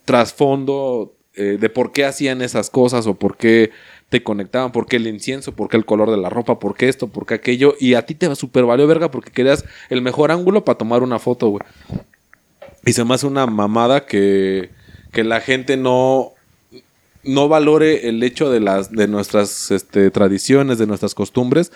trasfondo 0.06 1.16
eh, 1.38 1.58
de 1.60 1.70
por 1.70 1.92
qué 1.92 2.06
hacían 2.06 2.42
esas 2.42 2.70
cosas 2.70 3.08
o 3.08 3.16
por 3.16 3.36
qué 3.36 3.72
te 4.10 4.24
conectaban, 4.24 4.72
por 4.72 4.86
qué 4.86 4.96
el 4.96 5.08
incienso, 5.08 5.54
por 5.54 5.68
qué 5.68 5.76
el 5.76 5.86
color 5.86 6.10
de 6.10 6.18
la 6.18 6.30
ropa, 6.30 6.60
por 6.60 6.76
qué 6.76 6.88
esto, 6.88 7.08
por 7.08 7.26
qué 7.26 7.34
aquello, 7.34 7.76
y 7.80 7.96
a 7.96 8.06
ti 8.06 8.16
te 8.16 8.34
super 8.36 8.64
valió 8.66 8.88
verga 8.88 9.12
porque 9.12 9.32
querías 9.32 9.66
el 9.90 10.02
mejor 10.02 10.32
ángulo 10.32 10.64
para 10.64 10.78
tomar 10.78 11.04
una 11.04 11.20
foto, 11.20 11.50
güey. 11.50 11.64
Y 12.86 12.94
se 12.94 13.04
me 13.04 13.16
hace 13.16 13.28
una 13.28 13.46
mamada 13.48 14.06
que, 14.06 14.70
que 15.12 15.24
la 15.24 15.42
gente 15.42 15.76
no, 15.76 16.34
no 17.24 17.48
valore 17.48 18.08
el 18.08 18.22
hecho 18.24 18.50
de 18.50 18.60
las 18.60 18.92
de 18.92 19.08
nuestras 19.08 19.72
este, 19.72 20.12
tradiciones, 20.12 20.78
de 20.78 20.88
nuestras 20.88 21.16
costumbres, 21.16 21.72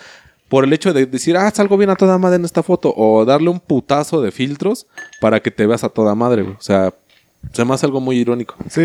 por 0.47 0.63
el 0.63 0.73
hecho 0.73 0.93
de 0.93 1.05
decir, 1.05 1.37
ah, 1.37 1.49
salgo 1.51 1.77
bien 1.77 1.89
a 1.89 1.95
toda 1.95 2.17
madre 2.17 2.37
en 2.37 2.45
esta 2.45 2.63
foto, 2.63 2.93
o 2.95 3.23
darle 3.25 3.49
un 3.49 3.59
putazo 3.59 4.21
de 4.21 4.31
filtros 4.31 4.87
para 5.19 5.41
que 5.41 5.51
te 5.51 5.67
veas 5.67 5.83
a 5.83 5.89
toda 5.89 6.15
madre, 6.15 6.41
güey. 6.41 6.55
O 6.55 6.61
sea, 6.61 6.93
se 7.53 7.65
me 7.65 7.73
hace 7.73 7.85
algo 7.85 8.01
muy 8.01 8.17
irónico. 8.17 8.55
Sí, 8.69 8.81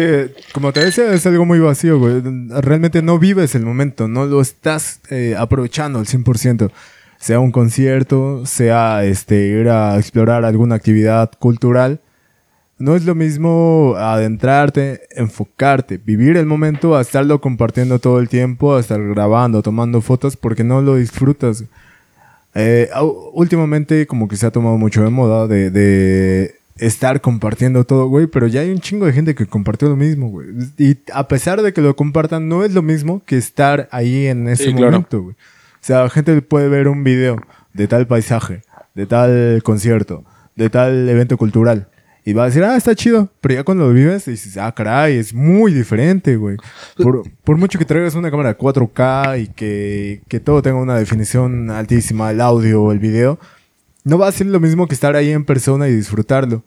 como 0.52 0.72
te 0.72 0.84
decía, 0.84 1.12
es 1.12 1.26
algo 1.26 1.44
muy 1.44 1.58
vacío, 1.58 1.98
güey. 1.98 2.22
Realmente 2.60 3.02
no 3.02 3.18
vives 3.18 3.54
el 3.54 3.64
momento, 3.64 4.08
no 4.08 4.26
lo 4.26 4.40
estás 4.40 5.00
eh, 5.10 5.34
aprovechando 5.36 5.98
al 5.98 6.06
100%. 6.06 6.70
Sea 7.18 7.40
un 7.40 7.52
concierto, 7.52 8.44
sea 8.44 9.04
este, 9.04 9.46
ir 9.46 9.68
a 9.68 9.96
explorar 9.98 10.44
alguna 10.44 10.74
actividad 10.74 11.32
cultural. 11.38 12.00
No 12.78 12.96
es 12.96 13.04
lo 13.04 13.14
mismo 13.14 13.94
adentrarte, 13.96 15.02
enfocarte, 15.14 15.98
vivir 15.98 16.36
el 16.36 16.46
momento, 16.46 16.96
a 16.96 17.00
estarlo 17.02 17.40
compartiendo 17.40 17.98
todo 18.00 18.18
el 18.18 18.28
tiempo, 18.28 18.74
a 18.74 18.80
estar 18.80 19.00
grabando, 19.02 19.62
tomando 19.62 20.00
fotos, 20.00 20.36
porque 20.36 20.64
no 20.64 20.82
lo 20.82 20.96
disfrutas. 20.96 21.64
Eh, 22.54 22.88
últimamente 23.32 24.06
como 24.06 24.28
que 24.28 24.36
se 24.36 24.46
ha 24.46 24.50
tomado 24.50 24.76
mucho 24.78 25.02
de 25.02 25.10
moda 25.10 25.46
de, 25.48 25.70
de 25.70 26.54
estar 26.76 27.20
compartiendo 27.20 27.84
todo, 27.84 28.06
güey, 28.08 28.26
pero 28.26 28.46
ya 28.48 28.60
hay 28.60 28.70
un 28.70 28.80
chingo 28.80 29.06
de 29.06 29.12
gente 29.12 29.34
que 29.34 29.46
compartió 29.46 29.88
lo 29.88 29.96
mismo, 29.96 30.28
güey. 30.30 30.48
Y 30.78 30.98
a 31.12 31.28
pesar 31.28 31.62
de 31.62 31.72
que 31.72 31.80
lo 31.80 31.94
compartan, 31.96 32.48
no 32.48 32.64
es 32.64 32.72
lo 32.74 32.82
mismo 32.82 33.22
que 33.24 33.36
estar 33.36 33.88
ahí 33.92 34.26
en 34.26 34.48
ese 34.48 34.64
Sí, 34.64 34.74
claro. 34.74 34.92
momento, 34.92 35.22
güey. 35.22 35.34
O 35.34 35.86
sea, 35.86 36.02
la 36.04 36.10
gente 36.10 36.40
puede 36.42 36.68
ver 36.68 36.88
un 36.88 37.04
video 37.04 37.36
de 37.72 37.86
tal 37.88 38.06
paisaje, 38.06 38.62
de 38.94 39.06
tal 39.06 39.62
concierto, 39.62 40.24
de 40.56 40.70
tal 40.70 41.08
evento 41.08 41.36
cultural. 41.36 41.88
Y 42.26 42.32
va 42.32 42.44
a 42.44 42.46
decir, 42.46 42.64
ah, 42.64 42.76
está 42.76 42.94
chido. 42.94 43.28
Pero 43.40 43.54
ya 43.54 43.64
cuando 43.64 43.86
lo 43.86 43.92
vives, 43.92 44.24
dices, 44.24 44.56
ah, 44.56 44.72
caray, 44.72 45.18
es 45.18 45.34
muy 45.34 45.74
diferente, 45.74 46.36
güey. 46.36 46.56
Por, 46.96 47.22
por 47.44 47.58
mucho 47.58 47.78
que 47.78 47.84
traigas 47.84 48.14
una 48.14 48.30
cámara 48.30 48.56
4K 48.56 49.42
y 49.42 49.48
que, 49.48 50.22
que 50.26 50.40
todo 50.40 50.62
tenga 50.62 50.78
una 50.78 50.98
definición 50.98 51.70
altísima, 51.70 52.30
el 52.30 52.40
audio 52.40 52.82
o 52.82 52.92
el 52.92 52.98
video, 52.98 53.38
no 54.04 54.16
va 54.18 54.28
a 54.28 54.32
ser 54.32 54.46
lo 54.46 54.58
mismo 54.58 54.88
que 54.88 54.94
estar 54.94 55.16
ahí 55.16 55.30
en 55.30 55.44
persona 55.44 55.88
y 55.88 55.94
disfrutarlo. 55.94 56.64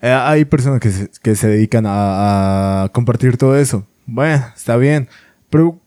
Eh, 0.00 0.10
hay 0.12 0.44
personas 0.44 0.80
que 0.80 0.90
se, 0.90 1.10
que 1.22 1.34
se 1.34 1.48
dedican 1.48 1.84
a, 1.84 2.84
a 2.84 2.88
compartir 2.90 3.36
todo 3.36 3.56
eso. 3.56 3.84
Bueno, 4.06 4.46
está 4.56 4.76
bien. 4.76 5.08
Pero, 5.50 5.80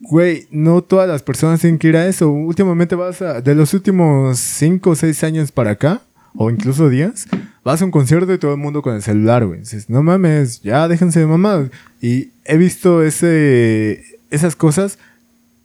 güey, 0.00 0.48
no 0.50 0.80
todas 0.82 1.06
las 1.06 1.22
personas 1.22 1.60
tienen 1.60 1.78
que 1.78 1.88
ir 1.88 1.96
a 1.98 2.06
eso. 2.06 2.30
Últimamente 2.30 2.94
vas 2.94 3.20
a... 3.20 3.42
De 3.42 3.54
los 3.54 3.74
últimos 3.74 4.38
5 4.38 4.90
o 4.90 4.94
6 4.94 5.24
años 5.24 5.52
para 5.52 5.72
acá, 5.72 6.00
o 6.34 6.50
incluso 6.50 6.88
días, 6.88 7.26
vas 7.68 7.82
a 7.82 7.84
un 7.84 7.90
concierto 7.90 8.32
y 8.32 8.38
todo 8.38 8.52
el 8.52 8.58
mundo 8.58 8.80
con 8.82 8.94
el 8.94 9.02
celular, 9.02 9.44
güey. 9.46 9.60
Dices, 9.60 9.88
no 9.90 10.02
mames, 10.02 10.62
ya 10.62 10.88
déjense 10.88 11.20
de 11.20 11.26
mamadas. 11.26 11.70
Y 12.00 12.30
he 12.44 12.56
visto 12.56 13.02
ese, 13.02 14.02
esas 14.30 14.56
cosas 14.56 14.98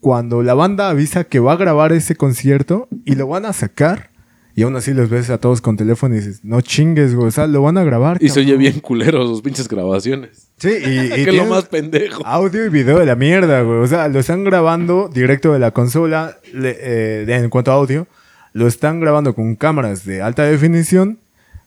cuando 0.02 0.44
la 0.44 0.54
banda 0.54 0.90
avisa 0.90 1.24
que 1.24 1.40
va 1.40 1.54
a 1.54 1.56
grabar 1.58 1.94
ese 1.94 2.16
concierto 2.16 2.88
y 3.06 3.16
lo 3.16 3.28
van 3.28 3.46
a 3.46 3.54
sacar. 3.54 4.10
Y 4.56 4.62
aún 4.64 4.76
así 4.76 4.94
los 4.94 5.10
ves 5.10 5.30
a 5.32 5.40
todos 5.40 5.62
con 5.62 5.78
teléfono 5.78 6.14
y 6.14 6.20
dices, 6.20 6.42
no 6.44 6.62
chingues, 6.62 7.16
güey. 7.16 7.30
O 7.30 7.32
sea, 7.32 7.48
lo 7.48 7.62
van 7.64 7.78
a 7.78 7.84
grabar. 7.84 8.18
Y 8.22 8.30
se 8.30 8.42
oye 8.42 8.50
cabrón". 8.50 8.60
bien 8.60 8.80
culero 8.82 9.26
sus 9.26 9.42
pinches 9.42 9.68
grabaciones. 9.68 10.50
Sí, 10.58 10.70
y, 10.70 11.14
y 11.22 11.26
que 11.26 11.32
lo 11.32 11.46
más 11.46 11.66
pendejo. 11.66 12.22
audio 12.26 12.64
y 12.66 12.70
video 12.70 13.00
de 13.00 13.06
la 13.08 13.16
mierda, 13.16 13.62
güey. 13.62 13.80
O 13.80 13.88
sea, 13.88 14.08
lo 14.10 14.20
están 14.20 14.44
grabando 14.44 15.10
directo 15.12 15.54
de 15.54 15.60
la 15.60 15.72
consola 15.72 16.38
le- 16.54 16.78
eh, 16.80 17.26
en 17.28 17.50
cuanto 17.50 17.72
a 17.72 17.76
audio. 17.76 18.06
Lo 18.52 18.68
están 18.68 19.00
grabando 19.00 19.34
con 19.34 19.56
cámaras 19.56 20.06
de 20.06 20.22
alta 20.22 20.44
definición. 20.44 21.18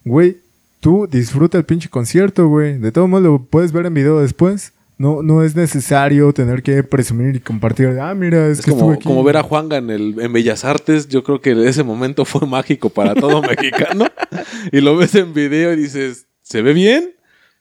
Güey, 0.06 0.36
tú 0.78 1.08
disfruta 1.10 1.58
el 1.58 1.64
pinche 1.64 1.88
concierto, 1.88 2.46
güey. 2.46 2.78
De 2.78 2.92
todo 2.92 3.08
modo 3.08 3.22
lo 3.22 3.38
puedes 3.42 3.72
ver 3.72 3.86
en 3.86 3.94
video 3.94 4.20
después. 4.20 4.72
No, 4.98 5.20
no 5.20 5.42
es 5.42 5.56
necesario 5.56 6.32
tener 6.32 6.62
que 6.62 6.82
presumir 6.84 7.34
y 7.34 7.40
compartir. 7.40 7.88
Ah, 8.00 8.14
mira, 8.14 8.46
es, 8.46 8.60
Es 8.60 8.64
que 8.64 8.70
estuve 8.70 8.80
como, 8.82 8.92
aquí. 8.92 9.04
como 9.04 9.24
ver 9.24 9.36
a 9.36 9.42
Juanga 9.42 9.76
en, 9.78 9.90
el, 9.90 10.14
en 10.20 10.32
Bellas 10.32 10.64
Artes. 10.64 11.08
Yo 11.08 11.24
creo 11.24 11.40
que 11.40 11.68
ese 11.68 11.82
momento 11.82 12.24
fue 12.24 12.46
mágico 12.46 12.88
para 12.88 13.14
todo 13.16 13.42
mexicano. 13.56 14.06
y 14.70 14.80
lo 14.80 14.96
ves 14.96 15.16
en 15.16 15.34
video 15.34 15.72
y 15.72 15.76
dices, 15.76 16.26
¿se 16.42 16.62
ve 16.62 16.72
bien? 16.72 17.10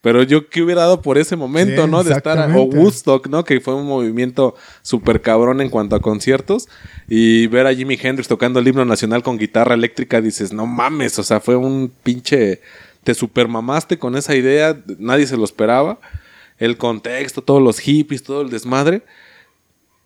Pero 0.05 0.21
yo 0.21 0.49
que 0.49 0.61
hubiera 0.61 0.81
dado 0.81 1.01
por 1.01 1.17
ese 1.17 1.35
momento, 1.35 1.85
Sí, 1.85 1.89
¿no? 1.89 2.03
De 2.03 2.13
estar... 2.13 2.37
O. 2.55 2.65
Woodstock, 2.65 3.25
¿no? 3.25 3.43
Que 3.43 3.59
fue 3.59 3.73
un 3.73 3.87
movimiento 3.87 4.53
súper 4.83 5.19
cabrón 5.19 5.61
en 5.61 5.69
cuanto 5.71 5.95
a 5.95 5.99
conciertos. 5.99 6.67
Y 7.09 7.47
ver 7.47 7.65
a 7.65 7.73
Jimi 7.73 7.97
Hendrix 7.99 8.27
tocando 8.27 8.59
el 8.59 8.67
himno 8.67 8.85
nacional 8.85 9.23
con 9.23 9.39
guitarra 9.39 9.73
eléctrica, 9.73 10.21
dices, 10.21 10.53
no 10.53 10.67
mames, 10.67 11.17
o 11.17 11.23
sea, 11.23 11.39
fue 11.39 11.55
un 11.55 11.91
pinche... 12.03 12.61
Te 13.03 13.15
super 13.15 13.47
mamaste 13.47 13.97
con 13.97 14.15
esa 14.15 14.35
idea, 14.35 14.79
nadie 14.99 15.25
se 15.25 15.37
lo 15.37 15.43
esperaba. 15.43 15.97
El 16.59 16.77
contexto, 16.77 17.41
todos 17.41 17.63
los 17.63 17.79
hippies, 17.79 18.21
todo 18.21 18.43
el 18.43 18.51
desmadre. 18.51 19.01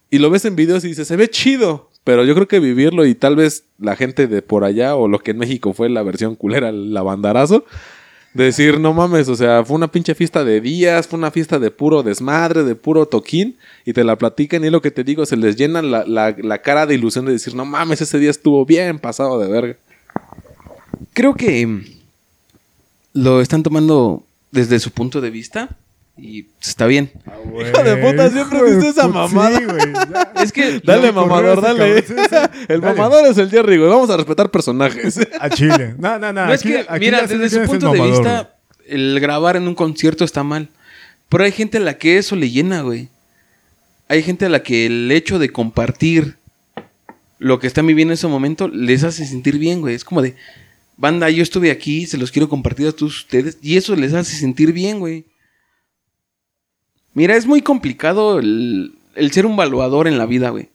Y 0.09 0.19
lo 0.19 0.29
ves 0.29 0.45
en 0.45 0.55
videos 0.55 0.85
y 0.85 0.87
dices, 0.87 1.09
se 1.09 1.17
ve 1.17 1.29
chido. 1.29 1.89
Pero 2.05 2.23
yo 2.23 2.35
creo 2.35 2.47
que 2.47 2.61
vivirlo 2.61 3.05
y 3.05 3.15
tal 3.15 3.35
vez 3.35 3.65
la 3.77 3.97
gente 3.97 4.27
de 4.27 4.41
por 4.41 4.63
allá 4.63 4.95
o 4.95 5.09
lo 5.09 5.19
que 5.19 5.31
en 5.31 5.39
México 5.39 5.73
fue 5.73 5.89
la 5.89 6.03
versión 6.03 6.35
culera, 6.35 6.71
la 6.71 7.01
bandarazo, 7.01 7.65
de 8.33 8.43
decir, 8.45 8.79
no 8.79 8.93
mames, 8.93 9.27
o 9.27 9.35
sea, 9.35 9.65
fue 9.65 9.75
una 9.75 9.91
pinche 9.91 10.13
fiesta 10.13 10.43
de 10.43 10.61
días, 10.61 11.07
fue 11.07 11.17
una 11.17 11.31
fiesta 11.31 11.57
de 11.57 11.71
puro 11.71 12.03
desmadre, 12.03 12.63
de 12.63 12.75
puro 12.75 13.07
toquín, 13.07 13.57
y 13.85 13.93
te 13.93 14.03
la 14.03 14.17
platican 14.17 14.63
y 14.63 14.69
lo 14.69 14.81
que 14.81 14.91
te 14.91 15.03
digo, 15.03 15.25
se 15.25 15.35
les 15.35 15.55
llena 15.55 15.81
la, 15.81 16.05
la- 16.05 16.35
la 16.37 16.61
cara 16.61 16.85
de 16.85 16.93
ilusión 16.95 17.25
de 17.25 17.31
decir, 17.31 17.55
no 17.55 17.65
mames, 17.65 18.01
ese 18.01 18.19
día 18.19 18.29
estuvo 18.29 18.65
bien 18.65 18.99
pasado 18.99 19.39
de 19.39 19.47
verga. 19.49 19.75
Creo 21.13 21.33
que 21.33 21.99
lo 23.13 23.41
están 23.41 23.63
tomando 23.63 24.23
desde 24.51 24.79
su 24.79 24.91
punto 24.91 25.21
de 25.21 25.29
vista 25.31 25.75
y 26.21 26.47
está 26.61 26.85
bien. 26.87 27.11
Hijo 27.25 27.83
de 27.83 27.97
puta, 27.97 28.29
siempre 28.29 28.63
viste 28.63 28.89
esa 28.89 29.07
mamada. 29.07 29.57
sí, 29.57 29.65
güey. 29.65 29.79
Es 30.43 30.51
que 30.51 30.79
Dale, 30.83 31.11
mamador, 31.11 31.61
dale. 31.61 32.03
cabrón, 32.03 32.03
sí, 32.07 32.13
sí. 32.29 32.65
El 32.69 32.81
Dale. 32.81 32.95
mamador 32.95 33.25
es 33.27 33.37
el 33.37 33.49
Jerry, 33.49 33.77
güey. 33.77 33.89
Vamos 33.89 34.09
a 34.09 34.17
respetar 34.17 34.49
personajes. 34.51 35.19
A 35.39 35.49
Chile. 35.49 35.95
No, 35.97 36.19
no, 36.19 36.31
no. 36.33 36.45
no 36.45 36.53
es 36.53 36.61
aquí- 36.61 36.69
que, 36.73 36.79
aquí 36.87 36.99
mira, 37.05 37.25
desde 37.25 37.49
su 37.49 37.65
punto 37.69 37.91
de 37.91 37.97
mamador, 37.99 38.11
vista, 38.23 38.55
el 38.87 39.19
grabar 39.19 39.55
en 39.55 39.67
un 39.67 39.75
concierto 39.75 40.23
está 40.23 40.43
mal. 40.43 40.69
Pero 41.29 41.43
hay 41.43 41.51
gente 41.51 41.77
a 41.77 41.81
la 41.81 41.97
que 41.97 42.17
eso 42.17 42.35
le 42.35 42.49
llena, 42.49 42.81
güey. 42.81 43.09
Hay 44.07 44.23
gente 44.23 44.45
a 44.45 44.49
la 44.49 44.63
que 44.63 44.87
el 44.87 45.11
hecho 45.11 45.37
de 45.39 45.49
compartir 45.51 46.35
lo 47.37 47.59
que 47.59 47.67
están 47.67 47.85
viviendo 47.87 48.11
en 48.11 48.15
ese 48.15 48.27
momento 48.27 48.67
les 48.67 49.03
hace 49.03 49.25
sentir 49.25 49.57
bien, 49.59 49.81
güey. 49.81 49.93
Es 49.95 50.03
como 50.03 50.21
de, 50.21 50.35
banda, 50.97 51.29
yo 51.29 51.43
estuve 51.43 51.69
aquí, 51.71 52.05
se 52.07 52.17
los 52.17 52.31
quiero 52.31 52.49
compartir 52.49 52.87
a 52.87 52.91
todos 52.91 53.15
ustedes. 53.17 53.57
Y 53.61 53.77
eso 53.77 53.95
les 53.95 54.13
hace 54.13 54.35
sentir 54.35 54.73
bien, 54.73 54.99
güey. 54.99 55.25
Mira, 57.19 57.35
es 57.35 57.47
muy 57.47 57.61
complicado 57.61 58.39
el, 58.39 58.93
ser 59.31 59.45
un 59.45 59.57
valuador 59.57 60.07
en 60.07 60.17
la 60.17 60.25
vida, 60.25 60.51
güey. 60.51 60.69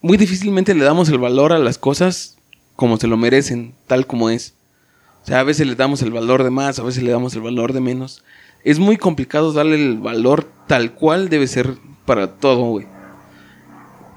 Muy 0.00 0.16
difícilmente 0.16 0.74
le 0.74 0.84
damos 0.84 1.08
el 1.10 1.18
valor 1.18 1.52
a 1.52 1.60
las 1.60 1.78
cosas 1.78 2.36
como 2.74 2.96
se 2.96 3.06
lo 3.06 3.16
merecen, 3.16 3.72
tal 3.86 4.08
como 4.08 4.30
es. 4.30 4.56
O 5.22 5.26
sea, 5.26 5.38
a 5.38 5.44
veces 5.44 5.68
le 5.68 5.76
damos 5.76 6.02
el 6.02 6.10
valor 6.10 6.42
de 6.42 6.50
más, 6.50 6.80
a 6.80 6.82
veces 6.82 7.04
le 7.04 7.12
damos 7.12 7.36
el 7.36 7.42
valor 7.42 7.72
de 7.72 7.80
menos. 7.80 8.24
Es 8.64 8.80
muy 8.80 8.96
complicado 8.96 9.52
darle 9.52 9.76
el 9.76 9.96
valor 9.96 10.50
tal 10.66 10.92
cual 10.92 11.28
debe 11.28 11.46
ser 11.46 11.74
para 12.04 12.32
todo, 12.32 12.64
güey. 12.64 12.88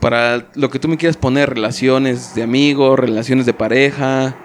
Para 0.02 0.50
lo 0.56 0.72
que 0.72 0.80
tú 0.80 0.88
me 0.88 0.98
quieras 0.98 1.18
poner, 1.18 1.52
relaciones 1.52 2.34
de 2.34 2.42
amigos, 2.42 2.98
relaciones 2.98 3.46
de 3.46 3.54
pareja, 3.54 4.36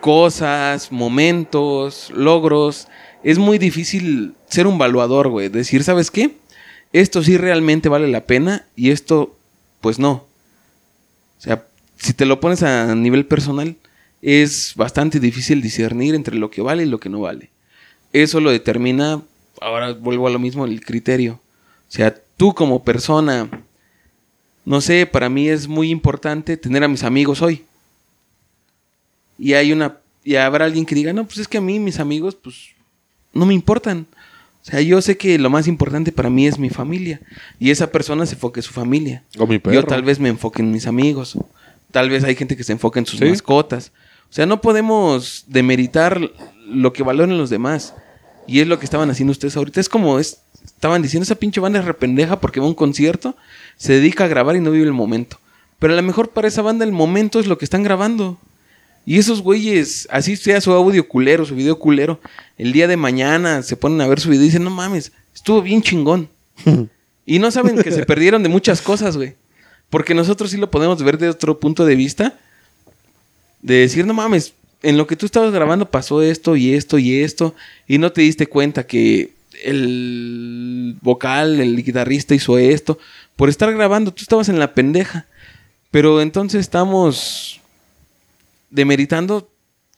cosas, 0.00 0.90
momentos, 0.90 2.10
logros. 2.16 2.88
Es 3.24 3.38
muy 3.38 3.58
difícil 3.58 4.34
ser 4.48 4.66
un 4.66 4.78
valuador, 4.78 5.28
güey. 5.28 5.48
Decir, 5.48 5.82
¿sabes 5.82 6.10
qué? 6.10 6.36
Esto 6.92 7.22
sí 7.22 7.36
realmente 7.38 7.88
vale 7.88 8.06
la 8.06 8.26
pena 8.26 8.66
y 8.76 8.90
esto, 8.90 9.34
pues 9.80 9.98
no. 9.98 10.12
O 10.12 11.40
sea, 11.40 11.66
si 11.96 12.12
te 12.12 12.26
lo 12.26 12.38
pones 12.38 12.62
a 12.62 12.94
nivel 12.94 13.26
personal, 13.26 13.76
es 14.22 14.74
bastante 14.76 15.20
difícil 15.20 15.60
discernir 15.60 16.14
entre 16.14 16.36
lo 16.36 16.50
que 16.50 16.62
vale 16.62 16.84
y 16.84 16.88
lo 16.88 17.00
que 17.00 17.08
no 17.08 17.20
vale. 17.20 17.50
Eso 18.12 18.40
lo 18.40 18.50
determina, 18.50 19.22
ahora 19.60 19.92
vuelvo 19.92 20.26
a 20.26 20.30
lo 20.30 20.38
mismo, 20.38 20.66
el 20.66 20.84
criterio. 20.84 21.40
O 21.88 21.92
sea, 21.92 22.14
tú 22.36 22.54
como 22.54 22.84
persona, 22.84 23.48
no 24.64 24.80
sé, 24.80 25.06
para 25.06 25.28
mí 25.28 25.48
es 25.48 25.66
muy 25.66 25.90
importante 25.90 26.56
tener 26.56 26.84
a 26.84 26.88
mis 26.88 27.02
amigos 27.02 27.42
hoy. 27.42 27.64
Y 29.38 29.54
hay 29.54 29.72
una, 29.72 29.96
y 30.22 30.36
habrá 30.36 30.66
alguien 30.66 30.86
que 30.86 30.94
diga, 30.94 31.12
no, 31.12 31.24
pues 31.24 31.38
es 31.38 31.48
que 31.48 31.58
a 31.58 31.62
mí 31.62 31.78
mis 31.78 31.98
amigos, 31.98 32.34
pues, 32.34 32.73
no 33.34 33.46
me 33.46 33.54
importan. 33.54 34.06
O 34.62 34.64
sea, 34.70 34.80
yo 34.80 35.00
sé 35.02 35.16
que 35.18 35.38
lo 35.38 35.50
más 35.50 35.66
importante 35.68 36.10
para 36.10 36.30
mí 36.30 36.46
es 36.46 36.58
mi 36.58 36.70
familia. 36.70 37.20
Y 37.58 37.70
esa 37.70 37.92
persona 37.92 38.24
se 38.26 38.34
enfoque 38.34 38.60
en 38.60 38.64
su 38.64 38.72
familia. 38.72 39.22
O 39.38 39.46
mi 39.46 39.58
perro. 39.58 39.74
Yo 39.74 39.84
tal 39.84 40.02
vez 40.02 40.18
me 40.18 40.30
enfoque 40.30 40.62
en 40.62 40.70
mis 40.70 40.86
amigos. 40.86 41.36
Tal 41.90 42.08
vez 42.08 42.24
hay 42.24 42.34
gente 42.34 42.56
que 42.56 42.64
se 42.64 42.72
enfoca 42.72 42.98
en 42.98 43.06
sus 43.06 43.18
Sí. 43.18 43.26
mascotas. 43.26 43.92
O 44.30 44.32
sea, 44.32 44.46
no 44.46 44.60
podemos 44.62 45.44
demeritar 45.46 46.18
lo 46.66 46.92
que 46.92 47.02
valoren 47.02 47.36
los 47.36 47.50
demás. 47.50 47.94
Y 48.46 48.60
es 48.60 48.66
lo 48.66 48.78
que 48.78 48.84
estaban 48.86 49.10
haciendo 49.10 49.32
ustedes 49.32 49.56
ahorita. 49.56 49.80
Es 49.80 49.88
como, 49.88 50.18
es, 50.18 50.38
estaban 50.64 51.02
diciendo, 51.02 51.24
esa 51.24 51.34
pinche 51.34 51.60
banda 51.60 51.78
es 51.80 51.84
rependeja 51.84 52.40
porque 52.40 52.60
va 52.60 52.66
a 52.66 52.70
un 52.70 52.74
concierto, 52.74 53.36
se 53.76 53.92
dedica 53.92 54.24
a 54.24 54.28
grabar 54.28 54.56
y 54.56 54.60
no 54.60 54.70
vive 54.70 54.84
el 54.86 54.92
momento. 54.92 55.38
Pero 55.78 55.92
a 55.92 55.96
lo 55.96 56.02
mejor 56.02 56.30
para 56.30 56.48
esa 56.48 56.62
banda 56.62 56.84
el 56.84 56.92
momento 56.92 57.38
es 57.38 57.46
lo 57.46 57.58
que 57.58 57.64
están 57.66 57.82
grabando. 57.82 58.38
Y 59.06 59.18
esos 59.18 59.42
güeyes, 59.42 60.08
así 60.10 60.36
sea 60.36 60.60
su 60.60 60.72
audio 60.72 61.06
culero, 61.06 61.44
su 61.44 61.54
video 61.54 61.78
culero, 61.78 62.20
el 62.56 62.72
día 62.72 62.88
de 62.88 62.96
mañana 62.96 63.62
se 63.62 63.76
ponen 63.76 64.00
a 64.00 64.06
ver 64.06 64.20
su 64.20 64.30
video 64.30 64.44
y 64.44 64.46
dicen, 64.46 64.64
no 64.64 64.70
mames, 64.70 65.12
estuvo 65.34 65.60
bien 65.60 65.82
chingón. 65.82 66.28
y 67.26 67.38
no 67.38 67.50
saben 67.50 67.76
que 67.82 67.90
se 67.90 68.06
perdieron 68.06 68.42
de 68.42 68.48
muchas 68.48 68.80
cosas, 68.80 69.16
güey. 69.16 69.34
Porque 69.90 70.14
nosotros 70.14 70.50
sí 70.50 70.56
lo 70.56 70.70
podemos 70.70 71.02
ver 71.02 71.18
de 71.18 71.28
otro 71.28 71.60
punto 71.60 71.84
de 71.84 71.96
vista. 71.96 72.38
De 73.60 73.74
decir, 73.76 74.06
no 74.06 74.14
mames, 74.14 74.54
en 74.82 74.96
lo 74.96 75.06
que 75.06 75.16
tú 75.16 75.26
estabas 75.26 75.52
grabando 75.52 75.90
pasó 75.90 76.22
esto 76.22 76.56
y 76.56 76.74
esto 76.74 76.98
y 76.98 77.20
esto. 77.20 77.54
Y 77.86 77.98
no 77.98 78.10
te 78.10 78.22
diste 78.22 78.46
cuenta 78.46 78.86
que 78.86 79.32
el 79.62 80.96
vocal, 81.00 81.60
el 81.60 81.82
guitarrista 81.84 82.34
hizo 82.34 82.58
esto. 82.58 82.98
Por 83.36 83.48
estar 83.48 83.72
grabando, 83.72 84.12
tú 84.12 84.22
estabas 84.22 84.48
en 84.48 84.58
la 84.58 84.74
pendeja. 84.74 85.26
Pero 85.90 86.20
entonces 86.20 86.60
estamos 86.60 87.60
demeritando 88.74 89.50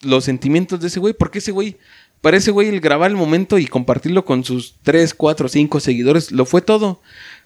los 0.03 0.25
sentimientos 0.25 0.81
de 0.81 0.89
ese 0.89 1.01
güey. 1.01 1.15
Porque 1.15 1.39
ese 1.39 1.51
güey, 1.51 1.79
para 2.21 2.37
ese 2.37 2.51
güey, 2.51 2.69
el 2.69 2.81
grabar 2.81 3.11
el 3.11 3.17
momento 3.17 3.59
y 3.59 3.67
compartirlo 3.67 4.25
con 4.25 4.45
sus 4.45 4.77
3, 4.83 5.15
4, 5.15 5.49
5 5.49 5.81
seguidores, 5.81 6.31
lo 6.31 6.45
fue 6.45 6.61
todo. 6.61 7.01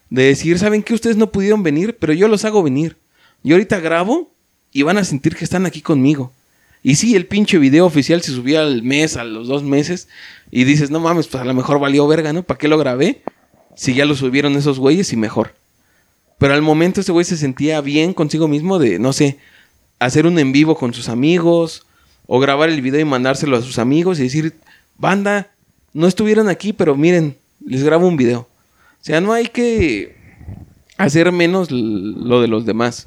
De 0.09 0.23
decir, 0.23 0.59
¿saben 0.59 0.83
que 0.83 0.93
Ustedes 0.93 1.15
no 1.15 1.31
pudieron 1.31 1.63
venir, 1.63 1.97
pero 1.97 2.13
yo 2.13 2.27
los 2.27 2.43
hago 2.43 2.61
venir. 2.61 2.97
Yo 3.43 3.55
ahorita 3.55 3.79
grabo 3.79 4.33
y 4.73 4.83
van 4.83 4.97
a 4.97 5.05
sentir 5.05 5.35
que 5.35 5.45
están 5.45 5.65
aquí 5.65 5.81
conmigo. 5.81 6.33
Y 6.83 6.95
sí, 6.95 7.15
el 7.15 7.27
pinche 7.27 7.57
video 7.59 7.85
oficial 7.85 8.21
se 8.21 8.31
subía 8.31 8.61
al 8.61 8.83
mes, 8.83 9.15
a 9.15 9.23
los 9.23 9.47
dos 9.47 9.63
meses, 9.63 10.09
y 10.49 10.63
dices, 10.63 10.89
no 10.89 10.99
mames, 10.99 11.27
pues 11.27 11.41
a 11.41 11.45
lo 11.45 11.53
mejor 11.53 11.79
valió 11.79 12.07
verga, 12.07 12.33
¿no? 12.33 12.43
¿Para 12.43 12.57
qué 12.57 12.67
lo 12.67 12.77
grabé? 12.77 13.21
Si 13.75 13.93
ya 13.93 14.05
lo 14.05 14.15
subieron 14.15 14.55
esos 14.55 14.79
güeyes 14.79 15.13
y 15.13 15.15
mejor. 15.15 15.53
Pero 16.39 16.55
al 16.55 16.61
momento 16.61 17.01
ese 17.01 17.11
güey 17.11 17.23
se 17.23 17.37
sentía 17.37 17.79
bien 17.81 18.13
consigo 18.13 18.47
mismo 18.47 18.79
de, 18.79 18.97
no 18.97 19.13
sé, 19.13 19.37
hacer 20.01 20.25
un 20.25 20.39
en 20.39 20.51
vivo 20.51 20.75
con 20.75 20.93
sus 20.93 21.09
amigos, 21.09 21.85
o 22.25 22.39
grabar 22.39 22.69
el 22.69 22.81
video 22.81 23.01
y 23.01 23.05
mandárselo 23.05 23.55
a 23.55 23.61
sus 23.61 23.77
amigos 23.77 24.19
y 24.19 24.23
decir, 24.23 24.55
banda, 24.97 25.51
no 25.93 26.07
estuvieron 26.07 26.49
aquí, 26.49 26.73
pero 26.73 26.95
miren, 26.95 27.37
les 27.63 27.83
grabo 27.83 28.07
un 28.07 28.17
video. 28.17 28.41
O 28.41 29.03
sea, 29.03 29.21
no 29.21 29.31
hay 29.31 29.47
que 29.47 30.15
hacer 30.97 31.31
menos 31.31 31.69
lo 31.69 32.41
de 32.41 32.47
los 32.47 32.65
demás. 32.65 33.05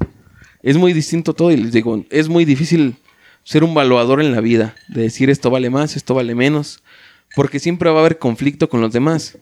Es 0.63 0.77
muy 0.77 0.93
distinto 0.93 1.33
todo 1.33 1.51
y 1.51 1.57
les 1.57 1.73
digo, 1.73 2.05
es 2.09 2.29
muy 2.29 2.45
difícil 2.45 2.95
ser 3.43 3.63
un 3.63 3.73
valuador 3.73 4.21
en 4.21 4.31
la 4.31 4.41
vida, 4.41 4.75
de 4.87 5.01
decir 5.01 5.29
esto 5.29 5.49
vale 5.49 5.69
más, 5.69 5.95
esto 5.95 6.13
vale 6.13 6.33
menos, 6.33 6.81
porque 7.35 7.59
siempre 7.59 7.89
va 7.89 7.97
a 7.97 7.99
haber 8.01 8.19
conflicto 8.19 8.69
con 8.69 8.79
los 8.79 8.93
demás. 8.93 9.37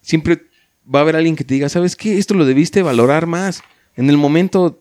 Siempre 0.00 0.44
va 0.86 1.00
a 1.00 1.02
haber 1.02 1.16
alguien 1.16 1.36
que 1.36 1.44
te 1.44 1.54
diga, 1.54 1.68
¿sabes 1.68 1.96
qué? 1.96 2.16
Esto 2.16 2.34
lo 2.34 2.46
debiste 2.46 2.82
valorar 2.82 3.26
más. 3.26 3.62
En 3.94 4.08
el 4.08 4.16
momento 4.16 4.80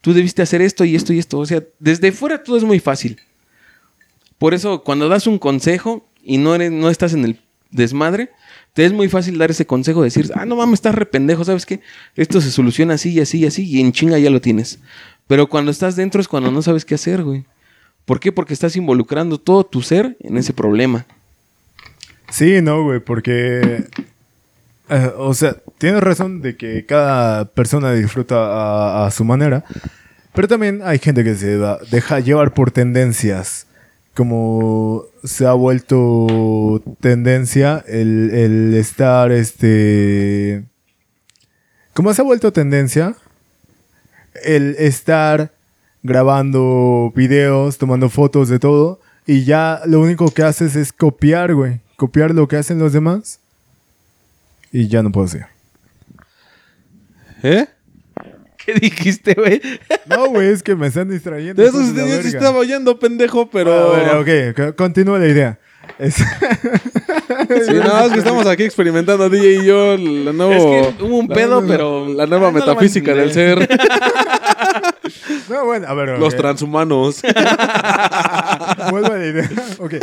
tú 0.00 0.12
debiste 0.12 0.42
hacer 0.42 0.62
esto 0.62 0.84
y 0.84 0.96
esto 0.96 1.12
y 1.12 1.18
esto. 1.18 1.38
O 1.38 1.46
sea, 1.46 1.62
desde 1.78 2.12
fuera 2.12 2.42
todo 2.42 2.56
es 2.56 2.64
muy 2.64 2.80
fácil. 2.80 3.20
Por 4.38 4.54
eso, 4.54 4.82
cuando 4.82 5.08
das 5.08 5.26
un 5.26 5.38
consejo 5.38 6.08
y 6.22 6.38
no, 6.38 6.56
no 6.56 6.90
estás 6.90 7.12
en 7.12 7.24
el 7.24 7.40
desmadre, 7.70 8.30
te 8.72 8.84
es 8.84 8.92
muy 8.92 9.08
fácil 9.08 9.38
dar 9.38 9.50
ese 9.50 9.66
consejo, 9.66 10.02
decir, 10.02 10.30
ah, 10.34 10.46
no 10.46 10.56
mames, 10.56 10.74
estás 10.74 10.94
re 10.94 11.06
pendejo, 11.06 11.44
¿sabes 11.44 11.66
qué? 11.66 11.80
Esto 12.14 12.40
se 12.40 12.50
soluciona 12.50 12.94
así 12.94 13.10
y 13.10 13.20
así 13.20 13.38
y 13.38 13.46
así, 13.46 13.64
y 13.64 13.80
en 13.80 13.92
chinga 13.92 14.18
ya 14.18 14.30
lo 14.30 14.40
tienes. 14.40 14.78
Pero 15.26 15.48
cuando 15.48 15.70
estás 15.70 15.96
dentro 15.96 16.20
es 16.20 16.28
cuando 16.28 16.50
no 16.50 16.62
sabes 16.62 16.84
qué 16.84 16.94
hacer, 16.94 17.22
güey. 17.24 17.44
¿Por 18.04 18.20
qué? 18.20 18.32
Porque 18.32 18.54
estás 18.54 18.76
involucrando 18.76 19.38
todo 19.38 19.64
tu 19.64 19.82
ser 19.82 20.16
en 20.20 20.38
ese 20.38 20.52
problema. 20.52 21.06
Sí, 22.30 22.62
no, 22.62 22.84
güey, 22.84 23.00
porque... 23.00 23.84
eh, 24.90 25.12
o 25.16 25.34
sea, 25.34 25.56
tienes 25.78 26.02
razón 26.02 26.40
de 26.40 26.56
que 26.56 26.86
cada 26.86 27.46
persona 27.46 27.92
disfruta 27.92 29.06
a, 29.06 29.10
su 29.10 29.24
manera, 29.24 29.64
pero 30.34 30.48
también 30.48 30.80
hay 30.84 30.98
gente 30.98 31.24
que 31.24 31.34
se 31.34 31.58
deja 31.90 32.20
llevar 32.20 32.54
por 32.54 32.70
tendencias, 32.70 33.66
como 34.14 35.04
se 35.24 35.46
ha 35.46 35.52
vuelto 35.52 36.82
tendencia 37.00 37.84
el, 37.86 38.30
el 38.32 38.74
estar, 38.74 39.30
este... 39.32 40.64
¿Cómo 41.94 42.14
se 42.14 42.22
ha 42.22 42.24
vuelto 42.24 42.52
tendencia? 42.52 43.16
El 44.44 44.76
estar 44.78 45.52
grabando 46.02 47.12
videos, 47.14 47.78
tomando 47.78 48.08
fotos 48.08 48.48
de 48.48 48.58
todo, 48.58 49.00
y 49.26 49.44
ya 49.44 49.82
lo 49.84 50.00
único 50.00 50.30
que 50.30 50.42
haces 50.42 50.74
es 50.74 50.92
copiar, 50.92 51.54
güey. 51.54 51.80
Copiar 51.96 52.34
lo 52.34 52.48
que 52.48 52.56
hacen 52.56 52.78
los 52.78 52.92
demás. 52.92 53.40
Y 54.72 54.88
ya 54.88 55.02
no 55.02 55.10
puedo 55.12 55.28
seguir. 55.28 55.46
¿Eh? 57.42 57.66
¿Qué 58.64 58.74
dijiste, 58.74 59.34
güey? 59.34 59.62
No, 60.06 60.26
güey, 60.28 60.48
es 60.48 60.62
que 60.62 60.74
me 60.74 60.88
están 60.88 61.08
distrayendo. 61.08 61.62
De 61.62 61.68
eso 61.68 61.80
yo 61.80 62.04
estaba 62.28 62.58
oyendo, 62.58 62.98
pendejo, 62.98 63.48
pero... 63.48 63.94
A 63.94 63.98
ver, 64.20 64.52
ok, 64.52 64.56
co- 64.56 64.76
continúa 64.76 65.18
la 65.18 65.26
idea. 65.28 65.58
Es- 65.98 66.16
Sí, 67.66 67.74
no, 67.74 68.04
es 68.06 68.12
que 68.12 68.18
estamos 68.18 68.46
aquí 68.46 68.62
experimentando 68.64 69.28
DJ 69.30 69.62
y 69.62 69.64
yo 69.66 69.96
la 69.96 70.32
nuevo, 70.32 70.52
Es 70.52 70.94
que 70.98 71.04
hubo 71.04 71.18
un 71.18 71.28
la- 71.28 71.34
pedo, 71.34 71.60
la- 71.60 71.66
pero- 71.66 72.08
La 72.14 72.26
nueva 72.26 72.48
Ah, 72.48 72.52
no 72.52 72.58
metafísica 72.58 73.14
del 73.14 73.32
ser. 73.32 73.58
no, 75.48 75.64
bueno, 75.64 75.86
a 75.88 75.94
ver, 75.94 76.18
Los 76.18 76.36
transhumanos. 76.36 77.22
Vuelvo 78.90 79.12
a 79.12 79.16
la 79.16 79.26
idea. 79.26 79.50
Ok. 79.78 79.94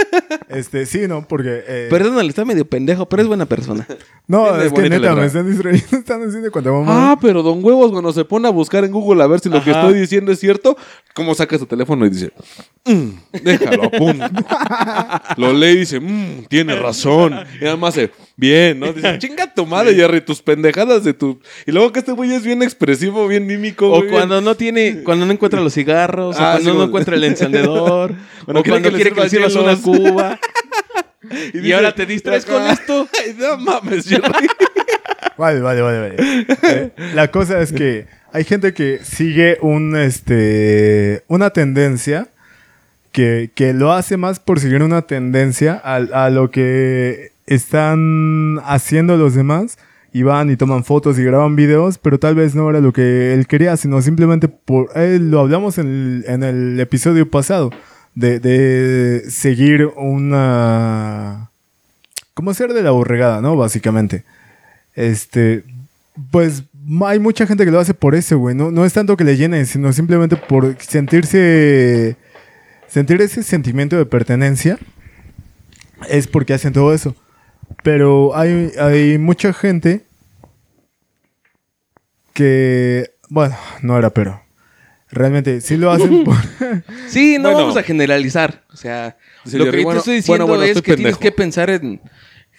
Este, 0.49 0.85
sí, 0.85 1.07
no, 1.07 1.27
porque. 1.27 1.63
eh, 1.67 1.87
Perdónale, 1.89 2.29
está 2.29 2.45
medio 2.45 2.65
pendejo, 2.67 3.07
pero 3.07 3.21
es 3.21 3.27
buena 3.27 3.45
persona. 3.45 3.85
no, 4.27 4.45
tiene 4.49 4.65
es 4.65 4.73
que 4.73 4.89
neta, 4.89 5.15
me 5.15 5.25
están 5.25 5.49
distrayendo. 5.49 5.97
Están 5.97 6.27
haciendo 6.27 6.51
cuando 6.51 6.73
mamá. 6.81 7.11
ah, 7.11 7.17
pero 7.21 7.41
Don 7.43 7.63
Huevos 7.63 7.91
cuando 7.91 8.11
se 8.13 8.25
pone 8.25 8.47
a 8.47 8.51
buscar 8.51 8.83
en 8.83 8.91
Google 8.91 9.23
a 9.23 9.27
ver 9.27 9.39
si 9.39 9.49
lo 9.49 9.63
que 9.63 9.71
estoy 9.71 9.93
diciendo 9.93 10.31
es 10.31 10.39
cierto, 10.39 10.77
¿cómo 11.13 11.33
saca 11.35 11.57
su 11.57 11.65
teléfono 11.65 12.05
y 12.05 12.09
dice, 12.09 12.31
"Mm, 12.85 13.09
déjalo, 13.43 13.85
apunto. 13.85 14.25
lo 15.37 15.53
lee 15.53 15.67
y 15.71 15.77
dice, 15.77 15.99
"Mm, 15.99 16.45
tiene 16.47 16.75
razón. 16.75 17.35
Y 17.61 17.65
además 17.65 17.95
dice, 17.95 18.11
bien, 18.37 18.79
¿no? 18.79 18.91
Dice, 18.93 19.17
chinga 19.19 19.53
tu 19.53 19.65
madre, 19.65 19.93
Jerry, 19.95 20.21
tus 20.21 20.41
pendejadas 20.41 21.03
de 21.03 21.13
tu... 21.13 21.39
Y 21.65 21.71
luego 21.71 21.91
que 21.91 21.99
este 21.99 22.11
güey 22.11 22.33
es 22.33 22.43
bien 22.43 22.61
expresivo, 22.63 23.27
bien 23.27 23.45
mímico. 23.45 23.91
O 23.91 24.05
cuando 24.07 24.41
no 24.41 24.55
tiene, 24.55 25.03
cuando 25.03 25.25
no 25.25 25.31
encuentra 25.33 25.61
los 25.61 25.73
cigarros, 25.73 26.35
Ah, 26.37 26.39
o 26.39 26.43
cuando 26.53 26.59
sí, 26.59 26.65
no 26.67 26.73
como- 26.73 26.83
encuentra 26.85 27.15
el 27.15 27.23
encendedor, 27.25 28.13
Cuando 28.45 28.59
o 28.59 28.63
quiere 28.63 28.81
cuando 28.81 28.89
que 28.89 28.95
quiere 28.95 29.11
que 29.11 29.21
le 29.21 29.29
sirvas 29.29 29.55
una 29.55 29.75
cuba. 29.77 30.39
y 31.53 31.59
dice, 31.59 31.73
ahora 31.73 31.93
te 31.95 32.05
distraes 32.05 32.45
con 32.45 32.61
esto. 32.67 33.07
Ay, 33.23 33.35
no 33.37 33.57
mames, 33.57 34.07
Jerry. 34.07 34.47
Vale, 35.37 35.59
vale, 35.59 35.81
vale, 35.81 35.99
vale. 35.99 36.15
Eh, 36.63 36.91
la 37.13 37.29
cosa 37.29 37.59
es 37.61 37.73
que 37.73 38.07
hay 38.31 38.43
gente 38.45 38.73
que 38.73 38.99
sigue 39.03 39.57
un, 39.61 39.97
este, 39.97 41.23
una 41.27 41.49
tendencia 41.49 42.29
que, 43.11 43.49
que 43.53 43.73
lo 43.73 43.91
hace 43.91 44.15
más 44.17 44.39
por 44.39 44.59
seguir 44.61 44.81
una 44.83 45.01
tendencia 45.03 45.81
a, 45.83 45.95
a 45.95 46.29
lo 46.29 46.51
que 46.51 47.31
están 47.47 48.59
haciendo 48.65 49.17
los 49.17 49.35
demás 49.35 49.77
y 50.11 50.23
van 50.23 50.49
y 50.49 50.55
toman 50.55 50.83
fotos 50.83 51.19
y 51.19 51.23
graban 51.23 51.55
videos, 51.55 51.97
pero 51.97 52.19
tal 52.19 52.35
vez 52.35 52.55
no 52.55 52.69
era 52.69 52.79
lo 52.79 52.93
que 52.93 53.33
él 53.33 53.47
quería, 53.47 53.75
sino 53.75 54.01
simplemente 54.01 54.47
por... 54.47 54.89
eh, 54.95 55.19
lo 55.21 55.41
hablamos 55.41 55.77
en 55.77 55.87
el, 55.87 56.25
en 56.27 56.43
el 56.43 56.79
episodio 56.79 57.29
pasado, 57.29 57.69
de, 58.13 58.39
de 58.39 59.29
seguir 59.29 59.87
una... 59.97 61.51
Como 62.33 62.53
ser 62.53 62.73
de 62.73 62.81
la 62.81 62.91
borregada, 62.91 63.41
¿no? 63.41 63.55
Básicamente. 63.57 64.23
Este, 64.93 65.63
pues 66.31 66.63
hay 67.05 67.19
mucha 67.19 67.45
gente 67.45 67.65
que 67.65 67.71
lo 67.71 67.79
hace 67.79 67.93
por 67.93 68.15
eso, 68.15 68.37
güey. 68.37 68.55
No, 68.55 68.71
no 68.71 68.85
es 68.85 68.93
tanto 68.93 69.17
que 69.17 69.23
le 69.23 69.37
llene, 69.37 69.65
sino 69.65 69.91
simplemente 69.91 70.37
por 70.37 70.77
sentirse, 70.81 72.15
sentir 72.87 73.21
ese 73.21 73.43
sentimiento 73.43 73.97
de 73.97 74.05
pertenencia. 74.05 74.77
Es 76.09 76.27
porque 76.27 76.53
hacen 76.53 76.73
todo 76.73 76.93
eso. 76.93 77.15
Pero 77.83 78.35
hay, 78.35 78.71
hay 78.79 79.17
mucha 79.17 79.53
gente 79.53 80.05
que, 82.33 83.11
bueno, 83.29 83.55
no 83.81 83.97
era 83.97 84.09
pero. 84.09 84.41
Realmente 85.09 85.61
sí 85.61 85.77
lo 85.77 85.91
hacen 85.91 86.23
por... 86.25 86.35
Sí, 87.07 87.37
no 87.37 87.43
Bueno. 87.43 87.59
vamos 87.59 87.77
a 87.77 87.83
generalizar. 87.83 88.63
O 88.73 88.77
sea, 88.77 89.17
lo 89.45 89.71
que 89.71 89.77
yo 89.77 89.83
bueno, 89.83 89.91
te 89.91 89.97
estoy 89.99 90.15
diciendo 90.15 90.45
bueno, 90.45 90.47
bueno, 90.47 90.63
es 90.63 90.77
estoy 90.77 90.83
que 90.83 90.95
tienes 90.97 91.17
que 91.17 91.31
pensar 91.31 91.69
en 91.69 92.01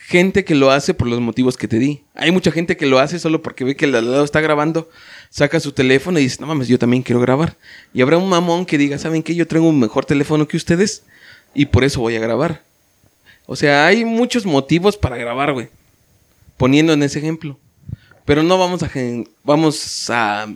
gente 0.07 0.45
que 0.45 0.55
lo 0.55 0.71
hace 0.71 0.95
por 0.95 1.09
los 1.09 1.21
motivos 1.21 1.57
que 1.57 1.67
te 1.67 1.79
di. 1.79 2.05
Hay 2.15 2.31
mucha 2.31 2.53
gente 2.53 2.77
que 2.77 2.87
lo 2.87 3.01
hace 3.01 3.19
solo 3.19 3.43
porque 3.43 3.65
ve 3.65 3.75
que 3.75 3.87
el 3.87 3.95
al 3.95 4.11
lado 4.11 4.25
está 4.25 4.41
grabando, 4.41 4.89
saca 5.31 5.59
su 5.59 5.73
teléfono 5.73 6.19
y 6.21 6.23
dice, 6.23 6.39
no 6.41 6.47
mames, 6.47 6.69
yo 6.69 6.79
también 6.79 7.03
quiero 7.03 7.21
grabar. 7.21 7.57
Y 7.93 8.01
habrá 8.03 8.17
un 8.17 8.29
mamón 8.29 8.65
que 8.65 8.79
diga, 8.79 8.99
¿saben 8.99 9.25
qué? 9.25 9.35
Yo 9.35 9.47
tengo 9.47 9.69
un 9.69 9.81
mejor 9.81 10.05
teléfono 10.05 10.47
que 10.47 10.57
ustedes 10.57 11.03
y 11.55 11.67
por 11.67 11.83
eso 11.83 12.01
voy 12.01 12.15
a 12.15 12.21
grabar. 12.21 12.63
O 13.47 13.57
sea, 13.57 13.86
hay 13.86 14.05
muchos 14.05 14.44
motivos 14.44 14.97
para 14.97 15.16
grabar, 15.16 15.53
güey. 15.53 15.68
Poniendo 16.57 16.92
en 16.92 17.03
ese 17.03 17.18
ejemplo. 17.20 17.59
Pero 18.24 18.42
no 18.42 18.59
vamos 18.59 18.82
a... 18.82 18.88
gen- 18.88 19.28
Vamos 19.44 20.11
a 20.11 20.47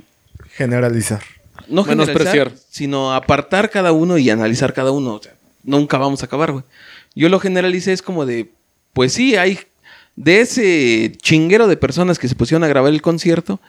generalizar. 0.55 1.21
no 1.69 1.85
generalizar, 1.85 2.53
sino 2.69 3.13
apartar 3.15 3.71
cada 3.71 3.93
uno 3.93 4.19
y 4.19 4.29
analizar 4.31 4.73
cada 4.73 4.91
uno. 4.91 5.15
O 5.15 5.23
sea, 5.23 5.33
nunca 5.63 5.97
vamos 5.99 6.23
a 6.23 6.27
acabar, 6.27 6.51
güey. 6.53 6.65
Yo 7.15 7.29
lo 7.29 7.39
generalicé 7.41 7.93
es 7.93 8.03
como 8.03 8.27
de, 8.27 8.51
pues 8.93 9.13
sí, 9.13 9.37
hay 9.37 9.61
de 10.17 10.41
ese 10.41 11.13
chinguero 11.23 11.69
de 11.69 11.77
personas 11.77 12.19
que 12.19 12.29
se 12.29 12.35
pusieron 12.35 12.65
a 12.65 12.69
grabar 12.69 12.93
el 12.93 13.03
concierto, 13.03 13.61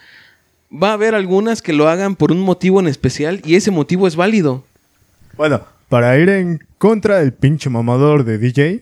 va 0.72 0.90
a 0.90 0.94
haber 0.94 1.14
algunas 1.16 1.62
que 1.62 1.74
lo 1.74 1.88
hagan 1.88 2.16
por 2.16 2.32
un 2.32 2.40
motivo 2.40 2.80
en 2.80 2.88
especial 2.88 3.42
y 3.46 3.56
ese 3.56 3.72
motivo 3.72 4.08
es 4.08 4.16
válido. 4.16 4.64
Bueno, 5.38 5.62
para 5.90 6.18
ir 6.18 6.30
en 6.30 6.64
contra 6.78 7.20
del 7.20 7.34
pinche 7.34 7.70
mamador 7.70 8.24
de 8.26 8.38
DJ, 8.38 8.82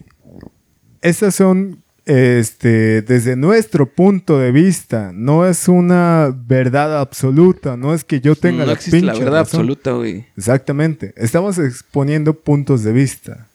estas 1.01 1.35
son, 1.35 1.81
este, 2.05 3.01
desde 3.01 3.35
nuestro 3.35 3.85
punto 3.85 4.39
de 4.39 4.51
vista, 4.51 5.11
no 5.13 5.45
es 5.45 5.67
una 5.67 6.33
verdad 6.35 6.99
absoluta, 6.99 7.77
no 7.77 7.93
es 7.93 8.03
que 8.03 8.19
yo 8.19 8.35
tenga 8.35 8.59
no 8.59 8.65
la 8.67 8.73
existe 8.73 9.01
la 9.01 9.13
verdad 9.13 9.25
razón. 9.25 9.39
absoluta, 9.61 9.91
güey. 9.91 10.25
Exactamente, 10.37 11.13
estamos 11.17 11.57
exponiendo 11.59 12.33
puntos 12.33 12.83
de 12.83 12.91
vista. 12.91 13.47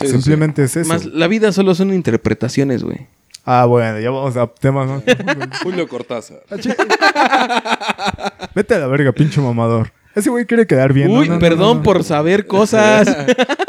Sí, 0.00 0.06
sí, 0.08 0.12
Simplemente 0.12 0.64
es 0.64 0.76
eso. 0.76 0.88
Más, 0.88 1.06
la 1.06 1.26
vida 1.26 1.52
solo 1.52 1.74
son 1.74 1.92
interpretaciones, 1.94 2.82
güey. 2.82 3.06
Ah, 3.46 3.64
bueno, 3.64 3.98
ya 4.00 4.10
vamos 4.10 4.36
a 4.36 4.46
temas 4.46 4.88
más. 4.88 5.02
Julio 5.62 5.88
Cortázar. 5.88 6.42
Vete 8.54 8.74
a 8.74 8.78
la 8.78 8.86
verga, 8.88 9.12
pinche 9.12 9.40
mamador. 9.40 9.92
Ese 10.16 10.30
güey 10.30 10.46
quiere 10.46 10.66
quedar 10.66 10.92
bien. 10.92 11.10
Uy, 11.10 11.28
no, 11.28 11.34
no, 11.34 11.34
no, 11.34 11.38
perdón 11.38 11.76
no. 11.78 11.82
por 11.82 12.02
saber 12.02 12.46
cosas. 12.46 13.06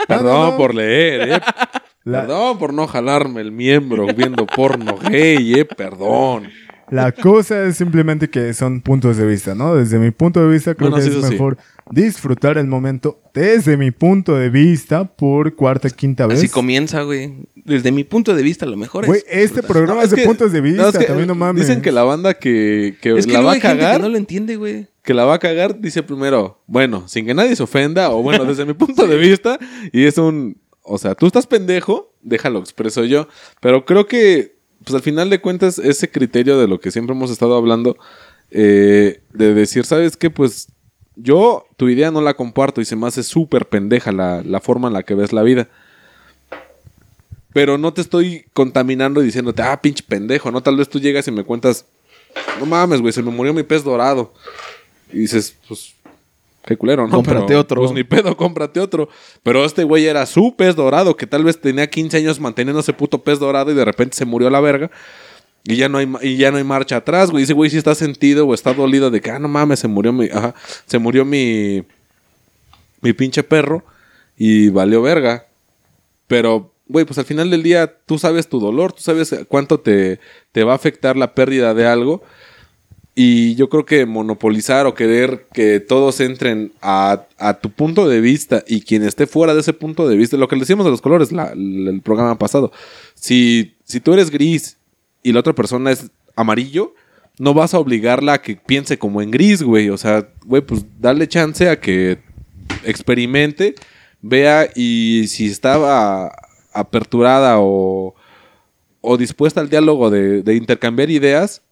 Perdón 0.08 0.26
no, 0.26 0.52
no. 0.52 0.58
por 0.58 0.74
leer, 0.74 1.30
eh. 1.30 1.42
La- 2.08 2.22
Perdón 2.22 2.58
por 2.58 2.74
no 2.74 2.88
jalarme 2.88 3.42
el 3.42 3.52
miembro 3.52 4.08
viendo 4.16 4.46
porno 4.46 4.98
gay, 5.10 5.54
eh. 5.56 5.66
Perdón. 5.66 6.44
La 6.90 7.12
cosa 7.12 7.66
es 7.66 7.76
simplemente 7.76 8.30
que 8.30 8.54
son 8.54 8.80
puntos 8.80 9.18
de 9.18 9.26
vista, 9.26 9.54
¿no? 9.56 9.76
Desde 9.76 10.00
mi 10.00 10.12
punto 10.12 10.42
de 10.42 10.54
vista 10.54 10.74
creo 10.74 10.90
Bueno, 10.90 11.04
que 11.04 11.12
sí, 11.12 11.20
es 11.20 11.26
sí. 11.26 11.32
mejor 11.34 11.58
disfrutar 11.92 12.58
el 12.58 12.68
momento 12.68 13.20
desde 13.34 13.76
mi 13.76 13.92
punto 13.92 14.36
de 14.36 14.50
vista 14.50 15.04
por 15.04 15.54
cuarta, 15.56 15.90
quinta 15.90 16.28
vez. 16.28 16.38
Así 16.40 16.48
comienza, 16.48 17.02
güey. 17.02 17.34
Desde 17.56 17.92
mi 17.92 18.06
punto 18.06 18.34
de 18.34 18.42
vista, 18.42 18.66
lo 18.66 18.78
mejor 18.78 19.06
Güey, 19.06 19.20
es. 19.20 19.26
este 19.28 19.40
disfrutar. 19.42 19.68
programa 19.72 19.96
No, 20.00 20.04
es 20.06 20.12
de 20.12 20.16
que- 20.16 20.24
puntos 20.24 20.52
de 20.54 20.62
vista, 20.62 20.82
no, 20.84 20.88
es 20.90 20.98
que 20.98 21.06
también 21.06 21.28
no 21.28 21.36
mames. 21.36 21.68
Dicen 21.68 21.82
que 21.82 21.92
la 21.92 22.04
banda 22.04 22.34
que, 22.36 22.96
que 23.02 23.18
Es 23.18 23.28
la 23.28 23.42
va 23.42 23.54
a 23.54 23.60
cagar, 23.60 23.98
que 23.98 24.04
no 24.04 24.10
lo 24.10 24.18
entiende, 24.18 24.56
güey. 24.56 24.88
que 25.04 25.14
la 25.14 25.26
va 25.26 25.34
a 25.36 25.40
cagar, 25.40 25.82
dice 25.82 26.04
primero, 26.04 26.62
bueno, 26.68 27.06
sin 27.10 27.26
que 27.26 27.34
nadie 27.34 27.54
se 27.58 27.64
ofenda, 27.64 28.12
o 28.12 28.22
bueno, 28.24 28.46
desde 28.46 28.66
mi 28.66 28.74
punto 28.74 29.06
de 29.08 29.18
vista, 29.18 29.60
y 29.92 30.06
es 30.06 30.18
un, 30.18 30.56
o 30.88 30.98
sea, 30.98 31.16
tú 31.16 31.28
estás 31.28 31.46
pendejo, 31.48 32.14
déjalo 32.22 32.60
expreso 32.60 33.04
yo, 33.04 33.28
pero 33.60 33.86
creo 33.86 34.08
que, 34.08 34.56
pues 34.84 34.96
al 34.96 35.02
final 35.02 35.30
de 35.30 35.42
cuentas, 35.42 35.80
ese 35.80 36.10
criterio 36.10 36.58
de 36.58 36.68
lo 36.68 36.80
que 36.80 36.92
siempre 36.92 37.16
hemos 37.16 37.30
estado 37.30 37.56
hablando, 37.56 37.98
eh, 38.52 39.22
de 39.34 39.54
decir, 39.54 39.86
¿sabes 39.86 40.16
qué? 40.16 40.30
Pues 40.30 40.68
yo 41.16 41.66
tu 41.76 41.90
idea 41.90 42.12
no 42.12 42.22
la 42.22 42.36
comparto 42.36 42.80
y 42.80 42.86
se 42.86 42.96
me 42.96 43.08
hace 43.08 43.24
súper 43.24 43.68
pendeja 43.68 44.12
la, 44.12 44.42
la 44.44 44.62
forma 44.62 44.88
en 44.88 44.94
la 44.94 45.04
que 45.04 45.16
ves 45.16 45.34
la 45.34 45.44
vida. 45.44 45.68
Pero 47.54 47.78
no 47.78 47.92
te 47.94 48.02
estoy 48.02 48.46
contaminando 48.54 49.22
y 49.22 49.26
diciéndote, 49.26 49.64
ah, 49.64 49.82
pinche 49.82 50.04
pendejo, 50.08 50.52
¿no? 50.52 50.62
Tal 50.62 50.78
vez 50.78 50.90
tú 50.90 51.00
llegas 51.00 51.28
y 51.28 51.32
me 51.32 51.44
cuentas, 51.44 51.86
no 52.60 52.66
mames, 52.66 53.02
güey, 53.02 53.12
se 53.12 53.24
me 53.24 53.32
murió 53.32 53.54
mi 53.54 53.64
pez 53.64 53.84
dorado. 53.84 54.34
Y 55.12 55.20
dices, 55.20 55.56
pues, 55.68 55.96
qué 56.68 56.78
culero, 56.78 57.08
¿no? 57.08 57.16
Cómprate 57.16 57.48
Pero, 57.48 57.60
otro. 57.60 57.82
Pues 57.82 57.94
ni 57.94 58.04
pedo, 58.04 58.36
cómprate 58.38 58.80
otro. 58.80 59.10
Pero 59.42 59.66
este 59.66 59.84
güey 59.84 60.06
era 60.06 60.26
su 60.26 60.56
pez 60.56 60.76
dorado, 60.76 61.16
que 61.16 61.26
tal 61.26 61.44
vez 61.44 61.60
tenía 61.60 61.90
15 61.90 62.18
años 62.18 62.40
manteniendo 62.40 62.82
ese 62.82 62.94
puto 62.94 63.24
pez 63.24 63.40
dorado 63.40 63.72
y 63.72 63.76
de 63.76 63.86
repente 63.86 64.16
se 64.16 64.26
murió 64.26 64.50
a 64.50 64.52
la 64.52 64.60
verga. 64.60 64.92
Y 65.64 65.78
ya 65.78 65.90
no 65.90 65.98
hay, 65.98 66.08
y 66.22 66.38
ya 66.38 66.52
no 66.52 66.58
hay 66.58 66.64
marcha 66.64 66.98
atrás, 66.98 67.32
güey. 67.32 67.44
Ese 67.44 67.54
güey 67.54 67.70
sí 67.70 67.78
está 67.78 67.96
sentido 67.96 68.46
o 68.46 68.54
está 68.54 68.74
dolido 68.74 69.10
de 69.10 69.22
que, 69.22 69.32
ah, 69.32 69.40
no 69.40 69.48
mames, 69.48 69.80
se 69.80 69.88
murió 69.88 70.14
mi, 70.14 70.28
ajá, 70.28 70.54
se 70.86 71.00
murió 71.00 71.26
mi, 71.26 71.84
mi 73.02 73.14
pinche 73.14 73.44
perro 73.44 73.84
y 74.38 74.70
valió 74.70 75.02
verga. 75.02 75.48
Pero, 76.28 76.74
güey, 76.88 77.06
pues 77.06 77.18
al 77.18 77.26
final 77.26 77.50
del 77.50 77.64
día 77.64 77.94
tú 78.06 78.18
sabes 78.18 78.48
tu 78.48 78.60
dolor, 78.60 78.94
tú 78.94 79.02
sabes 79.02 79.36
cuánto 79.48 79.80
te, 79.80 80.20
te 80.52 80.64
va 80.64 80.74
a 80.74 80.76
afectar 80.76 81.18
la 81.18 81.34
pérdida 81.34 81.74
de 81.74 81.88
algo. 81.88 82.24
Y 83.20 83.56
yo 83.56 83.68
creo 83.68 83.84
que 83.84 84.06
monopolizar 84.06 84.86
o 84.86 84.94
querer 84.94 85.48
que 85.52 85.80
todos 85.80 86.20
entren 86.20 86.72
a, 86.84 87.26
a 87.40 87.56
tu 87.56 87.72
punto 87.72 88.08
de 88.08 88.22
vista 88.22 88.64
y 88.68 88.82
quien 88.82 89.02
esté 89.02 89.26
fuera 89.26 89.56
de 89.56 89.62
ese 89.62 89.74
punto 89.74 90.08
de 90.08 90.16
vista, 90.16 90.38
lo 90.38 90.48
que 90.48 90.56
le 90.56 90.60
decíamos 90.60 90.86
de 90.86 90.92
los 90.92 91.02
colores 91.02 91.32
el 91.32 92.00
programa 92.04 92.38
pasado, 92.38 92.72
si, 93.16 93.74
si 93.86 94.02
tú 94.02 94.14
eres 94.14 94.30
gris 94.30 94.78
y 95.24 95.32
la 95.32 95.40
otra 95.40 95.54
persona 95.54 95.90
es 95.90 96.12
amarillo, 96.36 96.94
no 97.40 97.56
vas 97.56 97.74
a 97.74 97.80
obligarla 97.80 98.34
a 98.34 98.42
que 98.44 98.56
piense 98.56 99.00
como 99.00 99.20
en 99.24 99.32
gris, 99.32 99.64
güey. 99.64 99.90
O 99.90 99.98
sea, 99.98 100.30
güey, 100.46 100.62
pues 100.62 100.86
darle 101.00 101.28
chance 101.28 101.68
a 101.68 101.80
que 101.80 102.20
experimente, 102.84 103.74
vea 104.22 104.70
y 104.76 105.26
si 105.28 105.48
estaba 105.48 106.32
aperturada 106.72 107.56
o, 107.62 108.14
o 109.02 109.18
dispuesta 109.18 109.60
al 109.60 109.72
diálogo 109.72 110.12
de, 110.12 110.44
de 110.44 110.54
intercambiar 110.54 111.10
ideas, 111.10 111.64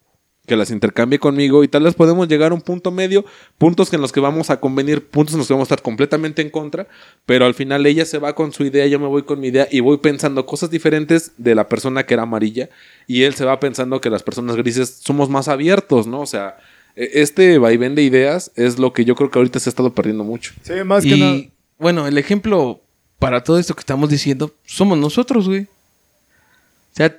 que 0.46 0.56
las 0.56 0.72
intercambie 0.72 1.20
conmigo 1.20 1.64
y 1.64 1.68
tal 1.68 1.84
vez 1.84 1.94
podemos 1.96 2.28
llegar 2.28 2.52
a 2.52 2.56
un 2.56 2.62
punto 2.62 2.92
medio, 2.92 3.26
puntos 3.58 3.92
en 3.94 4.02
los 4.02 4.12
que 4.12 4.20
vamos 4.20 4.50
a 4.50 4.60
convenir, 4.60 5.08
puntos 5.08 5.34
en 5.34 5.40
los 5.40 5.48
que 5.48 5.54
vamos 5.54 5.66
a 5.72 5.74
estar 5.76 5.82
completamente 5.84 6.42
en 6.42 6.50
contra, 6.50 6.88
pero 7.26 7.46
al 7.46 7.54
final 7.54 7.86
ella 7.86 8.06
se 8.06 8.18
va 8.20 8.36
con 8.36 8.52
su 8.54 8.64
idea, 8.66 8.86
yo 8.88 9.00
me 9.00 9.08
voy 9.08 9.24
con 9.24 9.40
mi 9.40 9.48
idea 9.48 9.68
y 9.72 9.80
voy 9.80 9.98
pensando 9.98 10.46
cosas 10.46 10.70
diferentes 10.70 11.32
de 11.38 11.56
la 11.56 11.68
persona 11.68 12.06
que 12.06 12.14
era 12.14 12.24
amarilla 12.24 12.70
y 13.08 13.24
él 13.24 13.34
se 13.36 13.46
va 13.46 13.60
pensando 13.60 14.02
que 14.02 14.10
las 14.10 14.24
personas 14.24 14.56
grises 14.56 15.00
somos 15.04 15.30
más 15.30 15.48
abiertos, 15.48 16.08
¿no? 16.08 16.22
O 16.22 16.26
sea, 16.26 16.58
e- 16.96 17.10
este 17.22 17.58
vaivén 17.58 17.96
de 17.96 18.04
ideas 18.04 18.52
es 18.56 18.80
lo 18.80 18.94
que 18.94 19.06
yo 19.06 19.16
creo 19.16 19.32
que 19.32 19.40
ahorita 19.40 19.60
se 19.60 19.70
ha 19.70 19.72
estado 19.72 19.94
perdiendo 19.94 20.24
mucho. 20.24 20.54
Sí, 20.64 20.74
más 20.86 21.04
que 21.04 21.18
nada. 21.18 21.32
Y 21.36 21.52
bueno, 21.80 22.08
el 22.08 22.18
ejemplo 22.18 22.82
para 23.20 23.44
todo 23.44 23.58
esto 23.60 23.74
que 23.74 23.80
estamos 23.82 24.10
diciendo 24.10 24.52
somos 24.66 24.98
nosotros, 24.98 25.48
güey. 25.48 25.64
O 25.64 26.96
sea, 26.98 27.18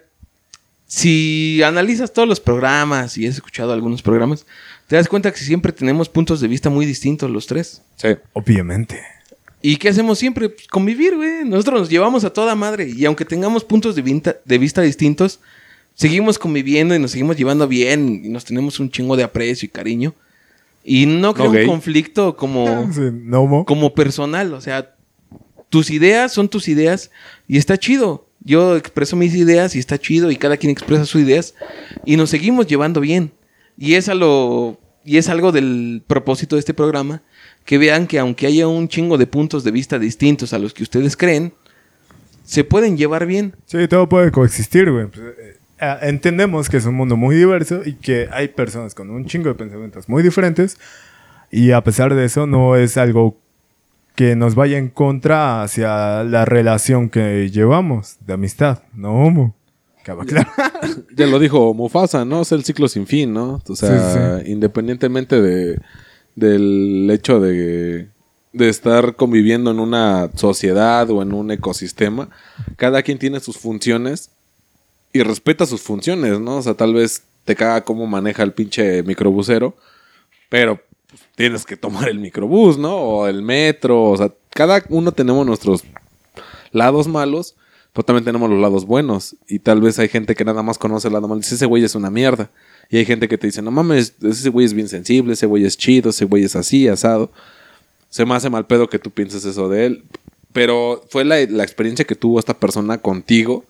si 0.86 1.60
analizas 1.64 2.12
todos 2.12 2.28
los 2.28 2.40
programas 2.40 3.18
y 3.18 3.26
has 3.26 3.34
escuchado 3.36 3.72
algunos 3.72 4.02
programas, 4.02 4.46
te 4.86 4.96
das 4.96 5.08
cuenta 5.08 5.32
que 5.32 5.38
siempre 5.38 5.72
tenemos 5.72 6.08
puntos 6.08 6.40
de 6.40 6.48
vista 6.48 6.70
muy 6.70 6.86
distintos 6.86 7.30
los 7.30 7.46
tres. 7.46 7.82
Sí. 7.96 8.08
Obviamente. 8.32 9.00
¿Y 9.62 9.76
qué 9.78 9.88
hacemos 9.88 10.18
siempre? 10.18 10.48
Pues 10.50 10.68
convivir, 10.68 11.16
güey. 11.16 11.44
Nosotros 11.44 11.80
nos 11.80 11.90
llevamos 11.90 12.22
a 12.24 12.32
toda 12.32 12.54
madre. 12.54 12.88
Y 12.88 13.04
aunque 13.04 13.24
tengamos 13.24 13.64
puntos 13.64 13.96
de, 13.96 14.02
vinta- 14.02 14.36
de 14.44 14.58
vista 14.58 14.80
distintos, 14.82 15.40
seguimos 15.94 16.38
conviviendo 16.38 16.94
y 16.94 17.00
nos 17.00 17.10
seguimos 17.10 17.36
llevando 17.36 17.66
bien. 17.66 18.22
Y 18.24 18.28
nos 18.28 18.44
tenemos 18.44 18.78
un 18.78 18.90
chingo 18.90 19.16
de 19.16 19.24
aprecio 19.24 19.66
y 19.66 19.70
cariño. 19.70 20.14
Y 20.84 21.06
no 21.06 21.34
creo 21.34 21.50
un 21.50 21.66
conflicto 21.66 22.36
como 22.36 22.92
Sí, 22.92 23.00
no 23.12 23.40
homo. 23.42 23.64
como 23.64 23.92
personal. 23.92 24.54
O 24.54 24.60
sea, 24.60 24.94
tus 25.68 25.90
ideas 25.90 26.32
son 26.32 26.48
tus 26.48 26.68
ideas 26.68 27.10
y 27.48 27.56
está 27.56 27.76
chido. 27.76 28.25
Yo 28.46 28.76
expreso 28.76 29.16
mis 29.16 29.34
ideas 29.34 29.74
y 29.74 29.80
está 29.80 29.98
chido 29.98 30.30
y 30.30 30.36
cada 30.36 30.56
quien 30.56 30.70
expresa 30.70 31.04
sus 31.04 31.20
ideas 31.20 31.56
y 32.04 32.16
nos 32.16 32.30
seguimos 32.30 32.68
llevando 32.68 33.00
bien. 33.00 33.32
Y 33.76 33.94
es, 33.94 34.08
a 34.08 34.14
y 35.04 35.16
es 35.16 35.28
algo 35.28 35.50
del 35.50 36.04
propósito 36.06 36.54
de 36.54 36.60
este 36.60 36.72
programa, 36.72 37.22
que 37.64 37.76
vean 37.76 38.06
que 38.06 38.20
aunque 38.20 38.46
haya 38.46 38.68
un 38.68 38.86
chingo 38.86 39.18
de 39.18 39.26
puntos 39.26 39.64
de 39.64 39.72
vista 39.72 39.98
distintos 39.98 40.52
a 40.52 40.60
los 40.60 40.74
que 40.74 40.84
ustedes 40.84 41.16
creen, 41.16 41.54
se 42.44 42.62
pueden 42.62 42.96
llevar 42.96 43.26
bien. 43.26 43.56
Sí, 43.64 43.88
todo 43.88 44.08
puede 44.08 44.30
coexistir, 44.30 44.92
güey. 44.92 45.08
Pues, 45.08 45.26
eh, 45.26 45.56
eh, 45.80 45.96
entendemos 46.02 46.68
que 46.68 46.76
es 46.76 46.86
un 46.86 46.94
mundo 46.94 47.16
muy 47.16 47.34
diverso 47.34 47.82
y 47.84 47.94
que 47.94 48.28
hay 48.30 48.46
personas 48.46 48.94
con 48.94 49.10
un 49.10 49.26
chingo 49.26 49.48
de 49.48 49.56
pensamientos 49.56 50.08
muy 50.08 50.22
diferentes. 50.22 50.78
Y 51.50 51.72
a 51.72 51.82
pesar 51.82 52.14
de 52.14 52.24
eso, 52.24 52.46
no 52.46 52.76
es 52.76 52.96
algo 52.96 53.40
que 54.16 54.34
nos 54.34 54.54
vaya 54.54 54.78
en 54.78 54.88
contra 54.88 55.62
hacia 55.62 56.24
la 56.24 56.44
relación 56.46 57.10
que 57.10 57.50
llevamos 57.50 58.16
de 58.26 58.32
amistad. 58.32 58.82
No 58.94 59.12
homo. 59.12 59.54
Acaba 60.00 60.24
claro. 60.24 60.50
Ya 61.16 61.26
lo 61.26 61.38
dijo 61.38 61.74
Mufasa, 61.74 62.24
¿no? 62.24 62.42
Es 62.42 62.52
el 62.52 62.64
ciclo 62.64 62.88
sin 62.88 63.06
fin, 63.06 63.32
¿no? 63.32 63.62
O 63.68 63.76
sea, 63.76 64.42
independientemente 64.46 65.40
de, 65.40 65.78
del 66.34 67.08
hecho 67.10 67.40
de, 67.40 68.08
de 68.52 68.68
estar 68.68 69.16
conviviendo 69.16 69.70
en 69.70 69.80
una 69.80 70.30
sociedad 70.34 71.10
o 71.10 71.22
en 71.22 71.32
un 71.32 71.50
ecosistema, 71.50 72.30
cada 72.76 73.02
quien 73.02 73.18
tiene 73.18 73.40
sus 73.40 73.58
funciones 73.58 74.30
y 75.12 75.22
respeta 75.22 75.66
sus 75.66 75.82
funciones, 75.82 76.40
¿no? 76.40 76.58
O 76.58 76.62
sea, 76.62 76.74
tal 76.74 76.94
vez 76.94 77.22
te 77.44 77.54
caga 77.54 77.82
cómo 77.82 78.06
maneja 78.06 78.42
el 78.42 78.52
pinche 78.52 79.02
microbusero, 79.02 79.76
pero 80.48 80.80
tienes 81.34 81.64
que 81.64 81.76
tomar 81.76 82.08
el 82.08 82.18
microbús, 82.18 82.78
¿no? 82.78 82.96
O 82.96 83.26
el 83.26 83.42
metro, 83.42 84.10
o 84.10 84.16
sea, 84.16 84.32
cada 84.50 84.82
uno 84.88 85.12
tenemos 85.12 85.46
nuestros 85.46 85.84
lados 86.72 87.06
malos, 87.06 87.56
pero 87.92 88.04
también 88.04 88.24
tenemos 88.24 88.50
los 88.50 88.60
lados 88.60 88.86
buenos. 88.86 89.36
Y 89.48 89.58
tal 89.58 89.80
vez 89.80 89.98
hay 89.98 90.08
gente 90.08 90.34
que 90.34 90.44
nada 90.44 90.62
más 90.62 90.78
conoce 90.78 91.08
el 91.08 91.14
lado 91.14 91.28
malo 91.28 91.40
dice, 91.40 91.54
ese 91.54 91.66
güey 91.66 91.84
es 91.84 91.94
una 91.94 92.10
mierda. 92.10 92.50
Y 92.90 92.98
hay 92.98 93.04
gente 93.04 93.28
que 93.28 93.38
te 93.38 93.46
dice, 93.46 93.62
no 93.62 93.70
mames, 93.70 94.14
ese 94.22 94.48
güey 94.50 94.66
es 94.66 94.74
bien 94.74 94.88
sensible, 94.88 95.32
ese 95.32 95.46
güey 95.46 95.64
es 95.64 95.76
chido, 95.76 96.10
ese 96.10 96.24
güey 96.24 96.44
es 96.44 96.56
así, 96.56 96.88
asado. 96.88 97.32
Se 98.10 98.24
me 98.24 98.34
hace 98.34 98.50
mal 98.50 98.66
pedo 98.66 98.88
que 98.88 98.98
tú 98.98 99.10
pienses 99.10 99.44
eso 99.44 99.68
de 99.68 99.86
él. 99.86 100.04
Pero 100.52 101.04
fue 101.10 101.24
la, 101.24 101.36
la 101.46 101.64
experiencia 101.64 102.04
que 102.04 102.14
tuvo 102.14 102.38
esta 102.38 102.54
persona 102.54 102.98
contigo 102.98 103.64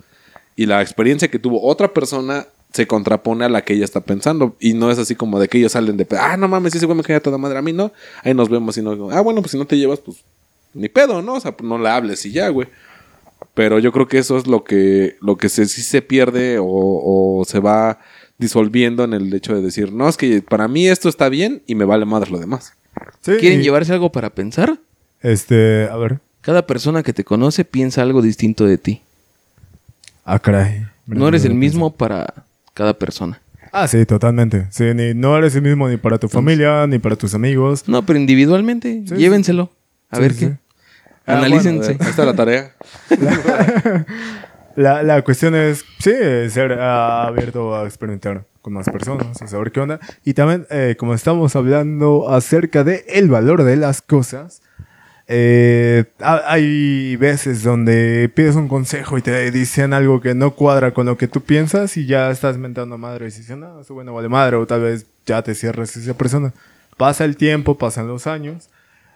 y 0.55 0.66
la 0.66 0.82
experiencia 0.82 1.28
que 1.28 1.38
tuvo 1.38 1.62
otra 1.62 1.92
persona 1.92 2.47
se 2.73 2.87
contrapone 2.87 3.45
a 3.45 3.49
la 3.49 3.62
que 3.62 3.75
ella 3.75 3.85
está 3.85 4.01
pensando. 4.01 4.57
Y 4.61 4.75
no 4.75 4.91
es 4.91 4.99
así 4.99 5.14
como 5.14 5.39
de 5.39 5.49
que 5.49 5.59
ellos 5.59 5.73
salen 5.73 5.97
de, 5.97 6.07
ah, 6.19 6.37
no 6.37 6.49
mames, 6.49 6.75
ese 6.75 6.87
güey 6.87 6.97
me 6.97 7.05
cae 7.05 7.17
a 7.17 7.23
toda 7.23 7.39
madre. 7.39 7.59
A 7.59 7.62
mí 7.62 7.73
no. 7.73 7.93
Ahí 8.23 8.35
nos 8.35 8.49
vemos 8.49 8.77
y 8.77 8.83
no. 8.83 9.11
Ah, 9.11 9.21
bueno, 9.21 9.41
pues 9.41 9.53
si 9.53 9.59
no 9.59 9.67
te 9.67 9.79
llevas, 9.79 10.01
pues 10.01 10.19
ni 10.75 10.89
pedo, 10.89 11.23
¿no? 11.23 11.35
O 11.35 11.41
sea, 11.41 11.57
pues 11.57 11.69
no 11.69 11.79
le 11.79 11.89
hables 11.89 12.25
y 12.27 12.33
ya, 12.33 12.49
güey. 12.49 12.69
Pero 13.55 13.79
yo 13.79 13.93
creo 13.93 14.09
que 14.09 14.19
eso 14.19 14.37
es 14.37 14.47
lo 14.47 14.64
que, 14.64 15.17
lo 15.21 15.37
que 15.37 15.49
se, 15.49 15.67
sí 15.67 15.83
se 15.83 16.03
pierde 16.03 16.59
o, 16.59 16.67
o 16.67 17.45
se 17.47 17.61
va 17.61 17.99
disolviendo 18.39 19.05
en 19.05 19.14
el 19.14 19.33
hecho 19.33 19.55
de 19.55 19.62
decir, 19.62 19.93
no, 19.93 20.09
es 20.09 20.17
que 20.17 20.43
para 20.43 20.69
mí 20.69 20.89
esto 20.89 21.09
está 21.09 21.29
bien 21.29 21.62
y 21.67 21.75
me 21.75 21.85
vale 21.85 22.05
madre 22.05 22.31
lo 22.31 22.39
demás. 22.39 22.75
Sí, 23.23 23.33
¿Quieren 23.41 23.61
y, 23.61 23.62
llevarse 23.62 23.93
algo 23.93 24.12
para 24.12 24.31
pensar? 24.31 24.79
Este, 25.21 25.89
a 25.89 25.97
ver. 25.97 26.21
Cada 26.41 26.67
persona 26.67 27.03
que 27.03 27.12
te 27.12 27.25
conoce 27.25 27.64
piensa 27.64 28.03
algo 28.03 28.23
distinto 28.23 28.67
de 28.67 28.79
ti. 28.79 29.03
Ah, 30.25 30.39
caray. 30.39 30.87
No 31.07 31.29
eres 31.29 31.45
el 31.45 31.55
mismo 31.55 31.95
para 31.95 32.45
cada 32.77 32.93
persona. 32.99 33.41
Ah, 33.72 33.89
sí, 33.89 34.05
totalmente. 34.07 34.66
Sí, 34.70 34.85
ni, 34.95 35.14
no 35.14 35.37
eres 35.37 35.55
el 35.57 35.62
mismo 35.62 35.89
ni 35.89 35.97
para 35.97 36.18
tu 36.18 36.29
familia, 36.29 36.87
ni 36.87 36.99
para 36.99 37.16
tus 37.16 37.35
amigos. 37.35 37.89
No, 37.89 38.05
pero 38.05 38.18
individualmente, 38.18 39.03
Sí, 39.07 39.14
llévenselo. 39.16 39.70
A 40.11 40.16
Sí, 40.16 40.22
ver 40.22 40.33
sí, 40.35 40.39
qué. 40.47 40.57
Ah, 41.27 41.39
Analícense. 41.39 41.95
bueno, 41.95 41.99
ahí 42.05 42.11
está 42.11 42.24
la 42.24 42.35
tarea. 42.35 42.72
La, 44.77 45.03
la 45.03 45.22
cuestión 45.22 45.55
es, 45.55 45.87
sí, 46.01 46.12
ser 46.51 46.72
abierto 46.79 47.74
a 47.74 47.87
experimentar 47.87 48.45
con 48.61 48.74
más 48.74 48.85
personas, 48.91 49.41
a 49.41 49.47
saber 49.47 49.72
qué 49.72 49.81
onda. 49.81 49.99
Y 50.22 50.35
también, 50.35 50.66
eh, 50.68 50.97
como 50.99 51.14
estamos 51.14 51.57
hablando 51.57 52.29
acerca 52.29 52.85
de 52.85 53.03
el 53.09 53.31
valor 53.31 53.62
de 53.62 53.77
las 53.77 54.03
cosas, 54.03 54.61
eh, 55.29 56.05
ha- 56.20 56.43
hay 56.53 57.16
veces 57.16 57.62
donde 57.62 58.31
pides 58.35 58.55
un 58.57 58.68
consejo 58.68 59.18
y 59.18 59.22
te 59.22 59.51
dicen 59.51 59.93
algo 59.93 60.20
que 60.20 60.35
no 60.35 60.53
cuadra 60.53 60.93
con 60.93 61.07
lo 61.07 61.16
que 61.18 61.29
tú 61.29 61.41
piensas 61.43 61.97
y 61.97 62.07
ya 62.07 62.31
estás 62.31 62.59
mentando 62.59 62.97
madre 62.99 63.27
y 63.27 63.31
dices, 63.31 63.57
no, 63.57 63.81
eso 63.81 63.95
bueno 63.95 64.14
vale 64.14 64.29
madre, 64.29 64.57
o 64.57 64.66
tal 64.66 64.83
vez 64.83 65.07
ya 65.27 65.43
te 65.43 65.55
cierres 65.55 65.97
esa 65.97 66.14
persona. 66.16 66.53
Pasa 66.97 67.24
el 67.24 67.37
tiempo, 67.37 67.77
pasan 67.77 68.07
los 68.09 68.27
años. 68.27 68.68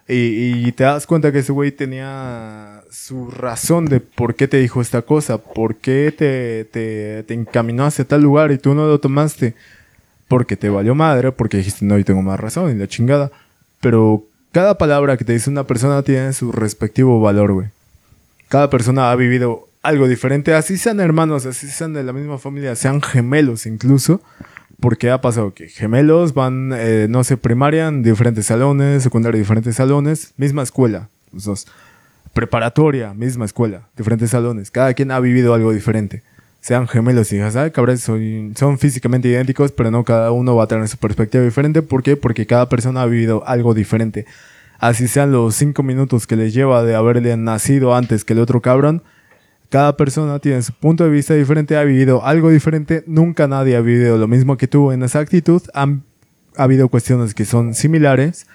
Y, 0.08 0.66
y 0.66 0.72
te 0.72 0.82
das 0.82 1.06
cuenta 1.06 1.30
que 1.30 1.38
ese 1.38 1.52
güey 1.52 1.70
tenía 1.70 2.82
su 2.90 3.30
razón 3.30 3.84
de 3.86 4.00
por 4.00 4.34
qué 4.34 4.48
te 4.48 4.56
dijo 4.56 4.80
esta 4.80 5.02
cosa, 5.02 5.38
por 5.38 5.76
qué 5.76 6.12
te, 6.16 6.64
te, 6.64 7.22
te 7.22 7.34
encaminó 7.34 7.84
hacia 7.86 8.04
tal 8.04 8.22
lugar 8.22 8.50
y 8.50 8.58
tú 8.58 8.74
no 8.74 8.86
lo 8.88 8.98
tomaste. 8.98 9.54
Porque 10.26 10.56
te 10.56 10.68
valió 10.68 10.94
madre, 10.96 11.30
porque 11.32 11.58
dijiste, 11.58 11.84
no, 11.84 11.96
yo 11.96 12.04
tengo 12.04 12.22
más 12.22 12.40
razón 12.40 12.72
y 12.72 12.78
la 12.78 12.88
chingada. 12.88 13.30
Pero 13.80 14.24
cada 14.53 14.78
palabra 14.78 15.16
que 15.16 15.24
te 15.24 15.32
dice 15.32 15.51
una 15.51 15.64
persona 15.64 16.03
tiene 16.03 16.32
su 16.32 16.53
respectivo 16.53 17.20
valor, 17.20 17.53
güey. 17.53 17.68
Cada 18.48 18.68
persona 18.70 19.11
ha 19.11 19.16
vivido 19.16 19.68
algo 19.82 20.09
diferente, 20.09 20.55
así 20.55 20.76
sean 20.76 21.01
hermanos, 21.01 21.46
así 21.46 21.68
sean 21.68 21.92
de 21.92 22.03
la 22.03 22.12
misma 22.12 22.38
familia, 22.38 22.74
sean 22.74 23.01
gemelos 23.01 23.66
incluso. 23.66 24.20
Porque 24.80 25.11
ha 25.11 25.20
pasado 25.20 25.53
que 25.53 25.68
gemelos 25.68 26.32
van, 26.32 26.72
eh, 26.74 27.07
no 27.09 27.22
sé, 27.22 27.36
primaria 27.36 27.88
en 27.88 28.03
diferentes 28.03 28.46
salones, 28.46 29.03
secundaria 29.03 29.36
en 29.36 29.42
diferentes 29.42 29.76
salones, 29.76 30.32
misma 30.38 30.62
escuela, 30.62 31.11
los 31.32 31.44
dos. 31.44 31.66
Preparatoria, 32.32 33.12
misma 33.12 33.44
escuela, 33.44 33.88
diferentes 33.94 34.30
salones. 34.30 34.70
Cada 34.70 34.94
quien 34.94 35.11
ha 35.11 35.20
vivido 35.20 35.53
algo 35.53 35.72
diferente. 35.72 36.22
Sean 36.61 36.86
gemelos 36.86 37.32
y 37.32 37.36
digas, 37.36 37.56
ay, 37.56 37.70
cabrón, 37.70 37.98
son, 37.98 38.52
son 38.56 38.78
físicamente 38.78 39.28
idénticos, 39.28 39.72
pero 39.72 39.90
no 39.90 40.04
cada 40.04 40.30
uno 40.30 40.54
va 40.56 40.64
a 40.64 40.66
tener 40.66 40.86
su 40.88 40.98
perspectiva 40.98 41.42
diferente. 41.42 41.82
¿Por 41.82 42.02
qué? 42.02 42.16
Porque 42.16 42.46
cada 42.46 42.68
persona 42.68 43.02
ha 43.02 43.06
vivido 43.06 43.42
algo 43.46 43.72
diferente. 43.72 44.26
Así 44.78 45.08
sean 45.08 45.32
los 45.32 45.54
cinco 45.54 45.82
minutos 45.82 46.26
que 46.26 46.36
les 46.36 46.52
lleva 46.52 46.82
de 46.82 46.94
haberle 46.94 47.36
nacido 47.36 47.94
antes 47.94 48.24
que 48.24 48.34
el 48.34 48.40
otro 48.40 48.61
cabrón, 48.61 49.02
cada 49.68 49.96
persona 49.96 50.38
tiene 50.38 50.62
su 50.62 50.72
punto 50.72 51.04
de 51.04 51.11
vista 51.11 51.34
diferente, 51.34 51.76
ha 51.76 51.84
vivido 51.84 52.24
algo 52.24 52.50
diferente, 52.50 53.04
nunca 53.06 53.46
nadie 53.46 53.76
ha 53.76 53.80
vivido 53.80 54.18
lo 54.18 54.26
mismo 54.26 54.56
que 54.56 54.66
tú 54.66 54.90
en 54.90 55.02
esa 55.02 55.20
actitud, 55.20 55.62
han 55.74 56.02
ha 56.56 56.64
habido 56.64 56.88
cuestiones 56.88 57.34
que 57.34 57.44
son 57.44 57.74
similares 57.74 58.46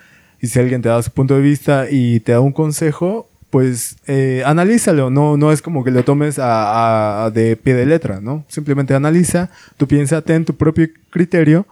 y 0.42 0.48
si 0.48 0.60
alguien 0.60 0.82
te 0.82 0.90
da 0.90 1.02
su 1.02 1.12
punto 1.12 1.36
de 1.36 1.42
vista 1.42 1.88
y 1.90 2.20
te 2.20 2.34
da 2.34 2.40
un 2.40 2.52
consejo, 2.52 3.30
pues 3.56 3.96
eh, 4.06 4.44
analízalo, 4.46 5.10
no, 5.10 5.38
no 5.38 5.50
es 5.54 5.62
como 5.62 5.86
que 5.86 5.90
lo 5.90 6.04
tomes 6.04 6.40
a, 6.42 7.32
de 7.34 7.56
pie 7.56 7.74
de 7.74 7.86
letra, 7.86 8.20
¿no? 8.20 8.44
Simplemente 8.50 8.94
analiza, 8.94 9.50
tú 9.78 9.88
piensa, 9.88 10.22
ten 10.22 10.44
tu 10.44 10.58
propio 10.58 10.90
criterio 11.10 11.66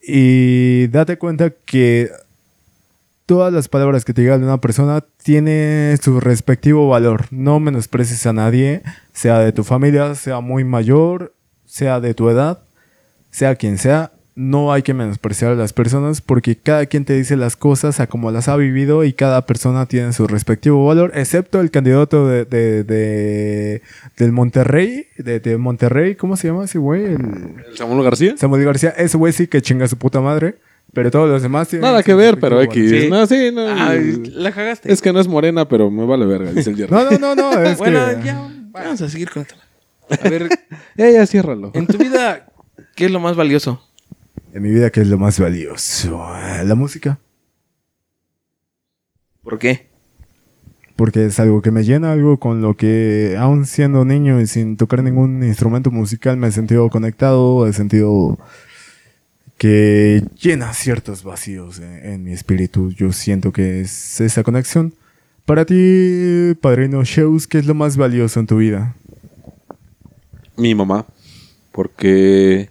y 0.00 0.86
date 0.92 1.18
cuenta 1.18 1.50
que 1.50 2.08
todas 3.26 3.52
las 3.52 3.66
palabras 3.66 4.04
que 4.04 4.14
te 4.14 4.22
llegan 4.22 4.42
de 4.42 4.46
una 4.46 4.60
persona 4.60 5.02
tiene 5.24 5.96
su 6.00 6.20
respectivo 6.20 6.88
valor. 6.88 7.24
No 7.32 7.58
menosprecies 7.58 8.24
a 8.26 8.32
nadie, 8.32 8.82
sea 9.12 9.40
de 9.40 9.50
tu 9.50 9.64
familia, 9.64 10.14
sea 10.14 10.38
muy 10.38 10.62
mayor, 10.62 11.34
sea 11.64 11.98
de 11.98 12.14
tu 12.14 12.30
edad, 12.30 12.60
sea 13.32 13.56
quien 13.56 13.76
sea. 13.76 14.12
No 14.34 14.72
hay 14.72 14.80
que 14.82 14.94
menospreciar 14.94 15.52
a 15.52 15.54
las 15.56 15.74
personas 15.74 16.22
porque 16.22 16.56
cada 16.56 16.86
quien 16.86 17.04
te 17.04 17.12
dice 17.14 17.36
las 17.36 17.54
cosas 17.54 18.00
a 18.00 18.06
como 18.06 18.30
las 18.30 18.48
ha 18.48 18.56
vivido 18.56 19.04
y 19.04 19.12
cada 19.12 19.44
persona 19.44 19.84
tiene 19.84 20.14
su 20.14 20.26
respectivo 20.26 20.86
valor, 20.86 21.12
excepto 21.14 21.60
el 21.60 21.70
candidato 21.70 22.26
de, 22.26 22.46
de- 22.46 22.82
de- 22.82 23.82
del 24.16 24.32
Monterrey, 24.32 25.06
de, 25.18 25.38
de 25.40 25.58
Monterrey, 25.58 26.14
¿cómo 26.14 26.36
se 26.38 26.48
llama 26.48 26.64
ese 26.64 26.78
güey? 26.78 27.04
El 27.04 27.54
¿El 27.68 27.76
Samuel 27.76 28.02
García? 28.02 28.34
Samuel 28.38 28.64
García, 28.64 28.90
ese 28.96 29.18
güey 29.18 29.34
sí 29.34 29.48
que 29.48 29.60
chinga 29.60 29.86
su 29.86 29.98
puta 29.98 30.22
madre, 30.22 30.56
pero 30.94 31.10
todos 31.10 31.28
los 31.28 31.42
demás 31.42 31.68
tienen 31.68 31.82
Nada 31.88 32.02
que 32.02 32.14
ver, 32.14 32.40
pero 32.40 32.60
X. 32.62 32.90
Sí. 32.90 33.08
No, 33.10 33.26
sí, 33.26 33.50
no. 33.52 33.66
Ay, 33.68 34.22
la 34.34 34.50
cagaste. 34.52 34.90
es 34.90 35.02
que 35.02 35.12
no 35.12 35.20
es 35.20 35.28
morena, 35.28 35.68
pero 35.68 35.90
me 35.90 36.06
vale 36.06 36.24
verga, 36.24 36.52
dice 36.52 36.70
el 36.70 36.76
Jerry. 36.76 36.90
No, 36.90 37.04
no, 37.10 37.18
no, 37.18 37.34
no, 37.34 37.62
es 37.62 37.76
bueno, 37.76 38.00
que... 38.18 38.26
ya 38.28 38.48
vamos 38.70 39.02
a 39.02 39.10
seguir 39.10 39.30
con 39.30 39.42
esto. 39.42 39.56
A 40.08 40.28
ver, 40.28 40.48
Ya, 40.96 41.10
ya, 41.10 41.26
ciérralo. 41.26 41.70
en 41.74 41.86
tu 41.86 41.98
vida, 41.98 42.46
¿qué 42.94 43.04
es 43.04 43.10
lo 43.10 43.20
más 43.20 43.36
valioso? 43.36 43.82
En 44.54 44.62
mi 44.62 44.70
vida, 44.70 44.90
¿qué 44.90 45.00
es 45.00 45.08
lo 45.08 45.16
más 45.16 45.40
valioso? 45.40 46.30
La 46.64 46.74
música. 46.74 47.18
¿Por 49.42 49.58
qué? 49.58 49.86
Porque 50.94 51.24
es 51.24 51.40
algo 51.40 51.62
que 51.62 51.70
me 51.70 51.84
llena, 51.84 52.12
algo 52.12 52.38
con 52.38 52.60
lo 52.60 52.76
que, 52.76 53.36
aún 53.38 53.64
siendo 53.64 54.04
niño 54.04 54.42
y 54.42 54.46
sin 54.46 54.76
tocar 54.76 55.02
ningún 55.02 55.42
instrumento 55.42 55.90
musical, 55.90 56.36
me 56.36 56.48
he 56.48 56.52
sentido 56.52 56.90
conectado, 56.90 57.66
he 57.66 57.72
sentido 57.72 58.38
que 59.56 60.22
llena 60.38 60.74
ciertos 60.74 61.24
vacíos 61.24 61.78
en, 61.78 62.04
en 62.04 62.24
mi 62.24 62.32
espíritu. 62.32 62.90
Yo 62.90 63.10
siento 63.12 63.52
que 63.52 63.80
es 63.80 64.20
esa 64.20 64.42
conexión. 64.42 64.94
Para 65.46 65.64
ti, 65.64 66.54
Padrino 66.60 67.02
Shows, 67.04 67.46
¿qué 67.46 67.58
es 67.58 67.64
lo 67.64 67.74
más 67.74 67.96
valioso 67.96 68.38
en 68.38 68.46
tu 68.46 68.58
vida? 68.58 68.94
Mi 70.58 70.74
mamá. 70.74 71.06
Porque 71.72 72.68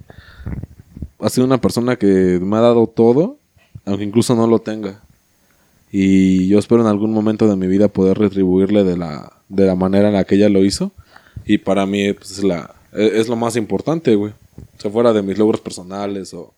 ha 1.22 1.30
sido 1.30 1.45
una 1.45 1.61
persona 1.61 1.95
que 1.95 2.39
me 2.41 2.57
ha 2.57 2.61
dado 2.61 2.88
todo, 2.88 3.38
aunque 3.86 4.03
incluso 4.03 4.36
no 4.36 4.47
lo 4.47 4.59
tenga. 4.59 5.01
Y 5.91 6.47
yo 6.47 6.57
espero 6.57 6.82
en 6.82 6.88
algún 6.88 7.13
momento 7.13 7.47
de 7.47 7.55
mi 7.55 7.67
vida 7.67 7.89
poder 7.89 8.17
retribuirle 8.17 8.84
de 8.84 8.97
la, 8.97 9.34
de 9.49 9.65
la 9.65 9.76
manera 9.76 10.07
en 10.07 10.15
la 10.15 10.24
que 10.24 10.36
ella 10.36 10.49
lo 10.49 10.63
hizo. 10.63 10.91
Y 11.45 11.59
para 11.59 11.86
mí 11.86 12.13
pues, 12.13 12.32
es, 12.32 12.43
la, 12.43 12.74
es 12.93 13.13
es 13.13 13.28
lo 13.28 13.36
más 13.36 13.55
importante, 13.55 14.15
güey. 14.15 14.34
O 14.78 14.82
sea, 14.82 14.91
fuera 14.91 15.13
de 15.13 15.22
mis 15.22 15.38
logros 15.38 15.61
personales 15.61 16.34
o 16.34 16.53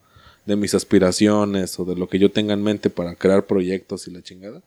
de 0.46 0.56
mis 0.56 0.74
aspiraciones 0.74 1.80
o 1.80 1.86
de 1.86 1.96
lo 1.96 2.08
que 2.08 2.20
yo 2.20 2.32
tenga 2.32 2.54
en 2.54 2.64
mente 2.64 2.90
para 2.90 3.16
crear 3.16 3.46
proyectos 3.46 4.08
y 4.08 4.12
la 4.12 4.22
chingada. 4.22 4.62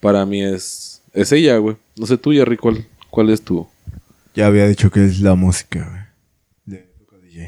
Para 0.00 0.24
mí 0.26 0.42
es, 0.42 1.02
es 1.12 1.32
ella, 1.32 1.56
güey. 1.58 1.76
No 1.96 2.06
sé 2.06 2.18
tú, 2.18 2.32
Jerry, 2.32 2.56
¿cuál, 2.56 2.86
cuál 3.10 3.30
es 3.30 3.42
tu...? 3.42 3.66
Ya 4.34 4.46
había 4.46 4.68
dicho 4.68 4.90
que 4.90 5.04
es 5.04 5.20
la 5.20 5.34
música, 5.34 5.88
güey. 5.88 6.08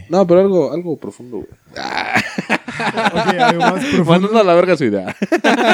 No, 0.09 0.26
pero 0.26 0.40
algo, 0.40 0.72
algo 0.72 0.96
profundo, 0.96 1.38
güey. 1.38 1.48
Ok, 3.12 3.34
algo 3.38 3.60
más 3.62 3.84
profundo. 3.84 4.38
A 4.38 4.44
la 4.44 4.54
verga 4.54 4.76
su 4.76 4.84
idea. 4.84 5.14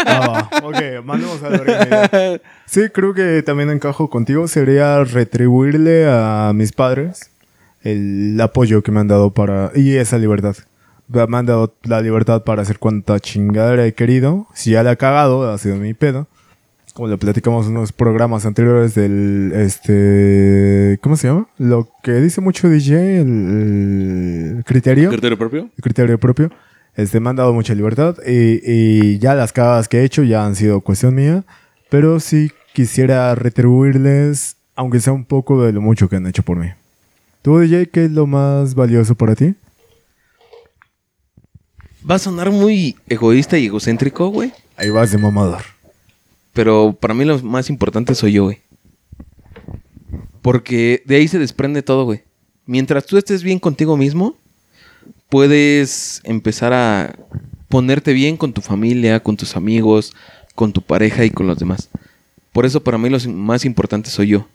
Ah. 0.07 0.49
Ok, 0.63 1.05
mandemos 1.05 1.43
a 1.43 1.51
la 1.51 1.59
verga 1.59 1.79
mi 1.79 2.17
idea. 2.17 2.41
Sí, 2.67 2.83
creo 2.93 3.15
que 3.15 3.43
también 3.43 3.71
encajo 3.71 4.09
contigo. 4.11 4.49
Sería 4.49 5.03
retribuirle 5.05 6.07
a 6.09 6.53
mis 6.55 6.73
padres 6.73 7.31
el 7.83 8.41
apoyo 8.41 8.83
que 8.83 8.91
me 8.91 9.01
han 9.01 9.09
dado 9.09 9.31
para... 9.31 9.71
Y 9.75 9.97
esa 9.97 10.19
libertad. 10.19 10.57
Me 11.09 11.37
han 11.37 11.47
dado 11.47 11.75
la 11.85 12.01
libertad 12.01 12.43
para 12.43 12.63
hacer 12.63 12.79
cuanta 12.81 13.21
chingadera 13.21 13.87
he 13.87 13.95
querido. 13.95 14.47
Si 14.55 14.73
ya 14.73 14.83
la 14.83 14.93
he 14.93 14.97
cagado, 14.97 15.49
ha 15.51 15.57
sido 15.59 15.77
mi 15.77 15.95
pedo. 15.95 16.27
Como 16.95 17.09
le 17.09 17.19
platicamos 17.19 17.67
en 17.67 17.77
unos 17.77 17.93
programas 17.93 18.45
anteriores 18.47 18.95
del... 18.95 19.53
Este... 19.55 20.99
¿Cómo 21.03 21.17
se 21.17 21.29
llama? 21.29 21.47
Lo 21.59 21.89
que 22.03 22.13
dice 22.15 22.41
mucho 22.41 22.69
DJ, 22.69 23.21
el, 23.21 24.57
el 24.57 24.65
criterio 24.65 25.11
¿Criterio 25.11 25.39
propio? 25.39 25.71
el 25.77 25.83
criterio 25.83 26.19
propio. 26.19 26.51
Este, 26.97 27.21
me 27.21 27.31
han 27.31 27.37
dado 27.37 27.53
mucha 27.53 27.75
libertad 27.75 28.17
y, 28.27 28.61
y 28.65 29.19
ya 29.19 29.35
las 29.35 29.53
cagadas 29.53 29.87
que 29.87 29.99
he 29.99 30.05
hecho 30.05 30.23
ya 30.23 30.47
han 30.47 30.57
sido 30.57 30.81
cuestión 30.81 31.15
mía, 31.15 31.45
pero 31.91 32.21
sí 32.21 32.51
quisiera 32.73 33.35
retribuirles, 33.35 34.57
aunque 34.75 35.01
sea 35.01 35.13
un 35.13 35.25
poco 35.25 35.63
de 35.63 35.73
lo 35.73 35.81
mucho 35.81 36.09
que 36.09 36.17
han 36.17 36.27
hecho 36.27 36.43
por 36.43 36.59
mí. 36.59 36.69
¿Tú, 37.43 37.59
DJ, 37.59 37.91
qué 37.91 38.07
es 38.07 38.11
lo 38.11 38.27
más 38.27 38.75
valioso 38.75 39.15
para 39.15 39.35
ti? 39.35 39.55
Va 42.09 42.17
a 42.17 42.19
sonar 42.19 42.51
muy 42.51 42.97
egoísta 43.09 43.59
y 43.59 43.67
egocéntrico, 43.67 44.29
güey. 44.29 44.53
Ahí 44.77 44.91
vas 44.91 45.13
de 45.13 45.19
mamador. 45.19 45.63
Pero 46.53 46.97
para 46.99 47.15
mí 47.15 47.25
lo 47.25 47.41
más 47.43 47.69
importante 47.71 48.15
soy 48.15 48.33
yo, 48.33 48.45
güey. 48.45 48.63
Porque 50.43 51.03
de 51.05 51.17
ahí 51.17 51.29
se 51.29 51.39
desprende 51.39 51.83
todo, 51.83 52.05
güey. 52.05 52.25
Mientras 52.65 53.07
tú 53.07 53.17
estés 53.17 53.43
bien 53.43 53.59
contigo 53.59 53.97
mismo, 53.97 54.37
puedes 55.29 56.21
empezar 56.25 56.73
a 56.73 57.15
ponerte 57.69 58.13
bien 58.13 58.37
con 58.37 58.53
tu 58.53 58.61
familia, 58.61 59.21
con 59.21 59.37
tus 59.37 59.57
amigos, 59.57 60.15
con 60.55 60.73
tu 60.73 60.83
pareja 60.83 61.25
y 61.25 61.31
con 61.31 61.47
los 61.47 61.59
demás. 61.59 61.89
Por 62.53 62.65
eso 62.65 62.83
para 62.83 62.99
mí 62.99 63.09
lo 63.09 63.19
más 63.33 63.65
importante 63.65 64.11
soy 64.11 64.29
yo. 64.29 64.49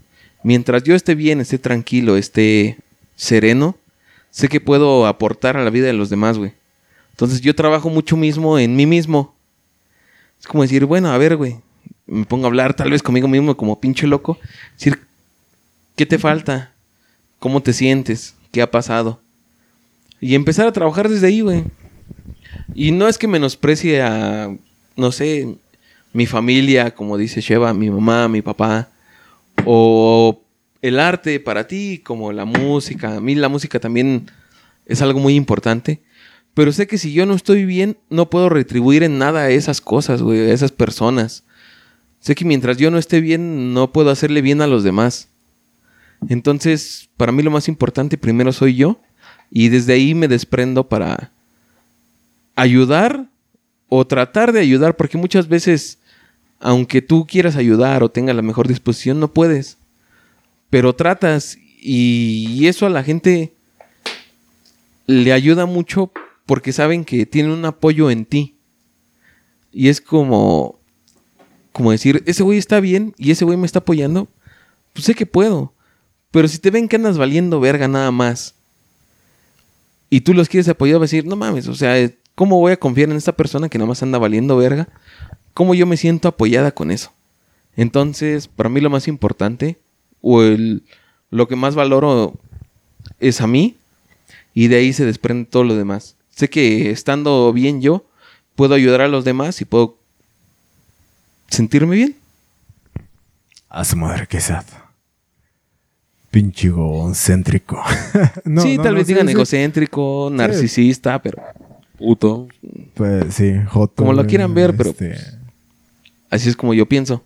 mientras 0.43 0.84
yo 0.84 0.95
esté 0.95 1.13
bien, 1.13 1.39
esté 1.39 1.59
tranquilo, 1.59 2.17
esté 2.17 2.78
sereno, 3.15 3.78
sé 4.32 4.47
que 4.47 4.59
puedo 4.59 5.05
aportar 5.05 5.55
a 5.55 5.63
la 5.63 5.69
vida 5.69 5.86
de 5.86 5.93
los 5.93 6.09
demás, 6.09 6.39
güey. 6.39 6.53
Entonces 7.11 7.41
yo 7.41 7.53
trabajo 7.53 7.89
mucho 7.89 8.17
mismo 8.17 8.57
en 8.57 8.76
mí 8.76 8.88
mismo. 8.88 9.36
Es 10.39 10.47
como 10.47 10.63
decir, 10.63 10.86
bueno, 10.86 11.11
a 11.11 11.17
ver, 11.19 11.38
güey, 11.38 11.57
me 12.07 12.26
pongo 12.26 12.45
a 12.45 12.47
hablar 12.47 12.74
tal 12.74 12.89
vez 12.89 13.03
conmigo 13.03 13.28
mismo 13.28 13.55
como 13.55 13.80
pinche 13.80 14.07
loco. 14.07 14.39
Decir, 14.74 14.99
¿qué 15.95 16.07
te 16.07 16.17
falta? 16.17 16.74
¿Cómo 17.38 17.61
te 17.61 17.74
sientes? 17.74 18.34
¿Qué 18.51 18.63
ha 18.63 18.72
pasado? 18.72 19.22
Y 20.22 20.36
empezar 20.36 20.67
a 20.67 20.72
trabajar 20.72 21.09
desde 21.09 21.28
ahí, 21.28 21.41
güey. 21.41 21.63
Y 22.74 22.91
no 22.91 23.07
es 23.07 23.17
que 23.17 23.28
menosprecie 23.28 24.01
a, 24.01 24.55
no 24.95 25.11
sé, 25.11 25.57
mi 26.13 26.28
familia, 26.28 26.91
como 26.91 27.17
dice 27.17 27.41
Sheva, 27.41 27.74
mi 27.74 27.89
mamá, 27.89 28.28
mi 28.28 28.41
papá, 28.41 28.89
o 29.65 30.41
el 30.82 30.99
arte 30.99 31.39
para 31.39 31.67
ti, 31.67 32.01
como 32.03 32.32
la 32.32 32.45
música. 32.45 33.17
A 33.17 33.19
mí 33.22 33.36
la 33.36 33.49
música 33.49 33.80
también 33.80 34.30
es 34.86 35.01
algo 35.01 35.19
muy 35.19 35.36
importante. 35.36 36.01
Pero 36.53 36.72
sé 36.72 36.86
que 36.86 36.97
si 36.97 37.13
yo 37.13 37.26
no 37.26 37.34
estoy 37.34 37.65
bien, 37.65 37.97
no 38.09 38.30
puedo 38.30 38.49
retribuir 38.49 39.03
en 39.03 39.17
nada 39.17 39.41
a 39.41 39.49
esas 39.49 39.82
cosas, 39.82 40.22
güey, 40.22 40.39
a 40.39 40.53
esas 40.53 40.72
personas. 40.72 41.45
Sé 42.19 42.36
que 42.36 42.45
mientras 42.45 42.78
yo 42.78 42.91
no 42.91 42.97
esté 42.97 43.22
bien, 43.22 43.74
no 43.74 43.91
puedo 43.91 44.11
hacerle 44.11 44.41
bien 44.41 44.61
a 44.61 44.67
los 44.67 44.84
demás. 44.84 45.30
Entonces, 46.30 47.09
para 47.17 47.32
mí 47.32 47.41
lo 47.41 47.51
más 47.51 47.67
importante 47.67 48.17
primero 48.17 48.51
soy 48.51 48.76
yo. 48.76 49.01
Y 49.51 49.69
desde 49.69 49.93
ahí 49.93 50.15
me 50.15 50.27
desprendo 50.27 50.87
para 50.87 51.31
ayudar 52.55 53.27
o 53.89 54.07
tratar 54.07 54.53
de 54.53 54.61
ayudar, 54.61 54.95
porque 54.95 55.17
muchas 55.17 55.47
veces, 55.47 55.99
aunque 56.59 57.01
tú 57.01 57.27
quieras 57.27 57.57
ayudar 57.57 58.01
o 58.01 58.09
tengas 58.09 58.35
la 58.35 58.41
mejor 58.41 58.67
disposición, 58.67 59.19
no 59.19 59.33
puedes. 59.33 59.77
Pero 60.69 60.95
tratas 60.95 61.57
y 61.83 62.65
eso 62.67 62.85
a 62.85 62.89
la 62.89 63.03
gente 63.03 63.53
le 65.05 65.33
ayuda 65.33 65.65
mucho 65.65 66.11
porque 66.45 66.73
saben 66.73 67.05
que 67.05 67.25
tienen 67.25 67.51
un 67.51 67.65
apoyo 67.65 68.09
en 68.09 68.25
ti. 68.25 68.55
Y 69.71 69.89
es 69.89 70.01
como, 70.01 70.79
como 71.71 71.91
decir, 71.91 72.23
ese 72.25 72.43
güey 72.43 72.57
está 72.57 72.79
bien 72.79 73.13
y 73.17 73.31
ese 73.31 73.45
güey 73.45 73.57
me 73.57 73.65
está 73.65 73.79
apoyando, 73.79 74.27
pues 74.93 75.05
sé 75.05 75.15
que 75.15 75.25
puedo. 75.25 75.73
Pero 76.31 76.47
si 76.47 76.59
te 76.59 76.71
ven 76.71 76.87
que 76.87 76.95
andas 76.95 77.17
valiendo 77.17 77.59
verga 77.59 77.87
nada 77.87 78.11
más 78.11 78.55
y 80.12 80.22
tú 80.22 80.34
los 80.34 80.49
quieres 80.49 80.68
apoyar, 80.68 80.99
vas 80.99 81.09
a 81.09 81.16
decir, 81.16 81.26
no 81.26 81.38
mames, 81.38 81.70
o 81.70 81.74
sea, 81.74 81.95
¿cómo 82.36 82.59
voy 82.59 82.74
a 82.74 82.78
confiar 82.78 83.09
en 83.09 83.16
esta 83.16 83.32
persona 83.32 83.70
que 83.70 83.78
nada 83.78 83.88
más 83.88 84.03
anda 84.03 84.20
valiendo 84.20 84.57
verga? 84.57 84.89
¿Cómo 85.53 85.74
yo 85.74 85.88
me 85.88 85.95
siento 85.95 86.28
apoyada 86.28 86.72
con 86.72 86.91
eso? 86.91 87.14
Entonces, 87.78 88.49
para 88.49 88.68
mí 88.68 88.82
lo 88.82 88.89
más 88.89 89.07
importante, 89.07 89.80
o 90.22 90.43
el, 90.43 90.84
lo 91.30 91.47
que 91.47 91.55
más 91.55 91.76
valoro 91.76 92.34
es 93.22 93.39
a 93.39 93.47
mí, 93.47 93.78
y 94.53 94.68
de 94.68 94.76
ahí 94.76 94.91
se 94.91 95.05
desprende 95.05 95.49
todo 95.49 95.64
lo 95.64 95.78
demás. 95.78 96.18
Sé 96.30 96.49
que 96.49 96.91
estando 96.91 97.53
bien 97.53 97.82
yo, 97.82 98.05
puedo 98.55 98.76
ayudar 98.76 98.99
a 98.99 99.07
los 99.07 99.24
demás 99.24 99.62
y 99.62 99.66
puedo 99.66 99.97
sentirme 101.47 101.95
bien. 101.95 102.18
A 103.70 103.86
su 103.86 103.95
madre, 103.95 104.28
qué. 104.28 104.39
Pinche 106.32 106.67
egocéntrico. 106.69 107.82
No, 108.45 108.61
sí, 108.61 108.77
no, 108.77 108.84
tal 108.84 108.93
no, 108.93 108.97
vez 108.99 109.07
digan 109.07 109.27
sí. 109.27 109.34
egocéntrico, 109.34 110.29
narcisista, 110.32 111.21
pero 111.21 111.38
Puto. 111.97 112.47
Pues 112.95 113.34
sí, 113.36 113.53
joto. 113.67 113.95
Como 113.97 114.13
lo 114.13 114.25
quieran 114.25 114.53
ver, 114.55 114.75
pero- 114.75 114.89
este, 114.89 115.15
así 116.32 116.49
es 116.49 116.55
como 116.55 116.73
yo 116.73 116.88
pienso. 116.88 117.23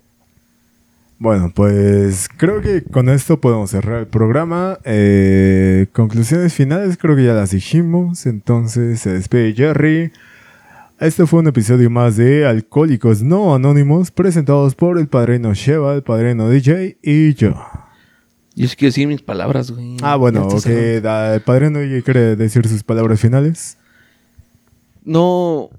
Bueno, 1.18 1.49
pues 1.56 2.28
creo 2.36 2.62
que 2.62 2.84
con 2.84 3.08
esto 3.08 3.39
podemos 3.39 3.70
cerrar 3.72 4.01
el 4.01 4.08
programa. 4.08 4.80
Eh, 4.84 5.88
conclusiones 5.93 6.53
finales 6.53 6.97
creo 6.97 7.16
que 7.16 7.24
ya 7.24 7.34
las 7.34 7.51
dijimos. 7.51 8.26
Entonces 8.26 8.99
se 8.99 9.14
despide 9.14 9.53
Jerry. 9.53 10.12
Este 10.99 11.26
fue 11.26 11.39
un 11.39 11.47
episodio 11.47 11.89
más 11.89 12.18
de 12.18 12.45
Alcohólicos 12.45 13.22
No 13.22 13.56
Anónimos 13.56 14.12
presentados 14.12 14.76
por 14.76 14.99
el 14.99 15.08
padrino 15.08 15.53
Sheva, 15.53 15.93
el 15.93 16.03
padrino 16.03 16.49
DJ 16.49 16.97
y 17.01 17.34
yo. 17.34 17.56
Yo 18.56 18.68
sí 18.70 18.76
quiero 18.78 18.89
decir 18.89 19.08
mis 19.08 19.22
palabras, 19.22 19.72
güey. 19.72 19.97
Ah, 20.01 20.16
bueno, 20.16 20.47
estás 20.47 20.66
ok. 20.66 20.72
El 20.72 21.41
padrino 21.41 21.80
DJ 21.80 22.03
quiere 22.03 22.36
decir 22.38 22.68
sus 22.68 22.84
palabras 22.84 23.20
finales. 23.20 23.78
No, 25.03 25.70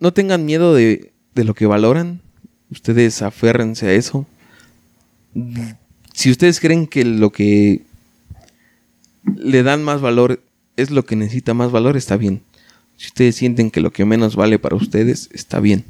no 0.00 0.12
tengan 0.12 0.46
miedo 0.46 0.74
de, 0.74 1.12
de 1.34 1.44
lo 1.44 1.54
que 1.54 1.66
valoran. 1.66 2.22
Ustedes 2.70 3.20
aférrense 3.20 3.86
a 3.86 3.92
eso. 3.92 4.26
Si 6.14 6.30
ustedes 6.30 6.58
creen 6.58 6.86
que 6.86 7.04
lo 7.04 7.30
que 7.30 7.82
le 9.36 9.62
dan 9.62 9.84
más 9.84 10.00
valor 10.00 10.42
es 10.76 10.90
lo 10.90 11.04
que 11.04 11.16
necesita 11.16 11.52
más 11.52 11.70
valor, 11.70 11.98
está 11.98 12.16
bien. 12.16 12.42
Si 12.96 13.08
ustedes 13.08 13.36
sienten 13.36 13.70
que 13.70 13.80
lo 13.80 13.92
que 13.92 14.04
menos 14.04 14.36
vale 14.36 14.58
para 14.58 14.76
ustedes, 14.76 15.28
está 15.32 15.60
bien. 15.60 15.84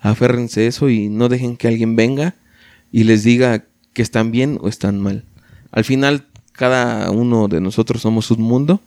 Aférrense 0.00 0.62
a 0.62 0.68
eso 0.68 0.88
y 0.88 1.08
no 1.08 1.28
dejen 1.28 1.56
que 1.56 1.68
alguien 1.68 1.94
venga 1.94 2.34
y 2.90 3.04
les 3.04 3.22
diga 3.22 3.64
que 3.92 4.02
están 4.02 4.30
bien 4.30 4.58
o 4.60 4.68
están 4.68 4.98
mal. 4.98 5.24
Al 5.74 5.84
final, 5.84 6.24
cada 6.52 7.10
uno 7.10 7.48
de 7.48 7.60
nosotros 7.60 8.00
somos 8.00 8.30
un 8.30 8.40
mundo. 8.42 8.80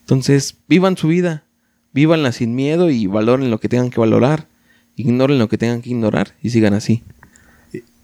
Entonces, 0.00 0.56
vivan 0.68 0.96
su 0.96 1.08
vida. 1.08 1.44
Vívanla 1.92 2.32
sin 2.32 2.54
miedo 2.56 2.90
y 2.90 3.06
valoren 3.06 3.50
lo 3.50 3.60
que 3.60 3.68
tengan 3.68 3.90
que 3.90 4.00
valorar. 4.00 4.46
Ignoren 4.96 5.38
lo 5.38 5.48
que 5.48 5.58
tengan 5.58 5.80
que 5.82 5.90
ignorar 5.90 6.28
y 6.42 6.50
sigan 6.50 6.74
así. 6.74 7.02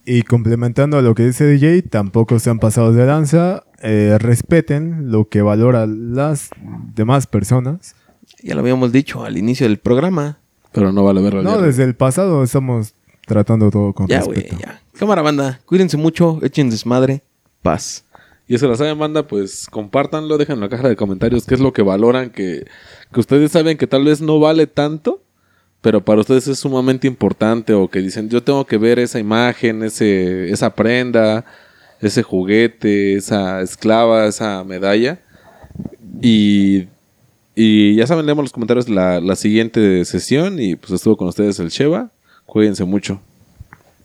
Y 0.04 0.22
complementando 0.22 0.98
a 0.98 1.02
lo 1.02 1.14
que 1.14 1.24
dice 1.26 1.44
DJ, 1.46 1.82
tampoco 1.82 2.38
sean 2.38 2.58
pasados 2.58 2.94
de 2.94 3.04
danza. 3.04 3.64
eh, 3.82 4.16
respeten 4.18 5.10
lo 5.10 5.28
que 5.28 5.40
valoran 5.40 6.14
las 6.14 6.50
demás 6.94 7.26
personas. 7.26 7.94
Ya 8.42 8.54
lo 8.54 8.60
habíamos 8.60 8.92
dicho 8.92 9.24
al 9.24 9.38
inicio 9.38 9.66
del 9.66 9.78
programa. 9.78 10.38
Pero 10.72 10.92
no 10.92 11.02
vale 11.04 11.22
verlo. 11.22 11.42
No, 11.42 11.60
desde 11.62 11.84
el 11.84 11.94
pasado 11.94 12.42
estamos 12.44 12.92
tratando 13.26 13.70
todo 13.70 13.92
con 13.94 14.06
Ya, 14.06 14.18
respeto. 14.20 14.56
ya. 14.60 14.80
Cámara 14.98 15.22
banda, 15.22 15.60
cuídense 15.64 15.96
mucho, 15.96 16.38
echen 16.42 16.68
desmadre, 16.70 17.22
paz. 17.62 18.04
Y 18.50 18.56
eso 18.56 18.66
la 18.66 18.74
saben, 18.74 18.98
banda, 18.98 19.28
pues 19.28 19.68
compártanlo, 19.70 20.36
dejen 20.36 20.56
en 20.56 20.62
la 20.62 20.68
caja 20.68 20.88
de 20.88 20.96
comentarios 20.96 21.46
qué 21.46 21.54
es 21.54 21.60
lo 21.60 21.72
que 21.72 21.82
valoran, 21.82 22.30
que, 22.30 22.66
que 23.12 23.20
ustedes 23.20 23.52
saben 23.52 23.78
que 23.78 23.86
tal 23.86 24.04
vez 24.04 24.20
no 24.20 24.40
vale 24.40 24.66
tanto, 24.66 25.22
pero 25.80 26.04
para 26.04 26.22
ustedes 26.22 26.48
es 26.48 26.58
sumamente 26.58 27.06
importante, 27.06 27.74
o 27.74 27.86
que 27.86 28.00
dicen, 28.00 28.28
yo 28.28 28.42
tengo 28.42 28.66
que 28.66 28.76
ver 28.76 28.98
esa 28.98 29.20
imagen, 29.20 29.84
ese, 29.84 30.50
esa 30.50 30.74
prenda, 30.74 31.44
ese 32.00 32.24
juguete, 32.24 33.14
esa 33.14 33.62
esclava, 33.62 34.26
esa 34.26 34.64
medalla. 34.64 35.20
Y, 36.20 36.88
y 37.54 37.94
ya 37.94 38.08
saben, 38.08 38.26
leemos 38.26 38.42
los 38.42 38.52
comentarios 38.52 38.88
la, 38.88 39.20
la 39.20 39.36
siguiente 39.36 40.04
sesión, 40.04 40.58
y 40.58 40.74
pues 40.74 40.90
estuvo 40.90 41.16
con 41.16 41.28
ustedes 41.28 41.60
el 41.60 41.68
Sheva. 41.68 42.10
Cuídense 42.46 42.84
mucho. 42.84 43.20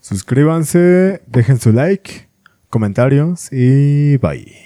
Suscríbanse, 0.01 1.23
dejen 1.25 1.59
su 1.59 1.71
like, 1.71 2.24
comentarios 2.75 3.47
y 3.53 4.17
bye. 4.17 4.64